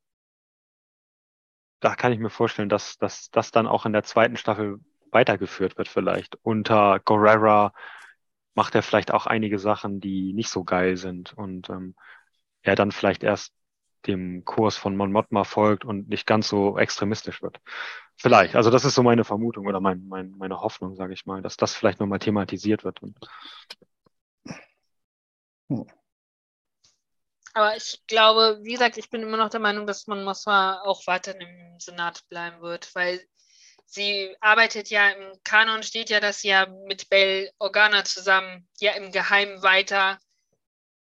[1.79, 4.79] da kann ich mir vorstellen, dass dass das dann auch in der zweiten Staffel
[5.11, 7.73] weitergeführt wird vielleicht unter Guerrera
[8.55, 11.95] macht er vielleicht auch einige Sachen, die nicht so geil sind und ähm,
[12.61, 13.53] er dann vielleicht erst
[14.07, 17.59] dem Kurs von Mon Mothma folgt und nicht ganz so extremistisch wird.
[18.15, 18.55] Vielleicht.
[18.55, 21.57] Also das ist so meine Vermutung oder mein, mein, meine Hoffnung, sage ich mal, dass
[21.57, 23.01] das vielleicht nochmal thematisiert wird.
[23.01, 23.17] Und
[27.53, 31.07] Aber ich glaube, wie gesagt, ich bin immer noch der Meinung, dass man Mothma auch
[31.07, 33.25] weiterhin im Senat bleiben wird, weil
[33.85, 38.93] sie arbeitet ja im Kanon, steht ja, dass sie ja mit Bail Organa zusammen ja
[38.93, 40.19] im Geheimen weiter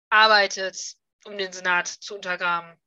[0.10, 0.96] arbeitet,
[1.26, 2.80] um den Senat zu untergraben.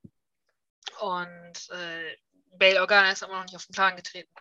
[1.00, 2.16] Und äh,
[2.52, 4.32] Bail Organa ist aber noch nicht auf den Plan getreten.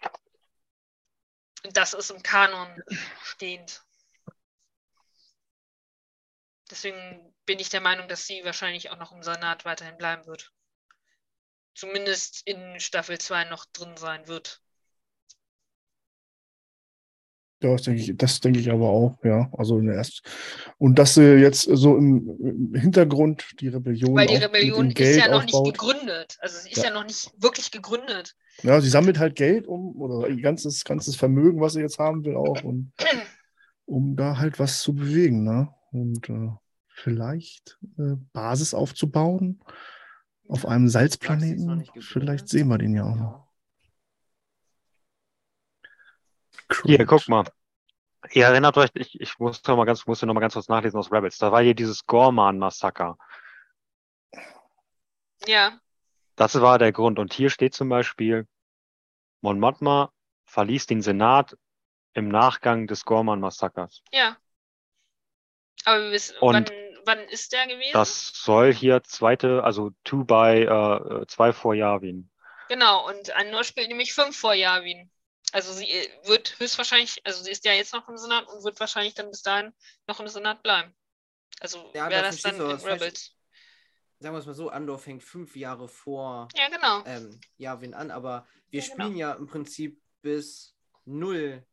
[1.63, 2.81] Und das ist im Kanon
[3.23, 3.83] stehend.
[6.69, 10.51] Deswegen bin ich der Meinung, dass sie wahrscheinlich auch noch im Senat weiterhin bleiben wird.
[11.73, 14.61] Zumindest in Staffel 2 noch drin sein wird.
[17.63, 19.49] Ja, das denke ich, das denke ich aber auch, ja.
[19.57, 20.21] Also erst
[20.77, 24.15] und dass sie jetzt so im, im Hintergrund die Rebellion.
[24.15, 25.65] Weil die Rebellion ist Geld ja noch aufbaut.
[25.65, 26.37] nicht gegründet.
[26.41, 26.85] Also sie ist ja.
[26.85, 26.93] Ja.
[26.93, 28.35] noch nicht wirklich gegründet.
[28.63, 32.23] Ja, sie sammelt halt Geld um oder ihr ganzes, ganzes Vermögen, was sie jetzt haben
[32.25, 32.91] will, auch und
[33.85, 35.69] um da halt was zu bewegen, ne?
[35.91, 36.49] Und äh,
[36.87, 39.61] vielleicht äh, Basis aufzubauen
[40.47, 41.85] auf einem Salzplaneten.
[41.99, 43.44] Vielleicht sehen wir den ja auch noch.
[46.83, 47.45] Hier, guck mal.
[48.31, 50.99] Ihr erinnert euch, ich, ich musste noch mal ganz, musste noch mal ganz kurz nachlesen
[50.99, 51.37] aus Rebels.
[51.37, 53.17] Da war hier dieses Gorman-Massaker.
[55.45, 55.79] Ja,
[56.35, 57.19] Das war der Grund.
[57.19, 58.47] Und hier steht zum Beispiel,
[59.41, 60.11] Mon Mothma
[60.45, 61.55] verließ den Senat
[62.13, 64.01] im Nachgang des Gorman-Massakers.
[64.11, 64.37] ja.
[65.87, 67.93] Aber wir wissen, Und wann, wann ist der gewesen?
[67.93, 72.31] Das soll hier zweite, also two by äh, zwei vor Yavin.
[72.69, 75.11] Genau, und Andor spielt nämlich fünf vor Yavin.
[75.55, 78.77] Also sie äh, wird höchstwahrscheinlich, also sie ist ja jetzt noch im Senat und wird
[78.77, 79.73] wahrscheinlich dann bis dahin
[80.05, 80.93] noch im Senat bleiben.
[81.61, 82.75] Also Ja, wäre da das dann du in.
[82.81, 83.31] Rebels.
[84.19, 87.05] Sagen wir es mal so, Andor fängt fünf Jahre vor Ja, genau.
[87.05, 89.05] ähm, Yavin an, aber wir Ja, genau.
[89.05, 90.75] spielen ja im Prinzip bis
[91.05, 91.65] null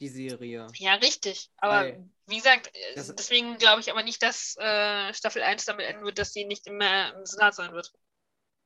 [0.00, 0.68] die Serie.
[0.76, 1.50] Ja, richtig.
[1.58, 5.84] Aber Weil- wie gesagt, äh, deswegen glaube ich aber nicht, dass äh, Staffel 1 damit
[5.84, 7.92] enden wird, dass sie nicht mehr im Senat sein wird.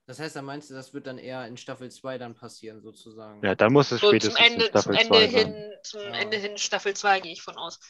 [0.07, 3.45] Das heißt, da meinst du, das wird dann eher in Staffel 2 dann passieren, sozusagen.
[3.45, 5.55] Ja, dann muss es So zum spätestens in Ende, zum Staffel Ende 2 sein.
[5.55, 6.15] hin, zum Ja.
[6.15, 7.81] Ende hin Staffel 2 gehe ich von aus.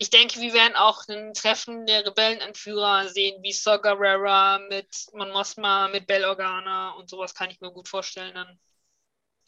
[0.00, 5.30] Ich denke, wir werden auch ein Treffen der Rebellenanführer sehen, wie Saw Gerrera mit Mon
[5.30, 8.58] Mothma, mit Bell Organa und sowas kann ich mir gut vorstellen dann.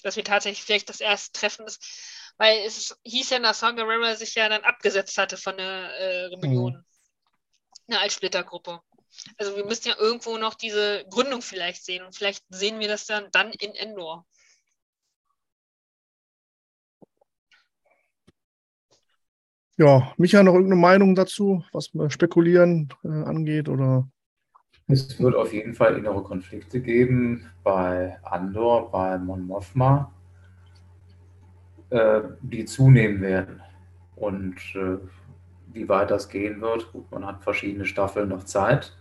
[0.04, 1.82] Dass wir tatsächlich vielleicht das erste Treffen ist,
[2.36, 6.24] weil es hieß ja, dass Saw Gerrera sich ja dann abgesetzt hatte von der äh,
[6.26, 6.84] Rebellion.
[7.88, 8.80] Eine Altsplittergruppe.
[9.38, 13.06] Also wir müssen ja irgendwo noch diese Gründung vielleicht sehen und vielleicht sehen wir das
[13.06, 14.26] dann, dann in Endor.
[19.78, 23.68] Ja, Micha, noch irgendeine Meinung dazu, was wir spekulieren äh, angeht?
[23.68, 24.08] Oder
[24.88, 30.10] Es wird auf jeden Fall innere Konflikte geben bei Andor, bei Mon Mothma,
[31.90, 33.60] äh, die zunehmen werden.
[34.14, 34.96] Und äh,
[35.74, 38.96] wie weit das gehen wird, gut, man hat verschiedene Staffeln noch Zeit.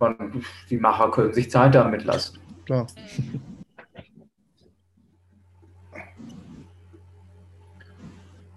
[0.00, 2.38] Man, die Macher können sich Zeit damit lassen.
[2.64, 2.86] klar.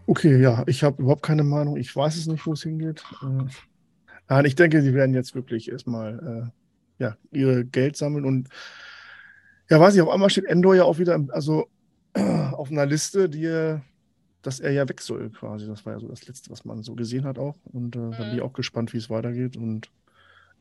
[0.05, 1.76] Okay, ja, ich habe überhaupt keine Meinung.
[1.76, 3.03] Ich weiß es nicht, wo es hingeht.
[3.22, 3.43] Äh,
[4.30, 6.51] nein, ich denke, sie werden jetzt wirklich erstmal
[6.99, 8.47] äh, ja, ihre Geld sammeln und
[9.69, 11.68] ja, weiß ich, auf einmal steht Endor ja auch wieder im, also
[12.14, 13.80] auf einer Liste, die
[14.47, 15.68] dass er ja weg soll quasi.
[15.68, 17.57] Das war ja so das Letzte, was man so gesehen hat auch.
[17.65, 19.91] Und äh, da bin ich auch gespannt, wie es weitergeht und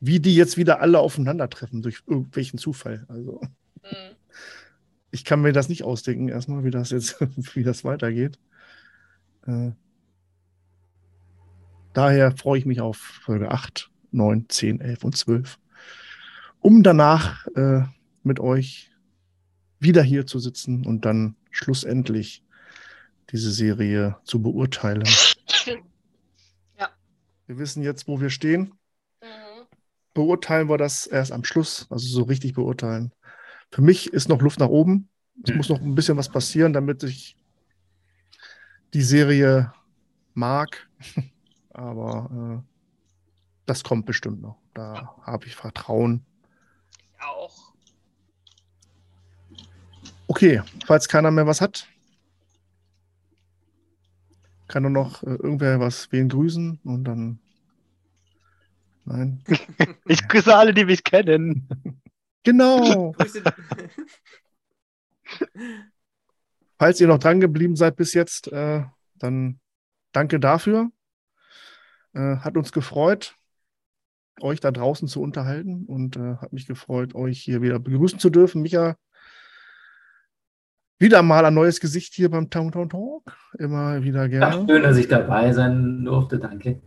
[0.01, 3.05] wie die jetzt wieder alle aufeinandertreffen durch irgendwelchen Zufall.
[3.09, 3.41] Also
[3.83, 4.17] Mhm.
[5.11, 7.17] ich kann mir das nicht ausdenken, erstmal, wie das jetzt,
[7.55, 8.39] wie das weitergeht.
[9.47, 9.71] Äh,
[11.93, 15.59] daher freue ich mich auf Folge 8, 9, 10, 11 und 12,
[16.61, 17.83] um danach äh,
[18.23, 18.91] mit euch
[19.79, 22.43] wieder hier zu sitzen und dann schlussendlich
[23.31, 25.05] diese Serie zu beurteilen.
[27.49, 28.73] Wir wissen jetzt, wo wir stehen.
[30.17, 33.13] Beurteilen wir das erst am Schluss, also so richtig beurteilen.
[33.71, 35.11] Für mich ist noch Luft nach oben.
[35.45, 35.57] Es Mhm.
[35.59, 37.37] muss noch ein bisschen was passieren, damit ich
[38.95, 39.75] die Serie
[40.33, 40.89] mag.
[41.75, 42.73] Aber äh,
[43.67, 44.57] das kommt bestimmt noch.
[44.73, 46.25] Da habe ich Vertrauen.
[47.21, 47.75] Auch.
[50.29, 51.87] Okay, falls keiner mehr was hat,
[54.67, 57.39] kann nur noch äh, irgendwer was wen grüßen und dann.
[59.07, 59.43] Nein.
[60.09, 61.69] Ich grüße alle, die mich kennen.
[62.43, 63.13] Genau.
[66.79, 68.85] Falls ihr noch dran geblieben seid bis jetzt, äh,
[69.17, 69.59] dann
[70.13, 70.93] danke dafür.
[72.15, 73.35] Äh, hat uns gefreut,
[74.41, 78.31] euch da draußen zu unterhalten und äh, hat mich gefreut, euch hier wieder begrüßen zu
[78.31, 78.63] dürfen.
[78.63, 78.95] Micha,
[81.01, 83.37] wieder mal ein neues Gesicht hier beim Town Town Talk.
[83.59, 84.65] Immer wieder gerne.
[84.69, 86.39] schön, dass ich dabei sein durfte.
[86.39, 86.81] Danke.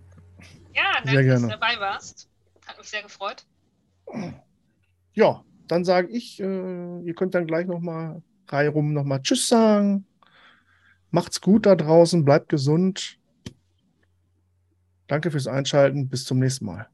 [0.80, 1.42] Ja, danke, Sehr dass gerne.
[1.42, 2.30] du dabei warst.
[2.66, 3.46] Hat mich sehr gefreut.
[5.14, 10.06] Ja, dann sage ich, äh, ihr könnt dann gleich nochmal reihum nochmal Tschüss sagen.
[11.12, 13.20] Macht's gut da draußen, bleibt gesund.
[15.08, 16.08] Danke fürs Einschalten.
[16.08, 16.88] Bis zum nächsten Mal.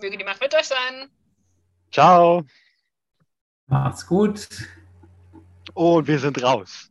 [0.00, 1.10] Möge die Macht mit euch sein.
[1.92, 2.44] Ciao.
[3.66, 4.48] Macht's gut.
[5.74, 6.90] Und wir sind raus.